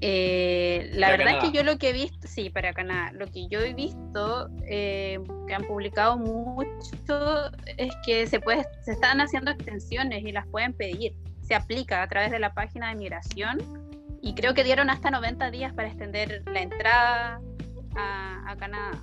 Eh, 0.00 0.90
la 0.94 1.08
Para 1.08 1.16
verdad 1.16 1.36
es 1.36 1.50
que 1.50 1.56
yo 1.56 1.62
lo 1.62 1.78
que 1.78 1.90
he 1.90 1.92
visto, 1.92 2.26
sí, 2.26 2.50
para 2.50 2.72
Canadá, 2.72 3.12
lo 3.12 3.26
que 3.26 3.46
yo 3.48 3.60
he 3.60 3.74
visto 3.74 4.48
eh, 4.66 5.20
que 5.46 5.54
han 5.54 5.62
publicado 5.64 6.16
mucho 6.16 7.50
es 7.76 7.94
que 8.04 8.26
se, 8.26 8.40
puede, 8.40 8.64
se 8.84 8.92
están 8.92 9.20
haciendo 9.20 9.50
extensiones 9.50 10.24
y 10.24 10.32
las 10.32 10.46
pueden 10.48 10.72
pedir. 10.72 11.14
Se 11.42 11.54
aplica 11.54 12.02
a 12.02 12.08
través 12.08 12.30
de 12.30 12.38
la 12.38 12.52
página 12.52 12.88
de 12.88 12.96
migración 12.96 13.58
y 14.22 14.34
creo 14.34 14.54
que 14.54 14.64
dieron 14.64 14.90
hasta 14.90 15.10
90 15.10 15.50
días 15.50 15.72
para 15.72 15.88
extender 15.88 16.42
la 16.46 16.60
entrada 16.60 17.40
a, 17.96 18.56
Canadá. 18.58 18.98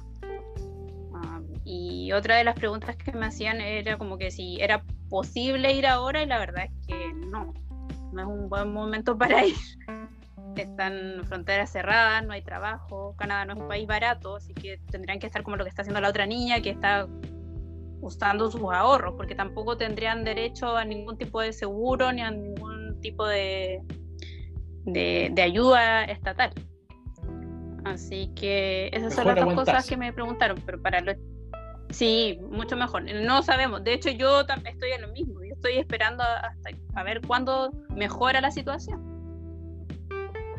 Ah, 1.13 1.41
y 1.63 2.11
otra 2.11 2.35
de 2.35 2.43
las 2.43 2.55
preguntas 2.55 2.95
que 2.95 3.11
me 3.13 3.25
hacían 3.25 3.61
era 3.61 3.97
como 3.97 4.17
que 4.17 4.29
si 4.29 4.61
era 4.61 4.83
posible 5.09 5.73
ir 5.73 5.87
ahora 5.87 6.21
y 6.21 6.25
la 6.25 6.37
verdad 6.37 6.65
es 6.65 6.87
que 6.87 7.13
no, 7.13 7.53
no 8.11 8.21
es 8.21 8.27
un 8.27 8.49
buen 8.49 8.71
momento 8.71 9.17
para 9.17 9.45
ir. 9.45 9.55
Están 10.55 11.23
fronteras 11.25 11.71
cerradas, 11.71 12.25
no 12.25 12.33
hay 12.33 12.41
trabajo, 12.41 13.15
Canadá 13.17 13.45
no 13.45 13.53
es 13.53 13.59
un 13.59 13.67
país 13.67 13.87
barato, 13.87 14.35
así 14.35 14.53
que 14.53 14.79
tendrían 14.89 15.19
que 15.19 15.27
estar 15.27 15.43
como 15.43 15.55
lo 15.55 15.63
que 15.63 15.69
está 15.69 15.83
haciendo 15.83 16.01
la 16.01 16.09
otra 16.09 16.25
niña 16.25 16.61
que 16.61 16.71
está 16.71 17.07
usando 18.01 18.49
sus 18.49 18.61
ahorros, 18.63 19.15
porque 19.15 19.35
tampoco 19.35 19.77
tendrían 19.77 20.23
derecho 20.23 20.75
a 20.75 20.83
ningún 20.83 21.17
tipo 21.17 21.41
de 21.41 21.53
seguro 21.53 22.11
ni 22.11 22.21
a 22.21 22.31
ningún 22.31 22.99
tipo 23.01 23.27
de, 23.27 23.83
de, 24.87 25.29
de 25.31 25.41
ayuda 25.41 26.05
estatal. 26.05 26.51
Así 27.85 28.31
que 28.35 28.89
esas 28.91 29.13
son 29.13 29.27
las 29.27 29.35
dos 29.35 29.53
cosas 29.53 29.87
que 29.87 29.95
me 29.95 30.11
preguntaron, 30.11 30.57
pero 30.65 30.81
para 30.81 30.99
los... 31.01 31.15
Sí, 31.89 32.37
mucho 32.51 32.75
mejor. 32.75 33.03
No 33.03 33.43
sabemos. 33.43 33.81
De 33.83 33.93
hecho, 33.93 34.09
yo 34.09 34.45
tam- 34.45 34.67
estoy 34.67 34.91
en 34.91 35.03
lo 35.03 35.07
mismo. 35.09 35.41
Yo 35.41 35.53
estoy 35.53 35.77
esperando 35.77 36.21
hasta 36.23 36.71
a 36.95 37.03
ver 37.03 37.21
cuándo 37.25 37.71
mejora 37.95 38.41
la 38.41 38.51
situación. 38.51 38.99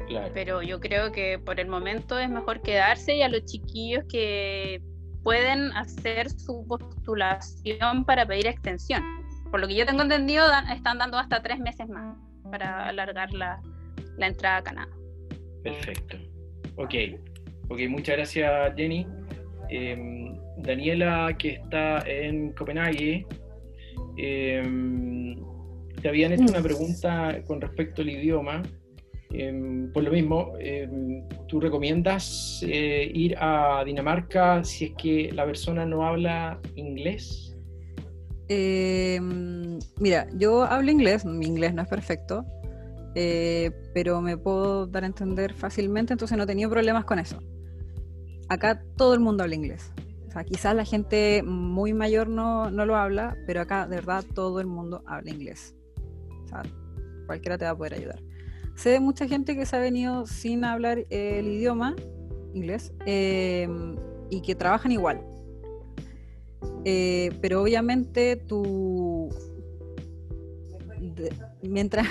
Claro. 0.09 0.31
Pero 0.33 0.63
yo 0.63 0.81
creo 0.81 1.13
que 1.13 1.39
por 1.39 1.61
el 1.61 1.69
momento 1.69 2.19
es 2.19 2.31
mejor 2.31 2.63
quedarse 2.63 3.17
y 3.17 3.23
a 3.23 3.29
los 3.29 3.45
chiquillos 3.45 4.05
que 4.09 4.81
pueden 5.23 5.71
hacer 5.73 6.31
su 6.31 6.65
postulación 6.67 8.07
para 8.07 8.25
pedir 8.25 8.47
extensión. 8.47 9.03
Por 9.51 9.61
lo 9.61 9.69
que 9.69 9.75
yo 9.75 9.85
tengo 9.85 10.03
entendido, 10.03 10.49
dan- 10.49 10.71
están 10.71 10.97
dando 10.97 11.19
hasta 11.19 11.43
tres 11.43 11.59
meses 11.59 11.87
más 11.91 12.17
para 12.51 12.89
alargar 12.89 13.35
la, 13.35 13.61
la 14.19 14.27
entrada 14.27 14.59
a 14.59 14.63
Canadá. 14.63 14.99
Perfecto. 15.63 16.17
Ok. 16.77 16.95
Ok, 17.69 17.81
muchas 17.89 18.17
gracias, 18.17 18.75
Jenny. 18.77 19.07
Em, 19.71 20.37
Daniela, 20.59 21.35
que 21.39 21.51
está 21.51 21.99
en 22.07 22.53
Copenhague, 22.53 23.27
em, 24.17 25.37
te 26.01 26.09
habían 26.09 26.33
hecho 26.33 26.45
una 26.45 26.63
pregunta 26.63 27.43
con 27.47 27.61
respecto 27.61 28.03
al 28.03 28.11
idioma. 28.11 28.63
Em, 29.31 29.93
por 29.93 30.05
lo 30.05 30.11
mismo, 30.11 30.55
¿tú 31.49 31.61
recomiendas 31.61 32.65
eh, 32.67 33.11
ir 33.13 33.37
a 33.39 33.83
Dinamarca 33.85 34.65
si 34.65 34.87
es 34.87 34.93
que 34.97 35.31
la 35.33 35.45
persona 35.45 35.85
no 35.85 36.07
habla 36.07 36.59
inglés? 36.77 37.55
Eh, 38.49 39.21
mira, 40.01 40.27
yo 40.35 40.63
hablo 40.63 40.91
inglés, 40.91 41.27
mi 41.27 41.47
inglés 41.47 41.75
no 41.75 41.83
es 41.83 41.89
perfecto, 41.89 42.47
eh, 43.15 43.71
pero 43.95 44.21
me 44.21 44.37
puedo 44.37 44.87
dar 44.87 45.05
a 45.05 45.07
entender 45.07 45.55
fácilmente, 45.55 46.13
entonces 46.13 46.37
no 46.37 46.45
he 46.45 46.47
tenido 46.47 46.71
problemas 46.71 47.05
con 47.05 47.19
eso. 47.19 47.39
Acá 48.49 48.83
todo 48.97 49.15
el 49.15 49.21
mundo 49.21 49.43
habla 49.43 49.55
inglés. 49.55 49.93
O 50.27 50.31
sea, 50.31 50.45
quizás 50.45 50.75
la 50.75 50.85
gente 50.85 51.43
muy 51.43 51.95
mayor 51.95 52.29
no, 52.29 52.71
no 52.71 52.85
lo 52.87 52.97
habla, 52.97 53.37
pero 53.47 53.61
acá 53.61 53.87
de 53.87 53.97
verdad 53.97 54.25
todo 54.35 54.61
el 54.61 54.67
mundo 54.67 55.03
habla 55.07 55.31
inglés. 55.31 55.75
O 56.45 56.49
sea, 56.49 56.63
cualquiera 57.27 57.59
te 57.59 57.65
va 57.65 57.73
a 57.73 57.77
poder 57.77 57.95
ayudar. 57.95 58.21
Sé 58.75 58.91
de 58.91 59.01
mucha 59.01 59.27
gente 59.27 59.57
que 59.57 59.67
se 59.67 59.75
ha 59.75 59.81
venido 59.81 60.27
sin 60.27 60.65
hablar 60.65 60.99
eh, 61.11 61.41
el 61.41 61.49
idioma 61.49 61.97
inglés 62.55 62.93
eh, 63.07 63.69
y 64.31 64.41
que 64.41 64.55
trabajan 64.55 64.93
igual. 64.93 65.21
Eh, 66.85 67.31
pero 67.41 67.63
obviamente 67.63 68.37
tú, 68.37 69.29
mientras, 71.63 72.07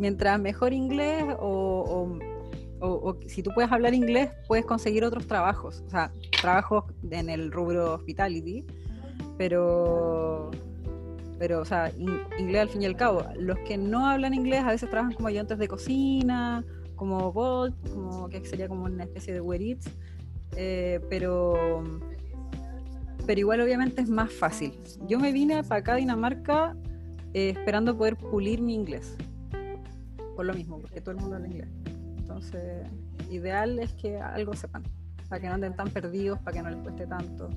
mientras 0.00 0.40
mejor 0.40 0.72
inglés 0.72 1.22
o, 1.38 2.16
o- 2.80 2.86
o- 2.86 3.10
o 3.10 3.16
si 3.28 3.42
tú 3.42 3.50
puedes 3.54 3.70
hablar 3.70 3.92
inglés, 3.94 4.30
puedes 4.48 4.64
conseguir 4.64 5.04
otros 5.04 5.26
trabajos, 5.26 5.84
o 5.86 5.90
sea, 5.90 6.10
trabajos 6.40 6.84
en 7.10 7.28
el 7.28 7.52
rubro 7.52 7.94
hospitality, 7.94 8.64
pero, 9.36 10.50
pero 11.38 11.60
o 11.60 11.64
sea, 11.64 11.92
in- 11.96 12.20
inglés 12.38 12.62
al 12.62 12.68
fin 12.70 12.82
y 12.82 12.86
al 12.86 12.96
cabo. 12.96 13.22
Los 13.36 13.58
que 13.60 13.76
no 13.76 14.06
hablan 14.06 14.32
inglés 14.34 14.62
a 14.62 14.68
veces 14.70 14.88
trabajan 14.90 15.14
como 15.14 15.28
ayudantes 15.28 15.58
de 15.58 15.68
cocina, 15.68 16.64
como 16.96 17.32
Bolt, 17.32 17.74
como 17.92 18.28
que 18.28 18.44
sería 18.46 18.68
como 18.68 18.84
una 18.84 19.04
especie 19.04 19.34
de 19.34 19.40
Uber 19.40 19.60
Eats, 19.60 19.88
eh, 20.56 21.00
pero 21.08 21.82
pero 23.26 23.38
igual 23.40 23.60
obviamente 23.60 24.00
es 24.00 24.08
más 24.08 24.32
fácil. 24.32 24.72
Yo 25.06 25.20
me 25.20 25.30
vine 25.32 25.62
para 25.62 25.80
acá 25.80 25.92
a 25.92 25.96
Dinamarca 25.96 26.74
eh, 27.34 27.50
esperando 27.50 27.96
poder 27.96 28.16
pulir 28.16 28.60
mi 28.60 28.74
inglés. 28.74 29.16
Por 30.40 30.46
lo 30.46 30.54
mismo, 30.54 30.80
porque 30.80 31.02
todo 31.02 31.10
el 31.10 31.20
mundo 31.20 31.36
habla 31.36 31.48
inglés. 31.48 31.68
Entonces, 32.16 32.88
ideal 33.30 33.78
es 33.78 33.92
que 33.92 34.16
algo 34.16 34.54
sepan, 34.54 34.84
para 35.28 35.38
que 35.38 35.48
no 35.48 35.52
anden 35.52 35.76
tan 35.76 35.90
perdidos, 35.90 36.38
para 36.38 36.56
que 36.56 36.62
no 36.62 36.70
les 36.70 36.78
cueste 36.78 37.06
tanto, 37.06 37.50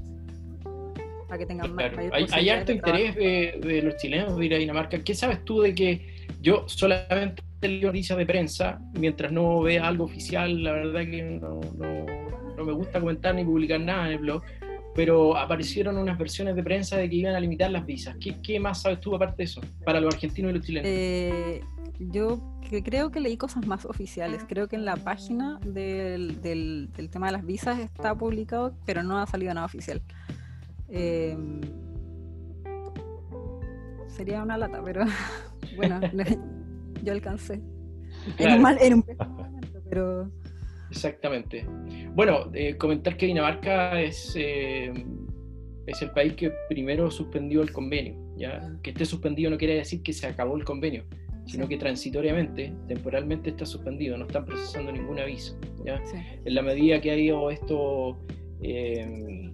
para 1.29 1.37
que 1.37 1.45
tengan 1.45 1.73
más 1.73 1.77
Claro, 1.77 1.95
mayor 1.95 2.13
Hay, 2.13 2.25
hay 2.29 2.49
harto 2.49 2.73
de 2.73 2.73
interés 2.73 3.15
de, 3.15 3.61
de 3.61 3.81
los 3.83 3.95
chilenos 3.95 4.37
de 4.37 4.45
ir 4.45 4.53
a 4.53 4.57
Dinamarca. 4.57 4.99
¿Qué 4.99 5.15
sabes 5.15 5.45
tú 5.45 5.61
de 5.61 5.73
que 5.73 6.27
yo 6.41 6.65
solamente 6.67 7.41
leo 7.61 7.87
noticias 7.87 8.17
de 8.17 8.25
prensa 8.25 8.81
mientras 8.99 9.31
no 9.31 9.61
vea 9.61 9.87
algo 9.87 10.03
oficial? 10.03 10.61
La 10.61 10.73
verdad 10.73 11.05
que 11.05 11.23
no, 11.23 11.61
no, 11.77 12.05
no 12.57 12.65
me 12.65 12.73
gusta 12.73 12.99
comentar 12.99 13.33
ni 13.33 13.45
publicar 13.45 13.79
nada 13.79 14.07
en 14.07 14.11
el 14.11 14.19
blog, 14.19 14.43
pero 14.95 15.35
aparecieron 15.37 15.97
unas 15.97 16.17
versiones 16.17 16.55
de 16.55 16.63
prensa 16.63 16.97
de 16.97 17.09
que 17.09 17.15
iban 17.15 17.33
a 17.35 17.39
limitar 17.39 17.71
las 17.71 17.85
visas. 17.85 18.15
¿Qué, 18.19 18.39
qué 18.41 18.59
más 18.59 18.81
sabes 18.81 18.99
tú 18.99 19.15
aparte 19.15 19.37
de 19.37 19.43
eso 19.45 19.61
para 19.85 19.99
los 19.99 20.13
argentinos 20.13 20.51
y 20.51 20.53
los 20.55 20.65
chilenos? 20.65 20.87
Eh, 20.91 21.61
yo 21.99 22.39
que- 22.69 22.83
creo 22.83 23.09
que 23.11 23.19
leí 23.19 23.37
cosas 23.37 23.65
más 23.65 23.85
oficiales. 23.85 24.45
Creo 24.47 24.67
que 24.67 24.75
en 24.75 24.85
la 24.85 24.95
página 24.95 25.59
del, 25.65 26.41
del- 26.41 26.91
del 26.95 27.09
tema 27.09 27.27
de 27.27 27.31
las 27.33 27.45
visas 27.45 27.79
está 27.79 28.15
publicado, 28.15 28.75
pero 28.85 29.01
no 29.03 29.17
ha 29.19 29.25
salido 29.27 29.53
nada 29.53 29.65
oficial. 29.65 30.01
Eh, 30.89 31.35
sería 34.07 34.43
una 34.43 34.57
lata, 34.57 34.81
pero 34.83 35.05
bueno, 35.75 35.99
yo 37.03 37.13
alcancé. 37.13 37.61
Era 38.37 38.55
un, 38.55 38.61
mal, 38.61 38.77
era 38.79 38.95
un 38.95 39.03
momento, 39.37 39.81
pero... 39.89 40.31
Exactamente. 40.93 41.65
Bueno, 42.13 42.51
eh, 42.53 42.77
comentar 42.77 43.17
que 43.17 43.25
Dinamarca 43.25 43.99
es, 43.99 44.35
eh, 44.37 44.93
es 45.87 46.01
el 46.03 46.11
país 46.11 46.33
que 46.33 46.51
primero 46.69 47.09
suspendió 47.09 47.63
el 47.63 47.71
convenio. 47.71 48.15
¿ya? 48.37 48.61
Que 48.83 48.91
esté 48.91 49.05
suspendido 49.05 49.49
no 49.49 49.57
quiere 49.57 49.75
decir 49.75 50.03
que 50.03 50.13
se 50.13 50.27
acabó 50.27 50.55
el 50.55 50.63
convenio, 50.63 51.03
sino 51.47 51.67
que 51.67 51.77
transitoriamente, 51.77 52.75
temporalmente 52.87 53.49
está 53.49 53.65
suspendido, 53.65 54.15
no 54.19 54.27
están 54.27 54.45
procesando 54.45 54.91
ningún 54.91 55.17
aviso. 55.19 55.59
¿ya? 55.83 55.99
En 56.45 56.53
la 56.53 56.61
medida 56.61 57.01
que 57.01 57.09
ha 57.09 57.17
ido 57.17 57.49
esto, 57.49 58.23
eh, 58.61 59.51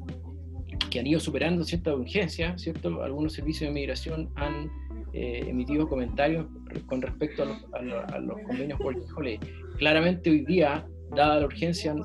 que 0.90 1.00
han 1.00 1.08
ido 1.08 1.22
superando 1.22 1.64
cierta 1.64 1.96
urgencia, 1.96 2.58
¿cierto? 2.58 3.02
algunos 3.02 3.32
servicios 3.32 3.70
de 3.70 3.74
migración 3.74 4.30
han 4.36 4.70
eh, 5.12 5.44
emitido 5.48 5.88
comentarios 5.88 6.46
con 6.86 7.02
respecto 7.02 7.42
a 7.74 8.20
los, 8.20 8.42
convenios 8.46 8.80
Working 8.80 9.12
Holiday. 9.16 9.40
Claramente 9.80 10.30
hoy 10.30 10.46
día, 10.46 10.88
dada 11.16 11.40
la 11.40 11.46
urgencia, 11.46 11.96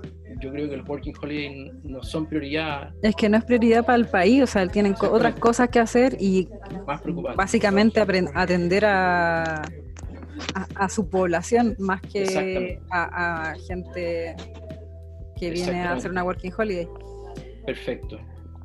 yo 0.41 0.51
creo 0.51 0.69
que 0.69 0.77
los 0.77 0.89
Working 0.89 1.15
Holiday 1.21 1.73
no 1.85 2.03
son 2.03 2.27
prioridad. 2.27 2.93
Es 3.03 3.15
que 3.15 3.29
no 3.29 3.37
es 3.37 3.45
prioridad 3.45 3.85
para 3.85 3.97
el 3.97 4.07
país, 4.07 4.43
o 4.43 4.47
sea, 4.47 4.67
tienen 4.69 4.95
otras 5.01 5.35
cosas 5.37 5.69
que 5.69 5.79
hacer 5.79 6.17
y 6.21 6.49
básicamente 7.37 8.01
atender 8.35 8.85
a, 8.85 9.63
a, 10.75 10.89
su 10.89 11.09
población 11.09 11.77
más 11.79 12.01
que 12.03 12.81
a, 12.91 13.55
gente 13.67 14.37
que 15.39 15.51
viene 15.51 15.83
a 15.83 15.93
hacer 15.93 16.11
una 16.11 16.25
Working 16.25 16.53
Holiday. 16.57 16.89
Perfecto. 17.67 18.19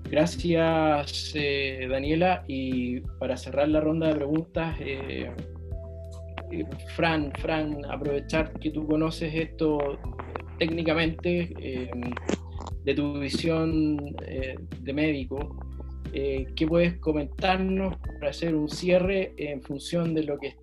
Gracias, 0.10 1.34
eh, 1.36 1.88
Daniela. 1.90 2.44
Y 2.48 3.02
para 3.20 3.38
cerrar 3.38 3.70
la 3.70 3.80
ronda 3.80 4.08
de 4.08 4.16
preguntas, 4.16 4.76
eh, 4.80 5.32
eh, 6.52 6.66
Fran, 6.96 7.32
Fran, 7.40 7.84
aprovechar 7.86 8.54
que 8.54 8.72
tú 8.72 8.86
conoces 8.88 9.34
esto 9.34 9.98
técnicamente, 10.58 11.54
de 12.84 12.94
tu 12.94 13.18
visión 13.20 13.96
de 14.18 14.94
médico, 14.94 15.56
¿qué 16.12 16.68
puedes 16.68 16.98
comentarnos 16.98 17.96
para 18.20 18.32
hacer 18.32 18.56
un 18.56 18.68
cierre 18.68 19.34
en 19.38 19.62
función 19.62 20.14
de 20.14 20.24
lo 20.24 20.38
que 20.38 20.58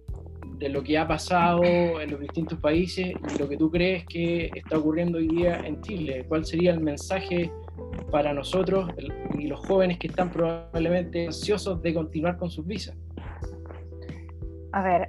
de 0.58 0.68
lo 0.70 0.82
que 0.82 0.96
ha 0.96 1.06
pasado 1.06 1.62
en 1.64 2.10
los 2.10 2.20
distintos 2.20 2.58
países 2.58 3.08
y 3.08 3.38
lo 3.38 3.48
que 3.48 3.56
tú 3.56 3.70
crees 3.70 4.06
que 4.06 4.50
está 4.54 4.78
ocurriendo 4.78 5.18
hoy 5.18 5.28
día 5.28 5.60
en 5.64 5.80
Chile? 5.82 6.24
¿Cuál 6.28 6.44
sería 6.44 6.72
el 6.72 6.80
mensaje 6.80 7.50
para 8.10 8.32
nosotros 8.32 8.90
y 9.38 9.46
los 9.46 9.60
jóvenes 9.66 9.98
que 9.98 10.06
están 10.06 10.30
probablemente 10.30 11.26
ansiosos 11.26 11.82
de 11.82 11.94
continuar 11.94 12.38
con 12.38 12.50
sus 12.50 12.66
visas? 12.66 12.96
A 14.72 14.82
ver, 14.82 15.08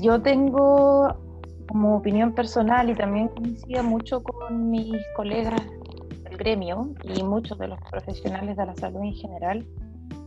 yo 0.00 0.20
tengo 0.22 1.16
como 1.68 1.96
opinión 1.96 2.32
personal 2.32 2.88
y 2.90 2.94
también 2.94 3.28
coincido 3.28 3.82
mucho 3.84 4.22
con 4.22 4.70
mis 4.70 4.96
colegas 5.14 5.60
del 6.24 6.36
gremio 6.36 6.94
y 7.04 7.22
muchos 7.22 7.58
de 7.58 7.68
los 7.68 7.78
profesionales 7.90 8.56
de 8.56 8.66
la 8.66 8.74
salud 8.76 9.02
en 9.02 9.14
general, 9.14 9.66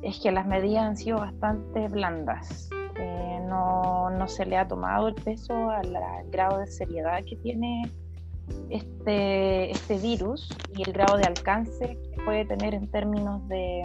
es 0.02 0.20
que 0.20 0.32
las 0.32 0.46
medidas 0.46 0.84
han 0.84 0.98
sido 0.98 1.18
bastante 1.18 1.88
blandas. 1.88 2.70
Eh, 2.98 3.40
no, 3.48 4.10
no, 4.12 4.28
se 4.28 4.46
le 4.46 4.58
ha 4.58 4.68
tomado 4.68 5.08
el 5.08 5.16
peso 5.16 5.54
al 5.70 5.98
grado 6.30 6.60
de 6.60 6.68
seriedad 6.68 7.24
que 7.26 7.36
tiene 7.38 7.90
este, 8.70 9.72
este 9.72 9.98
virus 9.98 10.50
y 10.76 10.84
el 10.84 10.94
grado 10.94 11.18
de 11.18 11.24
alcance 11.24 11.98
que 11.98 12.24
puede 12.24 12.46
tener 12.46 12.74
en 12.74 12.90
términos 12.90 13.48
de, 13.48 13.84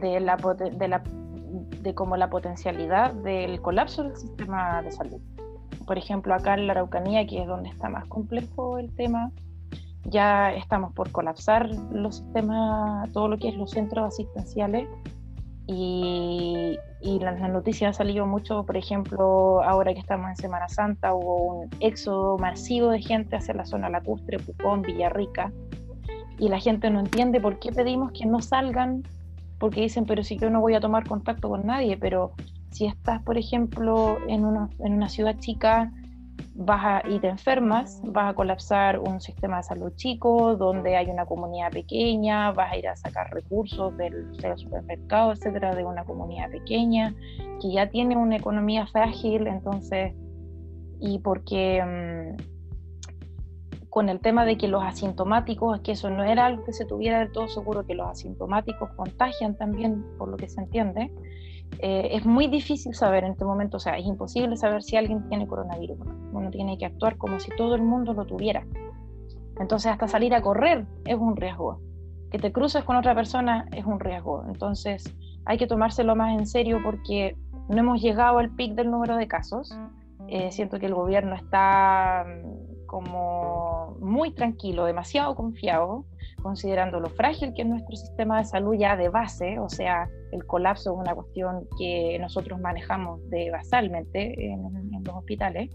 de, 0.00 0.20
la, 0.20 0.36
de, 0.36 0.88
la, 0.88 1.02
de 1.82 1.94
como 1.94 2.16
la 2.16 2.30
potencialidad 2.30 3.12
del 3.12 3.60
colapso 3.60 4.04
del 4.04 4.16
sistema 4.16 4.82
de 4.82 4.92
salud. 4.92 5.20
Por 5.86 5.98
ejemplo, 5.98 6.34
acá 6.34 6.54
en 6.54 6.66
la 6.66 6.72
Araucanía, 6.72 7.26
que 7.26 7.42
es 7.42 7.46
donde 7.46 7.68
está 7.68 7.88
más 7.88 8.06
complejo 8.06 8.78
el 8.78 8.94
tema, 8.94 9.30
ya 10.04 10.52
estamos 10.52 10.92
por 10.92 11.10
colapsar 11.10 11.68
los 11.92 12.16
sistemas, 12.16 13.10
todo 13.12 13.28
lo 13.28 13.38
que 13.38 13.48
es 13.48 13.56
los 13.56 13.70
centros 13.70 14.06
asistenciales 14.06 14.88
y, 15.66 16.78
y 17.00 17.18
las, 17.18 17.40
noticias 17.40 17.88
han 17.88 17.94
salido 17.94 18.26
mucho, 18.26 18.64
por 18.64 18.76
ejemplo, 18.76 19.62
ahora 19.62 19.92
que 19.92 20.00
estamos 20.00 20.28
en 20.30 20.36
Semana 20.36 20.68
Santa, 20.68 21.14
hubo 21.14 21.54
un 21.54 21.70
éxodo 21.80 22.38
masivo 22.38 22.90
de 22.90 23.02
gente 23.02 23.36
hacia 23.36 23.54
la 23.54 23.66
zona 23.66 23.90
lacustre, 23.90 24.38
Pucón, 24.38 24.82
Villarrica, 24.82 25.52
y 26.38 26.48
la 26.48 26.60
gente 26.60 26.90
no 26.90 27.00
entiende 27.00 27.40
por 27.40 27.58
qué 27.58 27.72
pedimos 27.72 28.12
que 28.12 28.26
no 28.26 28.40
salgan, 28.40 29.02
porque 29.58 29.80
dicen, 29.80 30.04
pero 30.04 30.22
si 30.22 30.38
yo 30.38 30.50
no 30.50 30.60
voy 30.60 30.74
a 30.74 30.80
tomar 30.80 31.06
contacto 31.06 31.48
con 31.48 31.66
nadie, 31.66 31.96
pero 31.96 32.32
si 32.70 32.86
estás, 32.86 33.22
por 33.22 33.38
ejemplo, 33.38 34.18
en 34.28 34.44
una, 34.44 35.08
ciudad 35.08 35.38
chica, 35.38 35.92
vas 36.54 37.02
y 37.08 37.18
te 37.18 37.28
enfermas, 37.28 38.00
vas 38.04 38.30
a 38.32 38.34
colapsar 38.34 38.98
un 38.98 39.20
sistema 39.20 39.58
de 39.58 39.62
salud 39.62 39.92
chico, 39.96 40.56
donde 40.56 40.96
hay 40.96 41.08
una 41.08 41.24
comunidad 41.24 41.70
pequeña, 41.70 42.52
vas 42.52 42.72
a 42.72 42.76
ir 42.76 42.88
a 42.88 42.96
sacar 42.96 43.32
recursos 43.32 43.96
del, 43.96 44.26
supermercado, 44.56 45.32
etcétera, 45.32 45.74
de 45.74 45.84
una 45.84 46.04
comunidad 46.04 46.50
pequeña 46.50 47.14
que 47.60 47.72
ya 47.72 47.88
tiene 47.88 48.16
una 48.16 48.36
economía 48.36 48.86
frágil, 48.86 49.46
entonces, 49.46 50.14
y 51.00 51.18
porque 51.20 51.82
mm, 51.82 52.55
con 53.96 54.10
el 54.10 54.20
tema 54.20 54.44
de 54.44 54.58
que 54.58 54.68
los 54.68 54.84
asintomáticos, 54.84 55.80
que 55.80 55.92
eso 55.92 56.10
no 56.10 56.22
era 56.22 56.44
algo 56.44 56.64
que 56.64 56.74
se 56.74 56.84
tuviera 56.84 57.18
del 57.18 57.32
todo 57.32 57.48
seguro, 57.48 57.86
que 57.86 57.94
los 57.94 58.06
asintomáticos 58.06 58.90
contagian 58.94 59.56
también, 59.56 60.04
por 60.18 60.28
lo 60.28 60.36
que 60.36 60.50
se 60.50 60.60
entiende, 60.60 61.10
eh, 61.78 62.10
es 62.12 62.26
muy 62.26 62.46
difícil 62.46 62.94
saber 62.94 63.24
en 63.24 63.30
este 63.30 63.46
momento, 63.46 63.78
o 63.78 63.80
sea, 63.80 63.96
es 63.96 64.04
imposible 64.04 64.54
saber 64.58 64.82
si 64.82 64.96
alguien 64.96 65.26
tiene 65.30 65.46
coronavirus. 65.46 65.96
Uno 66.30 66.50
tiene 66.50 66.76
que 66.76 66.84
actuar 66.84 67.16
como 67.16 67.40
si 67.40 67.50
todo 67.56 67.74
el 67.74 67.80
mundo 67.80 68.12
lo 68.12 68.26
tuviera. 68.26 68.66
Entonces, 69.58 69.90
hasta 69.90 70.08
salir 70.08 70.34
a 70.34 70.42
correr 70.42 70.84
es 71.06 71.16
un 71.16 71.34
riesgo. 71.34 71.80
Que 72.30 72.38
te 72.38 72.52
cruces 72.52 72.84
con 72.84 72.96
otra 72.96 73.14
persona 73.14 73.66
es 73.72 73.86
un 73.86 73.98
riesgo. 73.98 74.44
Entonces, 74.46 75.10
hay 75.46 75.56
que 75.56 75.66
tomárselo 75.66 76.14
más 76.14 76.38
en 76.38 76.46
serio 76.46 76.80
porque 76.84 77.34
no 77.70 77.78
hemos 77.78 78.02
llegado 78.02 78.36
al 78.40 78.50
pic 78.50 78.74
del 78.74 78.90
número 78.90 79.16
de 79.16 79.26
casos. 79.26 79.74
Eh, 80.28 80.52
siento 80.52 80.78
que 80.78 80.84
el 80.84 80.94
gobierno 80.94 81.34
está 81.34 82.26
mm, 82.26 82.65
como 82.86 83.96
muy 84.00 84.32
tranquilo, 84.32 84.84
demasiado 84.84 85.34
confiado, 85.34 86.04
considerando 86.42 87.00
lo 87.00 87.08
frágil 87.08 87.52
que 87.54 87.62
es 87.62 87.68
nuestro 87.68 87.96
sistema 87.96 88.38
de 88.38 88.44
salud 88.44 88.74
ya 88.74 88.96
de 88.96 89.08
base, 89.08 89.58
o 89.58 89.68
sea, 89.68 90.08
el 90.32 90.44
colapso 90.46 90.92
es 90.92 90.98
una 90.98 91.14
cuestión 91.14 91.66
que 91.78 92.18
nosotros 92.20 92.60
manejamos 92.60 93.28
de 93.30 93.50
basalmente 93.50 94.52
en, 94.52 94.62
los 95.04 95.14
hospitales 95.14 95.70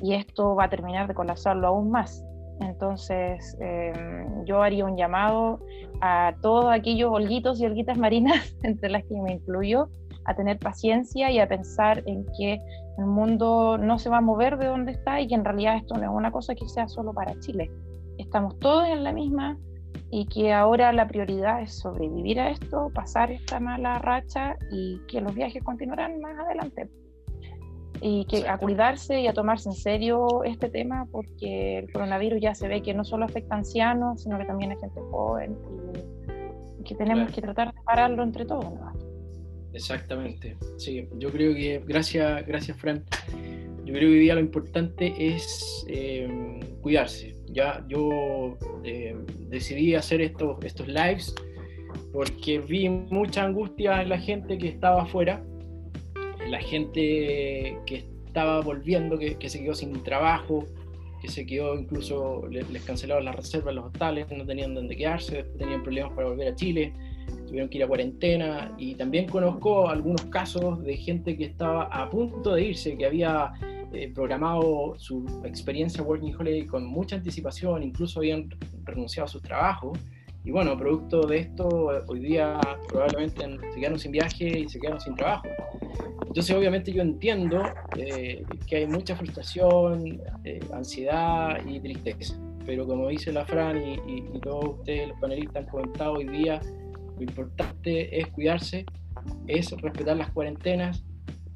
y 0.00 0.14
esto 0.14 0.54
va 0.54 0.64
a 0.64 0.70
terminar 0.70 1.08
de 1.08 1.14
colapsarlo 1.14 1.68
aún 1.68 1.90
más. 1.90 2.24
Entonces, 2.60 3.56
em, 3.60 4.44
yo 4.44 4.62
haría 4.62 4.84
un 4.84 4.96
llamado 4.96 5.60
a 6.00 6.34
todos 6.42 6.66
aquellos 6.70 7.10
holguitos 7.12 7.60
y 7.60 7.66
holguitas 7.66 7.98
marinas, 7.98 8.56
entre 8.62 8.90
las 8.90 9.04
que 9.04 9.20
me 9.20 9.32
incluyo, 9.32 9.88
a 10.24 10.34
tener 10.34 10.58
paciencia 10.58 11.30
y 11.30 11.38
a 11.38 11.48
pensar 11.48 12.02
en 12.06 12.24
que 12.38 12.60
el 12.98 13.06
mundo 13.06 13.78
no 13.78 13.98
se 13.98 14.10
va 14.10 14.18
a 14.18 14.20
mover 14.20 14.58
de 14.58 14.66
donde 14.66 14.92
está 14.92 15.20
y 15.20 15.28
que 15.28 15.34
en 15.34 15.44
realidad 15.44 15.76
esto 15.76 15.94
no 15.94 16.02
es 16.02 16.10
una 16.10 16.30
cosa 16.30 16.54
que 16.54 16.68
sea 16.68 16.88
solo 16.88 17.12
para 17.12 17.38
Chile. 17.40 17.70
Estamos 18.18 18.58
todos 18.58 18.86
en 18.86 19.02
la 19.04 19.12
misma 19.12 19.58
y 20.10 20.26
que 20.26 20.52
ahora 20.52 20.92
la 20.92 21.08
prioridad 21.08 21.62
es 21.62 21.78
sobrevivir 21.78 22.38
a 22.38 22.50
esto, 22.50 22.90
pasar 22.94 23.32
esta 23.32 23.60
mala 23.60 23.98
racha 23.98 24.56
y 24.70 25.00
que 25.08 25.20
los 25.20 25.34
viajes 25.34 25.62
continuarán 25.62 26.20
más 26.20 26.38
adelante. 26.38 26.90
Y 28.02 28.26
que 28.26 28.48
a 28.48 28.58
cuidarse 28.58 29.20
y 29.20 29.28
a 29.28 29.32
tomarse 29.32 29.68
en 29.68 29.74
serio 29.74 30.42
este 30.44 30.68
tema 30.68 31.06
porque 31.10 31.78
el 31.78 31.92
coronavirus 31.92 32.40
ya 32.40 32.54
se 32.54 32.68
ve 32.68 32.82
que 32.82 32.94
no 32.94 33.04
solo 33.04 33.24
afecta 33.24 33.54
a 33.54 33.58
ancianos, 33.58 34.22
sino 34.22 34.38
que 34.38 34.44
también 34.44 34.72
a 34.72 34.76
gente 34.76 35.00
joven 35.10 35.56
y, 36.78 36.82
que 36.82 36.96
tenemos 36.96 37.30
que 37.30 37.40
tratar 37.40 37.72
de 37.72 37.80
pararlo 37.82 38.24
entre 38.24 38.44
todos. 38.44 38.66
Exactamente, 39.74 40.56
sí, 40.76 41.08
yo 41.18 41.30
creo 41.30 41.54
que, 41.54 41.82
gracias, 41.86 42.46
gracias 42.46 42.76
Fran, 42.76 43.04
yo 43.84 43.94
creo 43.94 44.00
que 44.00 44.14
hoy 44.14 44.18
día 44.18 44.34
lo 44.34 44.40
importante 44.40 45.14
es 45.18 45.84
eh, 45.88 46.28
cuidarse, 46.82 47.34
ya 47.46 47.84
yo 47.88 48.58
eh, 48.84 49.16
decidí 49.48 49.94
hacer 49.94 50.20
estos, 50.20 50.62
estos 50.64 50.88
lives 50.88 51.34
porque 52.12 52.58
vi 52.58 52.88
mucha 52.88 53.44
angustia 53.44 54.02
en 54.02 54.10
la 54.10 54.18
gente 54.18 54.58
que 54.58 54.68
estaba 54.68 55.02
afuera, 55.02 55.42
en 56.44 56.50
la 56.50 56.60
gente 56.60 57.78
que 57.86 58.04
estaba 58.26 58.60
volviendo, 58.60 59.18
que, 59.18 59.48
se 59.48 59.62
quedó 59.62 59.74
sin 59.74 60.02
trabajo, 60.02 60.66
que 61.20 61.28
se 61.28 61.46
quedó 61.46 61.74
incluso, 61.74 62.46
les, 62.48 62.66
cancelaron 62.84 63.24
las 63.24 63.36
reservas 63.36 63.74
los 63.74 63.86
hostales, 63.86 64.26
no 64.30 64.44
tenían 64.44 64.74
dónde 64.74 64.96
quedarse, 64.96 65.44
tenían 65.58 65.82
problemas 65.82 66.12
para 66.12 66.28
volver 66.28 66.48
a 66.48 66.54
Chile, 66.54 66.92
tuvieron 67.52 67.68
que 67.68 67.76
ir 67.76 67.84
a 67.84 67.86
cuarentena 67.86 68.74
y 68.78 68.94
también 68.94 69.28
conozco 69.28 69.90
algunos 69.90 70.22
casos 70.22 70.82
de 70.82 70.96
gente 70.96 71.36
que 71.36 71.44
estaba 71.44 71.82
a 71.82 72.08
punto 72.08 72.54
de 72.54 72.64
irse, 72.64 72.96
que 72.96 73.04
había 73.04 73.52
eh, 73.92 74.10
programado 74.14 74.94
su 74.96 75.26
experiencia 75.44 76.02
Working 76.02 76.34
Holiday 76.34 76.66
con 76.66 76.86
mucha 76.86 77.16
anticipación, 77.16 77.82
incluso 77.82 78.20
habían 78.20 78.48
renunciado 78.84 79.26
a 79.26 79.28
sus 79.28 79.42
trabajos 79.42 79.98
y 80.46 80.50
bueno, 80.50 80.78
producto 80.78 81.26
de 81.26 81.40
esto, 81.40 81.68
hoy 82.06 82.20
día 82.20 82.58
probablemente 82.88 83.42
se 83.74 83.78
quedaron 83.78 83.98
sin 83.98 84.12
viaje 84.12 84.60
y 84.60 84.68
se 84.70 84.80
quedaron 84.80 85.02
sin 85.02 85.14
trabajo. 85.14 85.46
Entonces, 86.26 86.56
obviamente 86.56 86.90
yo 86.90 87.02
entiendo 87.02 87.62
eh, 87.98 88.42
que 88.66 88.76
hay 88.76 88.86
mucha 88.86 89.14
frustración, 89.14 90.22
eh, 90.44 90.58
ansiedad 90.72 91.60
y 91.66 91.78
tristeza. 91.80 92.34
Pero 92.64 92.86
como 92.86 93.08
dice 93.08 93.30
la 93.30 93.44
Fran 93.44 93.76
y, 93.76 93.98
y, 94.06 94.40
todos 94.40 94.78
ustedes, 94.78 95.08
los 95.08 95.20
panelistas, 95.20 95.64
han 95.64 95.70
comentado 95.70 96.14
hoy 96.14 96.26
día, 96.28 96.62
lo 97.22 97.30
importante 97.30 98.18
es 98.20 98.26
cuidarse, 98.28 98.84
es 99.46 99.70
respetar 99.80 100.16
las 100.16 100.30
cuarentenas, 100.30 101.04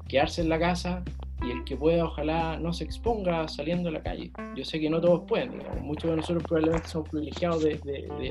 quedarse 0.07 0.41
en 0.41 0.49
la 0.49 0.59
casa 0.59 1.03
y 1.45 1.51
el 1.51 1.63
que 1.65 1.75
pueda, 1.75 2.05
ojalá 2.05 2.57
no 2.57 2.73
se 2.73 2.85
exponga 2.85 3.47
saliendo 3.47 3.89
a 3.89 3.91
la 3.91 4.01
calle. 4.01 4.31
Yo 4.55 4.63
sé 4.63 4.79
que 4.79 4.89
no 4.89 5.01
todos 5.01 5.25
pueden, 5.27 5.59
muchos 5.81 6.09
de 6.09 6.17
nosotros 6.17 6.43
probablemente 6.43 6.87
somos 6.87 7.09
privilegiados 7.09 7.63
de, 7.63 7.77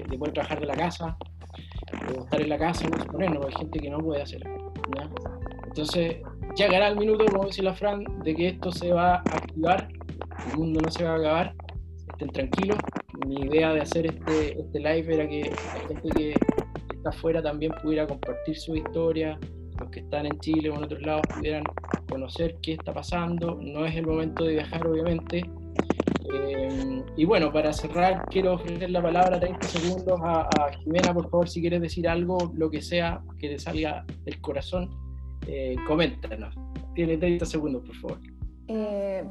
de, 0.08 0.18
poder 0.18 0.34
trabajar 0.34 0.60
de 0.60 0.66
la 0.66 0.74
casa, 0.74 1.16
de 2.08 2.18
estar 2.18 2.40
en 2.40 2.48
la 2.48 2.58
casa 2.58 2.88
no 2.88 2.96
exponernos, 2.96 3.46
hay 3.46 3.52
gente 3.52 3.78
que 3.78 3.90
no 3.90 3.98
puede 3.98 4.22
hacerlo. 4.22 4.72
Entonces, 5.66 6.16
llegará 6.56 6.88
el 6.88 6.96
minuto, 6.96 7.26
como 7.26 7.44
dice 7.44 7.62
la 7.62 7.74
Fran, 7.74 8.04
de 8.24 8.34
que 8.34 8.48
esto 8.48 8.72
se 8.72 8.92
va 8.92 9.16
a 9.16 9.18
activar, 9.18 9.88
el 10.52 10.58
mundo 10.58 10.80
no 10.80 10.90
se 10.90 11.04
va 11.04 11.12
a 11.12 11.16
acabar, 11.16 11.54
estén 12.12 12.30
tranquilos. 12.30 12.78
Mi 13.26 13.40
idea 13.40 13.72
de 13.72 13.80
hacer 13.80 14.06
este, 14.06 14.60
este 14.60 14.78
live 14.78 15.14
era 15.14 15.28
que 15.28 15.50
la 15.50 15.88
gente 15.88 16.08
que 16.16 16.34
afuera 17.10 17.42
también 17.42 17.72
pudiera 17.82 18.06
compartir 18.06 18.56
su 18.56 18.76
historia, 18.76 19.38
los 19.80 19.90
que 19.90 20.00
están 20.00 20.26
en 20.26 20.38
Chile 20.40 20.70
o 20.70 20.76
en 20.76 20.84
otros 20.84 21.02
lados 21.02 21.22
pudieran 21.34 21.64
conocer 22.08 22.56
qué 22.62 22.74
está 22.74 22.92
pasando. 22.92 23.58
No 23.60 23.84
es 23.84 23.94
el 23.94 24.06
momento 24.06 24.44
de 24.44 24.54
viajar, 24.54 24.86
obviamente. 24.86 25.42
Eh, 26.32 27.02
y 27.16 27.24
bueno, 27.24 27.52
para 27.52 27.72
cerrar, 27.72 28.24
quiero 28.30 28.54
ofrecer 28.54 28.90
la 28.90 29.00
palabra 29.00 29.38
30 29.38 29.66
segundos 29.68 30.20
a, 30.22 30.42
a, 30.42 30.72
Jimena, 30.72 31.14
por 31.14 31.30
favor, 31.30 31.48
si 31.48 31.60
quieres 31.60 31.80
decir 31.80 32.08
algo, 32.08 32.52
lo 32.54 32.70
que 32.70 32.82
sea 32.82 33.22
que 33.38 33.48
te 33.48 33.58
salga 33.58 34.04
del 34.24 34.40
corazón, 34.40 34.90
eh, 35.46 35.76
coméntanos. 35.86 36.54
Tiene 36.94 37.16
30 37.16 37.46
segundos, 37.46 37.84
por 37.86 37.96
favor. 37.96 38.18
Eh, 38.68 39.24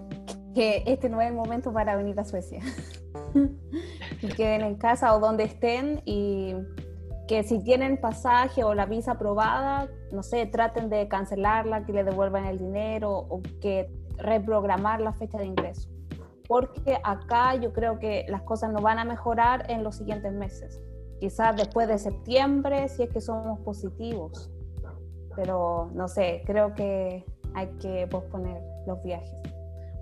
que 0.54 0.84
este 0.86 1.10
no 1.10 1.20
es 1.20 1.28
el 1.28 1.34
momento 1.34 1.74
para 1.74 1.96
venir 1.96 2.18
a 2.20 2.24
Suecia. 2.24 2.62
que 4.22 4.28
queden 4.30 4.62
en 4.62 4.76
casa 4.76 5.14
o 5.16 5.20
donde 5.20 5.44
estén 5.44 6.02
y 6.06 6.56
que 7.28 7.44
si 7.44 7.64
tienen 7.64 8.00
pasaje 8.00 8.64
o 8.64 8.74
la 8.74 8.86
visa 8.86 9.14
aprobada, 9.14 9.90
no 10.12 10.22
sé, 10.22 10.46
traten 10.46 10.90
de 10.90 11.08
cancelarla, 11.08 11.86
que 11.86 11.94
le 11.94 12.04
devuelvan 12.04 12.46
el 12.46 12.60
dinero 12.60 13.12
o 13.12 13.42
que 13.62 13.90
reprogramar 14.18 15.02
la 15.02 15.14
fecha 15.14 15.38
de 15.38 15.46
ingreso. 15.46 15.90
Porque 16.48 17.00
acá 17.04 17.56
yo 17.56 17.74
creo 17.74 17.98
que 17.98 18.26
las 18.30 18.44
cosas 18.44 18.72
no 18.72 18.82
van 18.82 19.00
a 19.00 19.06
mejorar 19.06 19.70
en 19.72 19.84
los 19.84 19.96
siguientes 19.96 20.32
meses. 20.32 20.80
Quizás 21.20 21.56
después 21.56 21.88
de 21.88 21.98
septiembre, 21.98 22.88
si 22.90 23.04
es 23.04 23.10
que 23.10 23.22
somos 23.22 23.60
positivos. 23.62 24.52
Pero 25.36 25.90
no 25.94 26.08
sé, 26.08 26.44
creo 26.46 26.76
que 26.76 27.26
hay 27.56 27.68
que 27.80 28.06
posponer 28.08 28.62
los 28.86 29.02
viajes. 29.04 29.42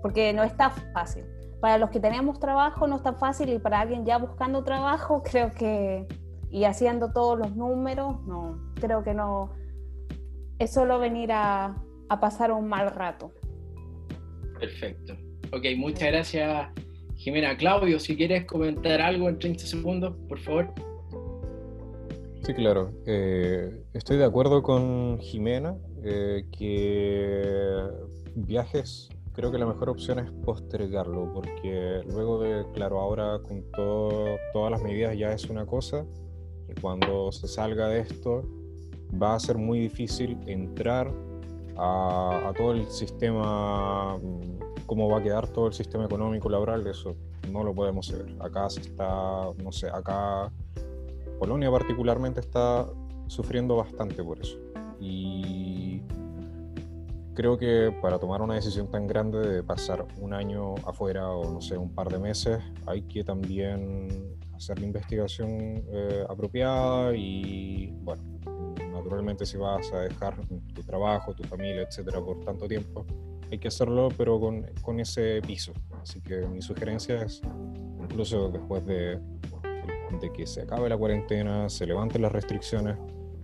Porque 0.02 0.34
no 0.34 0.42
está 0.42 0.70
fácil. 0.92 1.24
Para 1.60 1.78
los 1.78 1.88
que 1.88 1.98
tenemos 1.98 2.38
trabajo 2.38 2.86
no 2.86 2.96
está 2.96 3.14
fácil 3.14 3.48
y 3.48 3.58
para 3.58 3.80
alguien 3.80 4.04
ya 4.04 4.18
buscando 4.18 4.62
trabajo 4.64 5.22
creo 5.30 5.50
que 5.50 6.06
y 6.54 6.66
haciendo 6.66 7.10
todos 7.10 7.36
los 7.36 7.56
números, 7.56 8.24
no, 8.28 8.72
creo 8.76 9.02
que 9.02 9.12
no, 9.12 9.50
es 10.60 10.72
solo 10.72 11.00
venir 11.00 11.32
a, 11.32 11.74
a 12.08 12.20
pasar 12.20 12.52
un 12.52 12.68
mal 12.68 12.92
rato. 12.92 13.32
Perfecto. 14.60 15.14
Ok, 15.52 15.64
muchas 15.76 16.12
gracias 16.12 16.68
Jimena. 17.16 17.56
Claudio, 17.56 17.98
si 17.98 18.16
quieres 18.16 18.44
comentar 18.44 19.00
algo 19.00 19.28
en 19.28 19.40
30 19.40 19.66
segundos, 19.66 20.14
por 20.28 20.38
favor. 20.38 20.72
Sí, 22.44 22.54
claro. 22.54 22.92
Eh, 23.04 23.82
estoy 23.92 24.18
de 24.18 24.24
acuerdo 24.24 24.62
con 24.62 25.18
Jimena 25.18 25.76
eh, 26.04 26.44
que 26.56 27.82
viajes, 28.36 29.08
creo 29.32 29.50
que 29.50 29.58
la 29.58 29.66
mejor 29.66 29.88
opción 29.88 30.20
es 30.20 30.30
postergarlo, 30.44 31.32
porque 31.34 32.02
luego 32.06 32.40
de, 32.40 32.64
claro, 32.74 33.00
ahora 33.00 33.40
con 33.42 33.68
todo, 33.72 34.36
todas 34.52 34.70
las 34.70 34.82
medidas 34.84 35.18
ya 35.18 35.32
es 35.32 35.50
una 35.50 35.66
cosa, 35.66 36.06
cuando 36.80 37.32
se 37.32 37.48
salga 37.48 37.88
de 37.88 38.00
esto 38.00 38.42
va 39.20 39.34
a 39.34 39.40
ser 39.40 39.58
muy 39.58 39.78
difícil 39.78 40.38
entrar 40.46 41.12
a, 41.76 42.52
todo 42.56 42.72
el 42.72 42.86
sistema, 42.86 44.16
mm, 44.18 44.86
cómo 44.86 45.08
va 45.08 45.18
a 45.18 45.22
quedar 45.22 45.48
todo 45.48 45.66
el 45.66 45.74
sistema 45.74 46.04
económico 46.04 46.48
laboral, 46.48 46.86
eso 46.86 47.16
no 47.50 47.62
lo 47.64 47.74
podemos 47.74 48.06
saber. 48.06 48.34
Acá 48.40 48.68
se 48.70 48.80
está, 48.80 49.50
no 49.62 49.72
sé, 49.72 49.88
acá 49.88 50.50
Polonia 51.38 51.70
particularmente 51.70 52.40
está 52.40 52.86
sufriendo 53.26 53.76
bastante 53.76 54.22
por 54.22 54.38
eso. 54.40 54.58
Y 55.00 56.02
creo 57.34 57.58
que 57.58 57.94
para 58.00 58.18
tomar 58.18 58.40
una 58.42 58.54
decisión 58.54 58.90
tan 58.90 59.06
grande 59.06 59.40
de 59.40 59.62
pasar 59.62 60.06
un 60.20 60.32
año 60.32 60.74
afuera 60.86 61.28
o 61.28 61.52
no 61.52 61.60
sé, 61.60 61.76
un 61.76 61.90
par 61.90 62.08
de 62.10 62.18
meses, 62.18 62.62
hay 62.86 63.02
que 63.02 63.24
también 63.24 64.36
hacer 64.56 64.78
la 64.78 64.86
investigación 64.86 65.84
eh, 65.92 66.24
apropiada 66.28 67.14
y, 67.14 67.90
bueno, 68.02 68.22
naturalmente 68.92 69.44
si 69.44 69.56
vas 69.56 69.92
a 69.92 70.00
dejar 70.00 70.36
tu 70.46 70.82
trabajo, 70.82 71.34
tu 71.34 71.44
familia, 71.44 71.82
etcétera, 71.82 72.20
por 72.20 72.44
tanto 72.44 72.66
tiempo, 72.66 73.06
hay 73.50 73.58
que 73.58 73.68
hacerlo, 73.68 74.08
pero 74.16 74.40
con, 74.40 74.66
con 74.82 75.00
ese 75.00 75.40
piso. 75.46 75.72
Así 76.02 76.20
que 76.20 76.46
mi 76.46 76.62
sugerencia 76.62 77.22
es, 77.22 77.42
incluso 78.00 78.48
después 78.48 78.84
de, 78.86 79.20
de 80.20 80.32
que 80.32 80.46
se 80.46 80.62
acabe 80.62 80.88
la 80.88 80.96
cuarentena, 80.96 81.68
se 81.68 81.86
levanten 81.86 82.22
las 82.22 82.32
restricciones, 82.32 82.96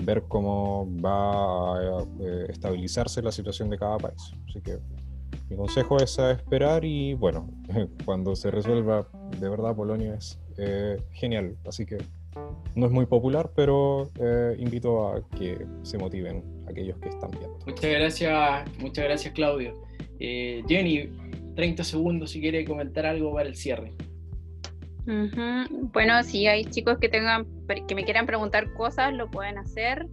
ver 0.05 0.25
cómo 0.29 0.89
va 1.05 1.79
a 1.79 2.03
eh, 2.21 2.47
estabilizarse 2.49 3.23
la 3.23 3.33
situación 3.33 3.69
de 3.71 3.79
cada 3.79 3.99
país. 3.99 4.33
Así 4.49 4.61
que 4.63 4.79
mi 5.49 5.57
consejo 5.57 5.99
es 5.99 6.19
a 6.19 6.33
esperar 6.33 6.85
y 6.85 7.15
bueno, 7.15 7.49
cuando 8.05 8.35
se 8.37 8.51
resuelva 8.51 9.09
de 9.39 9.49
verdad 9.49 9.75
Polonia 9.75 10.15
es 10.15 10.39
eh, 10.61 11.03
genial. 11.13 11.57
Así 11.67 11.87
que 11.87 11.99
no 12.75 12.87
es 12.87 12.93
muy 12.93 13.07
popular, 13.07 13.51
pero 13.57 14.11
eh, 14.21 14.55
invito 14.59 15.09
a 15.09 15.23
que 15.31 15.67
se 15.83 15.97
motiven 15.97 16.45
aquellos 16.69 16.99
que 16.99 17.09
están 17.09 17.31
viendo. 17.31 17.59
Muchas 17.67 17.91
gracias, 17.91 18.79
muchas 18.79 19.05
gracias 19.05 19.35
Claudio. 19.35 19.83
Eh, 20.19 20.63
Jenny, 20.69 21.09
30 21.57 21.83
segundos 21.83 22.31
si 22.31 22.41
quiere 22.41 22.65
comentar 22.65 23.07
algo 23.07 23.33
para 23.33 23.49
el 23.49 23.57
cierre. 23.57 23.93
Bueno, 25.93 26.23
si 26.23 26.47
hay 26.47 26.67
chicos 26.67 26.99
que 26.99 27.09
tengan 27.09 27.47
que 27.89 27.95
me 27.95 28.05
quieran 28.05 28.27
preguntar 28.27 28.73
cosas, 28.75 29.13
lo 29.15 29.31
pueden 29.31 29.59
hacer. 29.59 30.07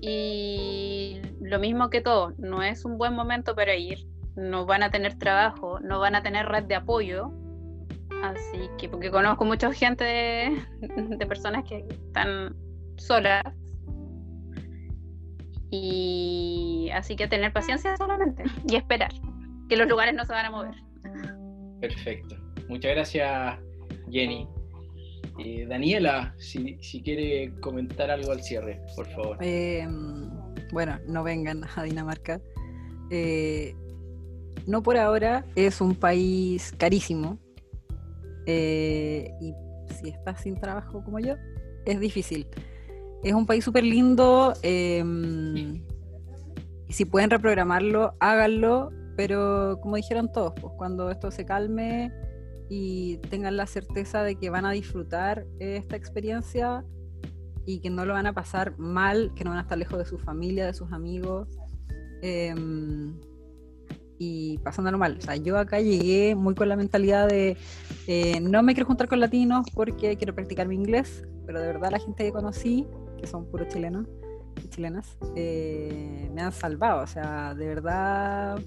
Y 0.00 1.20
lo 1.40 1.60
mismo 1.60 1.88
que 1.88 2.00
todo, 2.00 2.32
no 2.38 2.62
es 2.62 2.84
un 2.84 2.98
buen 2.98 3.14
momento 3.14 3.54
para 3.54 3.76
ir. 3.76 4.06
No 4.34 4.66
van 4.66 4.82
a 4.82 4.90
tener 4.90 5.16
trabajo, 5.18 5.78
no 5.80 6.00
van 6.00 6.16
a 6.16 6.22
tener 6.22 6.46
red 6.46 6.64
de 6.64 6.74
apoyo 6.74 7.32
Así 8.24 8.70
que, 8.78 8.88
porque 8.88 9.10
conozco 9.10 9.44
mucha 9.44 9.70
gente 9.72 10.04
de, 10.80 11.26
personas 11.26 11.64
que 11.68 11.84
están 11.90 12.56
solas. 12.96 13.44
Y 15.70 16.88
así 16.94 17.16
que 17.16 17.26
tener 17.26 17.52
paciencia 17.52 17.96
solamente 17.96 18.44
y 18.68 18.76
esperar 18.76 19.12
que 19.68 19.76
los 19.76 19.88
lugares 19.88 20.14
no 20.14 20.24
se 20.24 20.32
van 20.32 20.46
a 20.46 20.50
mover. 20.50 20.74
Perfecto. 21.80 22.36
Muchas 22.68 22.92
gracias, 22.92 23.58
Jenny. 24.10 24.48
Eh, 25.38 25.66
Daniela, 25.68 26.34
si, 26.38 26.78
quiere 27.02 27.52
comentar 27.60 28.10
algo 28.10 28.32
al 28.32 28.42
cierre, 28.42 28.80
por 28.96 29.06
favor. 29.08 29.36
Em, 29.40 30.30
bueno, 30.72 30.98
no 31.08 31.24
vengan 31.24 31.62
a 31.76 31.82
Dinamarca. 31.82 32.40
Eh, 33.10 33.74
no 34.66 34.82
por 34.82 34.96
ahora, 34.96 35.44
es 35.56 35.80
un 35.80 35.94
país 35.94 36.72
carísimo. 36.78 37.38
Eh, 38.46 39.30
y 39.40 39.54
si 39.94 40.10
estás 40.10 40.42
sin 40.42 40.58
trabajo 40.58 41.02
como 41.04 41.18
yo, 41.18 41.34
es 41.86 42.00
difícil. 42.00 42.46
Es 43.22 43.32
un 43.32 43.46
país 43.46 43.64
súper 43.64 43.84
lindo. 43.84 44.52
Em, 44.62 45.82
y 46.86 46.92
si 46.92 47.04
pueden 47.04 47.30
reprogramarlo, 47.30 48.14
háganlo. 48.20 48.90
Pero 49.16 49.78
como 49.80 49.96
dijeron 49.96 50.30
todos, 50.32 50.52
pues 50.60 50.74
cuando 50.76 51.10
esto 51.10 51.30
se 51.30 51.44
calme 51.44 52.12
y 52.68 53.18
tengan 53.30 53.56
la 53.56 53.66
certeza 53.66 54.22
de 54.24 54.36
que 54.36 54.50
van 54.50 54.64
a 54.64 54.72
disfrutar 54.72 55.46
esta 55.60 55.96
experiencia 55.96 56.84
y 57.64 57.80
que 57.80 57.90
no 57.90 58.04
lo 58.04 58.14
van 58.14 58.26
a 58.26 58.32
pasar 58.32 58.76
mal, 58.76 59.32
que 59.36 59.44
no 59.44 59.50
van 59.50 59.60
a 59.60 59.62
estar 59.62 59.78
lejos 59.78 59.98
de 59.98 60.04
su 60.04 60.18
familia, 60.18 60.66
de 60.66 60.74
sus 60.74 60.92
amigos. 60.92 61.48
Eh, 62.22 62.54
y 64.18 64.58
pasándolo 64.58 64.98
mal. 64.98 65.16
O 65.18 65.20
sea, 65.20 65.36
yo 65.36 65.58
acá 65.58 65.80
llegué 65.80 66.34
muy 66.34 66.54
con 66.54 66.68
la 66.68 66.76
mentalidad 66.76 67.28
de 67.28 67.56
eh, 68.06 68.40
no 68.40 68.62
me 68.62 68.74
quiero 68.74 68.86
juntar 68.86 69.08
con 69.08 69.20
latinos 69.20 69.66
porque 69.74 70.16
quiero 70.16 70.34
practicar 70.34 70.68
mi 70.68 70.74
inglés, 70.74 71.24
pero 71.46 71.60
de 71.60 71.66
verdad 71.66 71.90
la 71.90 71.98
gente 71.98 72.24
que 72.24 72.32
conocí, 72.32 72.86
que 73.18 73.26
son 73.26 73.46
puros 73.46 73.68
chilenos 73.68 74.06
y 74.62 74.68
chilenas, 74.68 75.16
eh, 75.36 76.30
me 76.32 76.42
han 76.42 76.52
salvado. 76.52 77.02
O 77.02 77.06
sea, 77.06 77.54
de 77.54 77.66
verdad 77.66 78.60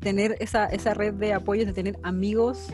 tener 0.00 0.36
esa, 0.40 0.66
esa 0.66 0.94
red 0.94 1.14
de 1.14 1.32
apoyo, 1.32 1.66
de 1.66 1.72
tener 1.72 1.98
amigos 2.02 2.68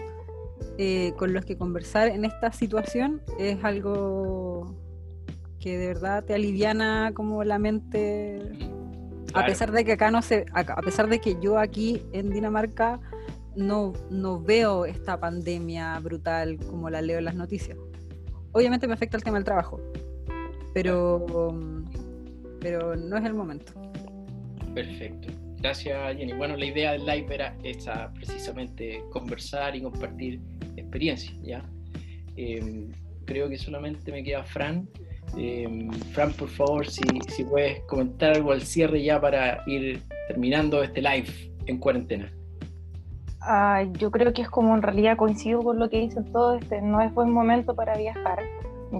eh, 0.78 1.12
con 1.16 1.32
los 1.32 1.44
que 1.44 1.56
conversar 1.56 2.08
en 2.08 2.24
esta 2.24 2.52
situación 2.52 3.20
es 3.38 3.62
algo 3.62 4.74
que 5.60 5.76
de 5.76 5.86
verdad 5.86 6.24
te 6.24 6.34
aliviana 6.34 7.12
como 7.14 7.44
la 7.44 7.58
mente 7.58 8.40
a 9.34 9.46
pesar 9.46 9.72
de 9.72 9.84
que 9.84 9.92
acá 9.92 10.10
no 10.10 10.22
se 10.22 10.46
a 10.52 10.82
pesar 10.82 11.08
de 11.08 11.20
que 11.20 11.36
yo 11.40 11.58
aquí 11.58 12.02
en 12.12 12.30
Dinamarca 12.30 13.00
no, 13.54 13.92
no 14.10 14.40
veo 14.40 14.86
esta 14.86 15.20
pandemia 15.20 15.98
brutal 16.00 16.58
como 16.58 16.88
la 16.90 17.02
leo 17.02 17.18
en 17.18 17.24
las 17.24 17.34
noticias 17.34 17.76
obviamente 18.52 18.86
me 18.86 18.94
afecta 18.94 19.16
el 19.16 19.24
tema 19.24 19.36
del 19.38 19.44
trabajo 19.44 19.80
pero 20.74 21.54
pero 22.60 22.96
no 22.96 23.16
es 23.16 23.24
el 23.24 23.34
momento 23.34 23.72
perfecto 24.74 25.28
gracias 25.58 26.16
Jenny 26.16 26.32
bueno 26.32 26.56
la 26.56 26.64
idea 26.64 26.92
del 26.92 27.04
live 27.04 27.34
era 27.34 27.56
esta 27.62 28.12
precisamente 28.14 29.02
conversar 29.10 29.76
y 29.76 29.82
compartir 29.82 30.40
experiencia, 30.76 31.32
¿ya? 31.42 31.64
Em, 32.36 32.90
creo 33.24 33.48
que 33.48 33.58
solamente 33.58 34.10
me 34.12 34.22
queda 34.22 34.44
Fran. 34.44 34.88
Em, 35.36 35.90
Fran, 36.12 36.32
por 36.32 36.48
favor, 36.48 36.86
si, 36.86 37.02
puedes 37.44 37.80
comentar 37.84 38.34
algo 38.34 38.52
al 38.52 38.62
cierre 38.62 39.02
ya 39.02 39.20
para 39.20 39.62
ir 39.66 40.02
terminando 40.28 40.82
este 40.82 41.00
live 41.00 41.28
en 41.66 41.78
cuarentena. 41.78 42.30
yo 43.98 44.10
creo 44.10 44.32
que 44.32 44.42
es 44.42 44.50
como 44.50 44.74
en 44.74 44.82
realidad 44.82 45.16
coincido 45.16 45.62
con 45.62 45.78
lo 45.78 45.88
que 45.88 46.00
dicen 46.00 46.30
todos, 46.32 46.62
este 46.62 46.80
no 46.82 47.00
es 47.00 47.12
buen 47.12 47.30
momento 47.30 47.74
para 47.74 47.96
viajar. 47.96 48.40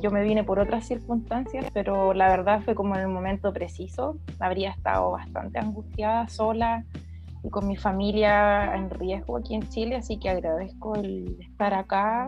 Yo 0.01 0.11
me 0.11 0.23
vine 0.23 0.43
por 0.43 0.59
otras 0.59 0.87
circunstancias, 0.87 1.67
pero 1.75 2.15
la 2.15 2.29
verdad 2.29 2.63
fue 2.63 2.75
como 2.75 2.95
en 2.95 3.03
el 3.03 3.09
momento 3.09 3.53
preciso. 3.53 4.17
Habría 4.41 4.71
estado 4.71 5.11
bastante 5.11 5.59
angustiada, 5.59 6.29
sola, 6.29 6.87
y 7.45 7.51
con 7.51 7.69
mi 7.69 7.77
familia 7.77 8.75
en 8.75 8.89
riesgo 8.89 9.37
aquí 9.37 9.55
en 9.55 9.69
Chile, 9.69 9.97
así 9.97 10.19
que 10.19 10.31
agradezco 10.31 10.95
el 10.95 11.37
estar 11.41 11.75
acá 11.75 12.27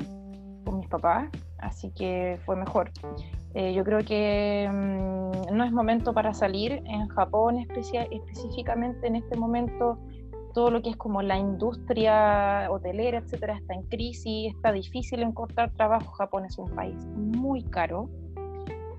con 0.64 0.78
mis 0.78 0.88
papás, 0.88 1.28
así 1.58 1.90
que 1.92 2.38
fue 2.44 2.56
mejor. 2.56 2.90
Eh, 3.54 3.72
yo 3.72 3.84
creo 3.84 4.00
que 4.00 4.68
mm, 4.70 5.54
no 5.54 5.64
es 5.64 5.72
momento 5.72 6.12
para 6.12 6.34
salir. 6.34 6.82
En 6.86 7.08
Japón 7.08 7.58
específicamente 7.58 9.06
en 9.06 9.16
este 9.16 9.36
momento 9.36 9.98
todo 10.52 10.70
lo 10.70 10.82
que 10.82 10.90
es 10.90 10.96
como 10.96 11.20
la 11.20 11.36
industria 11.36 12.68
hotelera, 12.70 13.18
etcétera, 13.18 13.56
está 13.56 13.74
en 13.74 13.82
crisis, 13.84 14.54
está 14.54 14.70
difícil 14.70 15.22
encontrar 15.22 15.72
trabajo. 15.72 16.12
Japón 16.12 16.44
es 16.44 16.58
un 16.58 16.70
país 16.70 16.96
muy 17.06 17.64
caro 17.64 18.08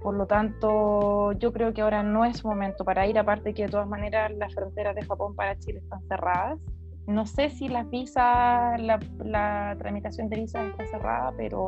por 0.06 0.14
lo 0.14 0.28
tanto, 0.28 1.32
yo 1.32 1.52
creo 1.52 1.74
que 1.74 1.82
ahora 1.82 2.04
no 2.04 2.26
es 2.26 2.46
momento 2.46 2.86
para 2.86 3.08
ir, 3.08 3.18
aparte 3.18 3.56
que 3.56 3.64
de 3.64 3.70
todas 3.70 3.88
maneras 3.88 4.32
las 4.38 4.54
fronteras 4.54 4.94
de 4.94 5.02
Japón 5.02 5.36
para 5.36 5.58
Chile 5.58 5.80
están 5.80 6.00
cerradas. 6.08 6.60
No 7.08 7.26
sé 7.26 7.50
si 7.50 7.70
las 7.70 7.90
visas, 7.90 8.80
la, 8.80 9.76
tramitación 9.80 10.30
de 10.30 10.42
visas 10.42 10.68
está 10.68 10.86
cerrada, 10.86 11.34
pero 11.36 11.66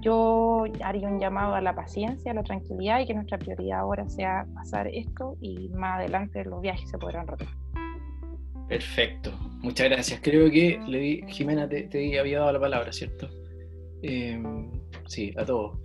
yo 0.00 0.64
haría 0.82 1.08
un 1.08 1.20
llamado 1.20 1.54
a 1.54 1.60
la 1.60 1.74
paciencia, 1.74 2.32
a 2.32 2.34
la 2.34 2.42
tranquilidad 2.42 3.00
y 3.00 3.06
que 3.06 3.14
nuestra 3.14 3.38
prioridad 3.38 3.80
ahora 3.80 4.08
sea 4.08 4.46
pasar 4.54 4.86
esto 4.88 5.36
y 5.40 5.68
más 5.70 5.98
adelante 5.98 6.44
los 6.44 6.60
viajes 6.60 6.88
se 6.88 6.98
podrán 6.98 7.26
retomar. 7.26 7.54
Perfecto, 8.68 9.32
muchas 9.60 9.88
gracias. 9.88 10.20
Creo 10.22 10.50
que 10.50 10.78
le 10.86 10.98
di, 10.98 11.22
Jimena 11.28 11.68
te, 11.68 12.18
había 12.18 12.40
dado 12.40 12.52
la 12.52 12.60
palabra, 12.60 12.92
¿cierto? 12.92 13.28
Eh, 14.02 14.40
sí, 15.06 15.32
a 15.36 15.44
todos. 15.44 15.78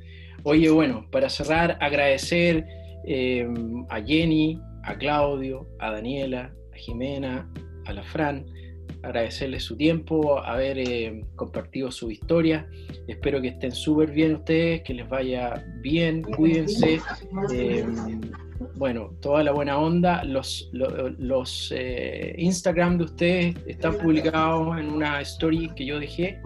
Oye, 0.44 0.70
bueno, 0.70 1.06
para 1.10 1.30
cerrar, 1.30 1.78
agradecer 1.80 2.66
eh, 3.06 3.48
a 3.90 4.02
Jenny, 4.02 4.60
a 4.84 4.96
Claudio, 4.96 5.68
a 5.80 5.92
Daniela, 5.92 6.54
a 6.74 6.76
Jimena, 6.76 7.50
a 7.86 7.94
la 7.94 8.04
Fran, 8.04 8.46
agradecerles 9.04 9.64
su 9.64 9.76
tiempo, 9.76 10.40
haber 10.40 10.80
eh, 10.80 11.26
compartido 11.36 11.92
su 11.92 12.10
historia. 12.10 12.68
Espero 13.08 13.42
que 13.42 13.50
estén 13.50 13.72
súper 13.72 14.12
bien 14.12 14.36
ustedes, 14.36 14.82
que 14.82 14.94
les 14.94 15.08
vaya 15.08 15.64
bien, 15.82 16.24
cuídense. 16.24 17.00
Eh, 17.54 17.86
bueno, 18.76 19.12
toda 19.22 19.44
la 19.44 19.52
buena 19.52 19.78
onda. 19.78 20.24
Los, 20.24 20.70
los, 20.72 21.74
eh, 21.76 22.34
Instagram 22.38 22.98
de 22.98 23.04
ustedes 23.04 23.56
están 23.68 23.98
publicados 23.98 24.78
en 24.80 24.90
una 24.90 25.20
story 25.22 25.70
que 25.76 25.86
yo 25.86 26.00
dejé 26.00 26.40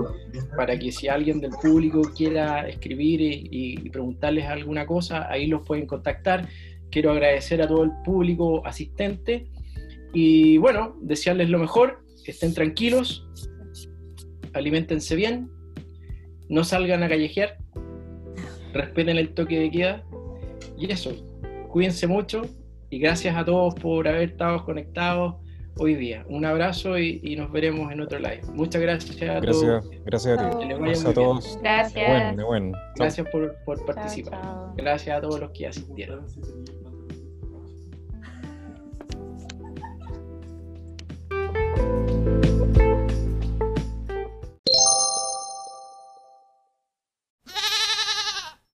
para 0.56 0.78
que 0.78 0.92
si 0.92 1.08
alguien 1.08 1.40
del 1.40 1.52
público 1.62 2.02
quiera 2.16 2.68
escribir 2.68 3.22
y, 3.22 3.90
preguntarles 3.90 4.46
alguna 4.46 4.86
cosa, 4.86 5.32
ahí 5.32 5.48
los 5.48 5.62
pueden 5.62 5.86
contactar. 5.86 6.48
Quiero 6.90 7.12
agradecer 7.12 7.62
a 7.62 7.68
todo 7.68 7.84
el 7.84 7.92
público 8.04 8.66
asistente 8.66 9.48
y 10.14 10.58
bueno, 10.58 10.96
desearles 11.02 11.50
lo 11.50 11.60
mejor, 11.60 12.07
estén 12.32 12.54
tranquilos, 12.54 13.28
alimentense 14.54 15.16
bien, 15.16 15.50
no 16.50 16.64
salgan 16.64 17.04
a 17.04 17.10
callejear, 17.10 17.58
respeten 18.74 19.18
el 19.18 19.34
toque 19.34 19.60
de 19.60 19.72
queda 19.72 20.04
y 20.78 20.92
eso, 20.92 21.12
Cuídense 21.70 22.08
mucho 22.08 22.42
y 22.90 23.00
gracias 23.00 23.36
a 23.36 23.46
todos 23.46 23.76
por 23.76 24.08
haber 24.08 24.32
estado 24.32 24.64
conectados 24.66 25.36
hoy 25.78 25.96
día. 25.96 26.26
Un 26.28 26.46
abrazo 26.46 26.98
y, 26.98 27.36
nos 27.36 27.52
veremos 27.52 27.92
en 27.92 28.02
otro 28.02 28.18
live. 28.18 28.42
Muchas 28.54 28.82
gracias 28.82 29.22
a 29.22 29.40
gracias, 29.40 29.62
todos. 29.62 29.90
Gracias 30.06 30.40
a 30.40 30.60
ti. 30.60 30.68
Gracias 30.68 31.06
a 31.06 31.14
todos. 31.14 31.60
Gracias. 31.62 32.36
Gracias 32.96 33.28
por, 33.30 33.56
por 33.66 33.86
participar. 33.86 34.42
Gracias 34.76 35.18
a 35.18 35.22
todos 35.22 35.40
los 35.40 35.52
que 35.52 35.68
asistieron. 35.68 36.26